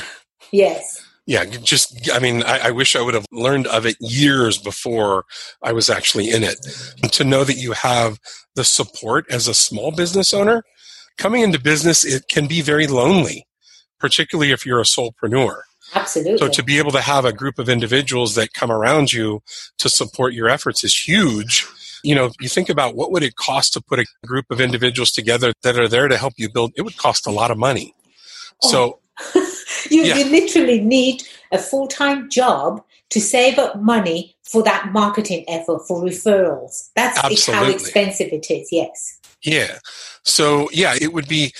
Yes. 0.52 1.02
Yeah, 1.28 1.44
just, 1.46 2.10
I 2.14 2.20
mean, 2.20 2.44
I, 2.44 2.68
I, 2.68 2.72
wish 2.72 2.96
I 2.96 3.02
would 3.02 3.16
have 3.16 3.26
learned 3.32 3.66
of 3.68 3.86
it 3.88 3.98
years 4.00 4.60
before 4.60 5.26
I 5.64 5.74
was 5.74 5.90
actually 5.90 6.30
in 6.30 6.44
it. 6.44 6.56
And 7.02 7.12
to 7.14 7.24
know 7.24 7.44
that 7.44 7.58
you 7.58 7.72
have 7.72 8.20
the 8.54 8.64
support 8.64 9.26
as 9.32 9.48
a 9.48 9.56
small 9.56 9.92
business 9.92 10.36
owner, 10.36 10.64
coming 11.18 11.42
into 11.42 11.60
business, 11.60 12.06
it 12.06 12.28
can 12.30 12.46
be 12.48 12.62
very 12.62 12.86
lonely, 12.86 13.48
particularly 14.00 14.52
if 14.52 14.68
you're 14.68 14.80
a 14.80 14.84
solopreneur. 14.84 15.62
Absolutely. 15.96 16.38
So 16.38 16.50
to 16.50 16.64
be 16.64 16.78
able 16.78 16.92
to 16.92 17.02
have 17.02 17.26
a 17.26 17.34
group 17.34 17.58
of 17.58 17.70
individuals 17.70 18.36
that 18.36 18.54
come 18.54 18.72
around 18.72 19.14
you 19.14 19.42
to 19.78 19.90
support 19.90 20.34
your 20.34 20.50
efforts 20.50 20.84
is 20.84 20.96
huge. 20.96 21.66
You 22.04 22.14
know, 22.14 22.32
you 22.40 22.50
think 22.50 22.70
about 22.70 22.96
what 22.96 23.12
would 23.12 23.24
it 23.24 23.36
cost 23.36 23.74
to 23.74 23.82
put 23.82 24.00
a 24.00 24.06
group 24.26 24.46
of 24.52 24.62
individuals 24.62 25.12
together 25.12 25.54
that 25.64 25.80
are 25.80 25.88
there 25.88 26.08
to 26.08 26.18
help 26.18 26.34
you 26.38 26.50
build, 26.52 26.74
it 26.76 26.84
would 26.84 26.98
cost 26.98 27.26
a 27.26 27.32
lot 27.32 27.50
of 27.50 27.58
money. 27.58 27.96
Oh. 28.64 28.70
So 28.70 29.00
you, 29.90 30.04
yeah. 30.04 30.18
you 30.18 30.26
literally 30.26 30.82
need 30.82 31.24
a 31.52 31.58
full-time 31.58 32.30
job 32.30 32.84
to 33.10 33.22
save 33.22 33.58
up 33.58 33.82
money 33.82 34.36
for 34.44 34.62
that 34.64 34.92
marketing 34.92 35.46
effort 35.48 35.88
for 35.88 36.04
referrals. 36.04 36.90
That's 36.96 37.18
how 37.18 37.70
expensive 37.70 38.30
it 38.32 38.48
is. 38.50 38.70
Yes. 38.72 39.20
Yeah. 39.42 39.80
So 40.24 40.70
yeah, 40.74 40.96
it 41.00 41.14
would 41.14 41.28
be 41.28 41.54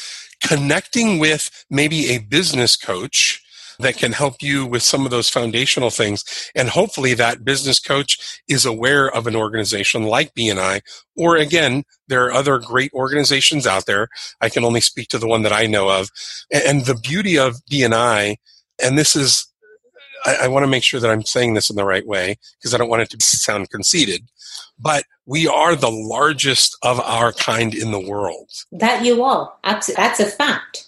connecting 0.44 1.20
with 1.20 1.66
maybe 1.70 2.10
a 2.10 2.18
business 2.20 2.76
coach 2.76 3.42
that 3.80 3.98
can 3.98 4.12
help 4.12 4.42
you 4.42 4.66
with 4.66 4.84
some 4.84 5.06
of 5.06 5.12
those 5.12 5.30
foundational 5.30 5.90
things. 5.90 6.24
And 6.56 6.70
hopefully 6.70 7.14
that 7.14 7.44
business 7.44 7.80
coach 7.80 8.42
is 8.48 8.66
aware 8.66 9.10
of 9.10 9.28
an 9.28 9.36
organization 9.36 10.04
like 10.04 10.34
BNI, 10.34 10.82
or 11.16 11.38
again, 11.38 11.84
there 12.08 12.26
are 12.26 12.34
other 12.34 12.60
great 12.60 12.92
organizations 12.94 13.66
out 13.66 13.86
there. 13.86 14.08
I 14.42 14.50
can 14.50 14.64
only 14.64 14.82
speak 14.82 15.10
to 15.10 15.18
the 15.18 15.28
one 15.28 15.44
that 15.44 15.54
I 15.54 15.66
know 15.66 15.90
of. 15.90 16.10
And 16.52 16.86
the 16.86 16.96
beauty 16.96 17.38
of 17.38 17.56
BNI, 17.72 18.36
and 18.84 18.98
this 18.98 19.16
is, 19.16 19.48
I, 20.26 20.36
I 20.44 20.48
want 20.48 20.64
to 20.64 20.70
make 20.70 20.84
sure 20.84 21.00
that 21.00 21.10
I'm 21.10 21.24
saying 21.24 21.54
this 21.54 21.70
in 21.70 21.76
the 21.76 21.86
right 21.86 22.06
way 22.06 22.38
because 22.60 22.74
I 22.74 22.78
don't 22.78 22.90
want 22.90 23.04
it 23.04 23.10
to 23.12 23.18
sound 23.22 23.70
conceited, 23.70 24.30
but 24.80 25.06
we 25.26 25.48
are 25.48 25.76
the 25.76 25.92
largest 25.92 26.78
of 26.82 27.00
our 27.00 27.32
kind 27.32 27.74
in 27.74 27.92
the 27.92 28.00
world. 28.00 28.50
That 28.72 29.06
you 29.06 29.24
are. 29.24 29.52
That's 29.64 30.20
a 30.20 30.26
fact. 30.26 30.85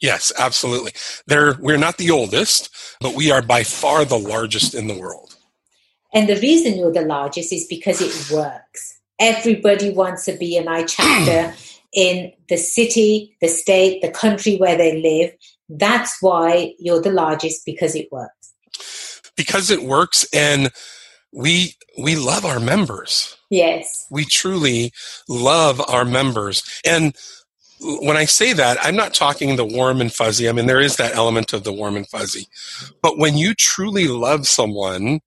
Yes, 0.00 0.32
absolutely. 0.38 0.92
They're, 1.26 1.56
we're 1.60 1.76
not 1.76 1.98
the 1.98 2.10
oldest, 2.10 2.70
but 3.00 3.14
we 3.14 3.30
are 3.30 3.42
by 3.42 3.64
far 3.64 4.04
the 4.04 4.18
largest 4.18 4.74
in 4.74 4.86
the 4.86 4.98
world. 4.98 5.36
And 6.12 6.28
the 6.28 6.40
reason 6.40 6.76
you're 6.76 6.92
the 6.92 7.02
largest 7.02 7.52
is 7.52 7.66
because 7.68 8.00
it 8.00 8.34
works. 8.34 8.98
Everybody 9.18 9.90
wants 9.90 10.24
to 10.24 10.32
be 10.32 10.56
an 10.56 10.68
I 10.68 10.84
chapter 10.84 11.54
in 11.94 12.32
the 12.48 12.56
city, 12.56 13.36
the 13.40 13.48
state, 13.48 14.00
the 14.00 14.10
country 14.10 14.56
where 14.56 14.76
they 14.76 15.00
live. 15.00 15.32
That's 15.68 16.16
why 16.20 16.74
you're 16.78 17.02
the 17.02 17.12
largest 17.12 17.64
because 17.66 17.94
it 17.94 18.08
works. 18.10 18.54
Because 19.36 19.70
it 19.70 19.82
works 19.82 20.26
and 20.32 20.70
we 21.32 21.74
we 21.98 22.16
love 22.16 22.44
our 22.44 22.58
members. 22.58 23.36
Yes. 23.50 24.06
We 24.10 24.24
truly 24.24 24.92
love 25.28 25.80
our 25.88 26.04
members. 26.04 26.62
And 26.84 27.14
when 27.80 28.16
I 28.16 28.24
say 28.26 28.52
that, 28.52 28.78
I'm 28.82 28.96
not 28.96 29.14
talking 29.14 29.56
the 29.56 29.64
warm 29.64 30.00
and 30.00 30.12
fuzzy. 30.12 30.48
I 30.48 30.52
mean, 30.52 30.66
there 30.66 30.80
is 30.80 30.96
that 30.96 31.14
element 31.14 31.52
of 31.52 31.64
the 31.64 31.72
warm 31.72 31.96
and 31.96 32.08
fuzzy. 32.08 32.46
But 33.02 33.18
when 33.18 33.36
you 33.36 33.54
truly 33.54 34.08
love 34.08 34.46
someone, 34.46 35.20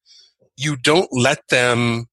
you 0.56 0.76
don't 0.76 1.10
let 1.12 1.48
them 1.50 2.06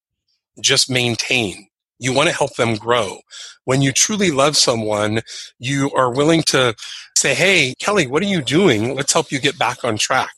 just 0.59 0.89
maintain. 0.89 1.67
You 1.99 2.13
want 2.13 2.29
to 2.29 2.35
help 2.35 2.55
them 2.55 2.75
grow. 2.75 3.19
When 3.65 3.81
you 3.81 3.91
truly 3.91 4.31
love 4.31 4.57
someone, 4.57 5.21
you 5.59 5.91
are 5.91 6.11
willing 6.11 6.41
to 6.47 6.75
say, 7.15 7.35
Hey, 7.35 7.75
Kelly, 7.79 8.07
what 8.07 8.23
are 8.23 8.27
you 8.27 8.41
doing? 8.41 8.95
Let's 8.95 9.13
help 9.13 9.31
you 9.31 9.39
get 9.39 9.59
back 9.59 9.83
on 9.83 9.97
track 9.97 10.31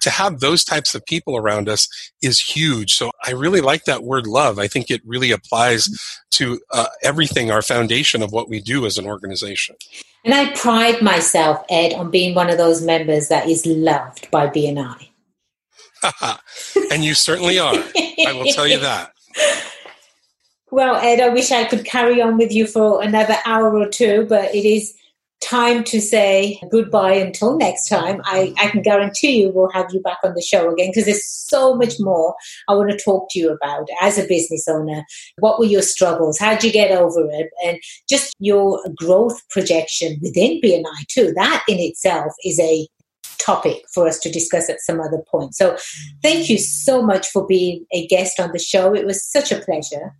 to 0.00 0.10
have 0.10 0.40
those 0.40 0.64
types 0.64 0.94
of 0.94 1.04
people 1.06 1.36
around 1.36 1.68
us 1.68 1.88
is 2.22 2.40
huge. 2.40 2.94
So 2.94 3.10
I 3.24 3.32
really 3.32 3.60
like 3.60 3.84
that 3.84 4.04
word 4.04 4.26
love. 4.26 4.58
I 4.58 4.68
think 4.68 4.90
it 4.90 5.02
really 5.04 5.30
applies 5.30 5.88
to 6.32 6.60
uh, 6.72 6.86
everything, 7.02 7.50
our 7.50 7.62
foundation 7.62 8.22
of 8.22 8.32
what 8.32 8.48
we 8.48 8.60
do 8.60 8.86
as 8.86 8.98
an 8.98 9.06
organization. 9.06 9.76
And 10.24 10.34
I 10.34 10.54
pride 10.54 11.02
myself, 11.02 11.64
Ed, 11.70 11.94
on 11.94 12.10
being 12.10 12.34
one 12.34 12.50
of 12.50 12.58
those 12.58 12.82
members 12.82 13.28
that 13.28 13.48
is 13.48 13.64
loved 13.64 14.30
by 14.30 14.48
BNI. 14.48 15.08
and 16.90 17.04
you 17.04 17.14
certainly 17.14 17.58
are. 17.58 17.74
I 17.74 18.32
will 18.32 18.52
tell 18.52 18.66
you 18.66 18.78
that. 18.80 19.12
Well, 20.70 20.96
Ed, 20.96 21.20
I 21.20 21.30
wish 21.30 21.50
I 21.50 21.64
could 21.64 21.84
carry 21.84 22.22
on 22.22 22.38
with 22.38 22.52
you 22.52 22.66
for 22.66 23.02
another 23.02 23.36
hour 23.44 23.76
or 23.76 23.88
two, 23.88 24.26
but 24.28 24.54
it 24.54 24.64
is 24.64 24.94
time 25.40 25.82
to 25.84 26.00
say 26.00 26.60
goodbye 26.70 27.14
until 27.14 27.56
next 27.56 27.88
time. 27.88 28.20
I, 28.24 28.54
I 28.58 28.68
can 28.68 28.82
guarantee 28.82 29.40
you 29.40 29.50
we'll 29.50 29.70
have 29.72 29.92
you 29.92 30.00
back 30.00 30.18
on 30.22 30.34
the 30.34 30.42
show 30.42 30.70
again 30.70 30.90
because 30.90 31.06
there's 31.06 31.26
so 31.26 31.74
much 31.74 31.94
more 31.98 32.34
I 32.68 32.74
want 32.74 32.90
to 32.90 32.98
talk 32.98 33.28
to 33.30 33.38
you 33.38 33.50
about 33.50 33.88
as 34.00 34.18
a 34.18 34.26
business 34.26 34.68
owner. 34.68 35.04
What 35.38 35.58
were 35.58 35.64
your 35.64 35.82
struggles? 35.82 36.38
How'd 36.38 36.62
you 36.62 36.70
get 36.70 36.90
over 36.90 37.28
it? 37.30 37.50
And 37.64 37.78
just 38.08 38.34
your 38.38 38.80
growth 38.96 39.40
projection 39.48 40.18
within 40.22 40.60
BNI 40.60 41.06
too. 41.08 41.32
That 41.34 41.64
in 41.68 41.78
itself 41.78 42.32
is 42.44 42.60
a 42.60 42.86
topic 43.38 43.82
for 43.92 44.06
us 44.06 44.18
to 44.20 44.30
discuss 44.30 44.68
at 44.68 44.80
some 44.80 45.00
other 45.00 45.22
point. 45.30 45.54
So 45.54 45.76
thank 46.22 46.48
you 46.48 46.58
so 46.58 47.02
much 47.02 47.26
for 47.28 47.46
being 47.46 47.86
a 47.92 48.06
guest 48.06 48.38
on 48.38 48.52
the 48.52 48.58
show. 48.58 48.94
It 48.94 49.06
was 49.06 49.24
such 49.24 49.50
a 49.50 49.60
pleasure. 49.60 50.14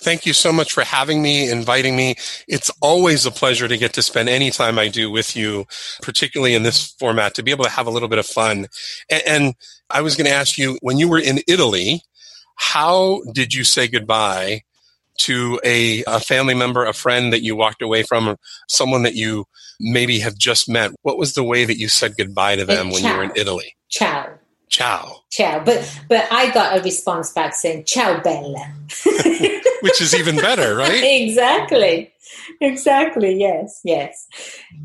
Thank 0.00 0.26
you 0.26 0.32
so 0.32 0.52
much 0.52 0.72
for 0.72 0.84
having 0.84 1.22
me, 1.22 1.50
inviting 1.50 1.96
me. 1.96 2.14
It's 2.46 2.70
always 2.80 3.26
a 3.26 3.30
pleasure 3.30 3.66
to 3.66 3.76
get 3.76 3.92
to 3.94 4.02
spend 4.02 4.28
any 4.28 4.50
time 4.50 4.78
I 4.78 4.88
do 4.88 5.10
with 5.10 5.36
you, 5.36 5.66
particularly 6.02 6.54
in 6.54 6.62
this 6.62 6.92
format, 6.98 7.34
to 7.34 7.42
be 7.42 7.50
able 7.50 7.64
to 7.64 7.70
have 7.70 7.86
a 7.86 7.90
little 7.90 8.08
bit 8.08 8.18
of 8.18 8.26
fun. 8.26 8.68
And, 9.10 9.22
and 9.26 9.54
I 9.90 10.00
was 10.02 10.16
going 10.16 10.26
to 10.26 10.32
ask 10.32 10.56
you, 10.56 10.78
when 10.82 10.98
you 10.98 11.08
were 11.08 11.18
in 11.18 11.40
Italy, 11.48 12.02
how 12.54 13.22
did 13.32 13.54
you 13.54 13.64
say 13.64 13.88
goodbye 13.88 14.62
to 15.18 15.60
a, 15.64 16.04
a 16.06 16.20
family 16.20 16.54
member, 16.54 16.84
a 16.84 16.92
friend 16.92 17.32
that 17.32 17.42
you 17.42 17.56
walked 17.56 17.82
away 17.82 18.04
from, 18.04 18.36
someone 18.68 19.02
that 19.02 19.14
you 19.14 19.46
maybe 19.80 20.20
have 20.20 20.38
just 20.38 20.68
met? 20.68 20.92
What 21.02 21.18
was 21.18 21.34
the 21.34 21.44
way 21.44 21.64
that 21.64 21.78
you 21.78 21.88
said 21.88 22.16
goodbye 22.16 22.56
to 22.56 22.64
them 22.64 22.90
when 22.90 23.04
you 23.04 23.16
were 23.16 23.24
in 23.24 23.32
Italy? 23.34 23.76
Ciao. 23.88 24.37
Ciao. 24.68 25.22
Ciao. 25.30 25.62
But 25.64 26.00
but 26.08 26.26
I 26.30 26.50
got 26.52 26.78
a 26.78 26.82
response 26.82 27.32
back 27.32 27.54
saying 27.54 27.84
ciao 27.84 28.20
bella. 28.20 28.72
Which 29.80 30.00
is 30.00 30.14
even 30.14 30.36
better, 30.36 30.74
right? 30.74 31.02
exactly. 31.02 32.12
Exactly. 32.60 33.38
Yes. 33.38 33.80
Yes. 33.84 34.26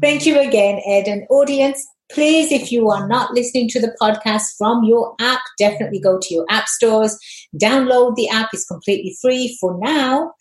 Thank 0.02 0.26
you 0.26 0.40
again, 0.40 0.82
Ed. 0.86 1.08
And 1.08 1.26
audience, 1.30 1.86
please, 2.12 2.52
if 2.52 2.72
you 2.72 2.90
are 2.90 3.08
not 3.08 3.34
listening 3.34 3.68
to 3.70 3.80
the 3.80 3.96
podcast 4.02 4.56
from 4.58 4.84
your 4.84 5.16
app, 5.20 5.42
definitely 5.58 6.00
go 6.00 6.20
to 6.22 6.34
your 6.34 6.46
app 6.50 6.68
stores, 6.68 7.18
download 7.62 8.16
the 8.16 8.30
app. 8.30 8.50
It's 8.54 8.66
completely 8.66 9.18
free 9.22 9.58
for 9.60 9.78
now. 9.80 10.32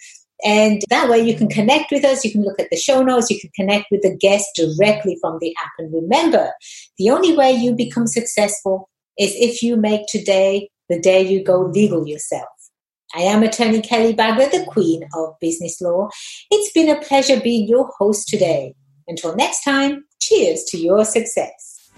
And 0.45 0.83
that 0.91 1.09
way 1.09 1.21
you 1.21 1.37
can 1.37 1.49
connect 1.49 1.93
with 1.93 2.05
us. 2.05 2.25
You 2.25 2.33
can 2.33 2.43
look 2.43 2.59
at 2.59 2.69
the 2.71 2.77
show 2.77 3.03
notes. 3.03 3.31
You 3.31 3.39
can 3.41 3.51
connect 3.55 3.87
with 3.91 4.03
the 4.03 4.17
guest 4.17 4.47
directly 4.57 5.17
from 5.21 5.39
the 5.41 5.55
app. 5.63 5.71
And 5.79 5.93
remember, 5.93 6.53
the 6.99 7.11
only 7.11 7.37
way 7.37 7.53
you 7.53 7.73
become 7.73 8.09
successful 8.09 8.91
is 9.19 9.33
if 9.37 9.63
you 9.63 9.77
make 9.77 10.07
today 10.09 10.69
the 10.89 11.01
day 11.01 11.23
you 11.23 11.43
go 11.43 11.61
legal 11.61 12.07
yourself. 12.07 12.49
I 13.15 13.21
am 13.21 13.43
attorney 13.43 13.83
Kelly 13.83 14.15
Bagla, 14.15 14.51
the 14.51 14.65
Queen 14.67 15.03
of 15.15 15.35
Business 15.41 15.81
Law. 15.81 16.09
It's 16.51 16.73
been 16.73 16.89
a 16.89 17.01
pleasure 17.01 17.41
being 17.41 17.69
your 17.69 17.91
host 17.99 18.29
today. 18.29 18.75
Until 19.07 19.37
next 19.37 19.65
time, 19.65 20.05
cheers 20.21 20.65
to 20.69 20.79
your 20.79 21.05
success. 21.05 21.91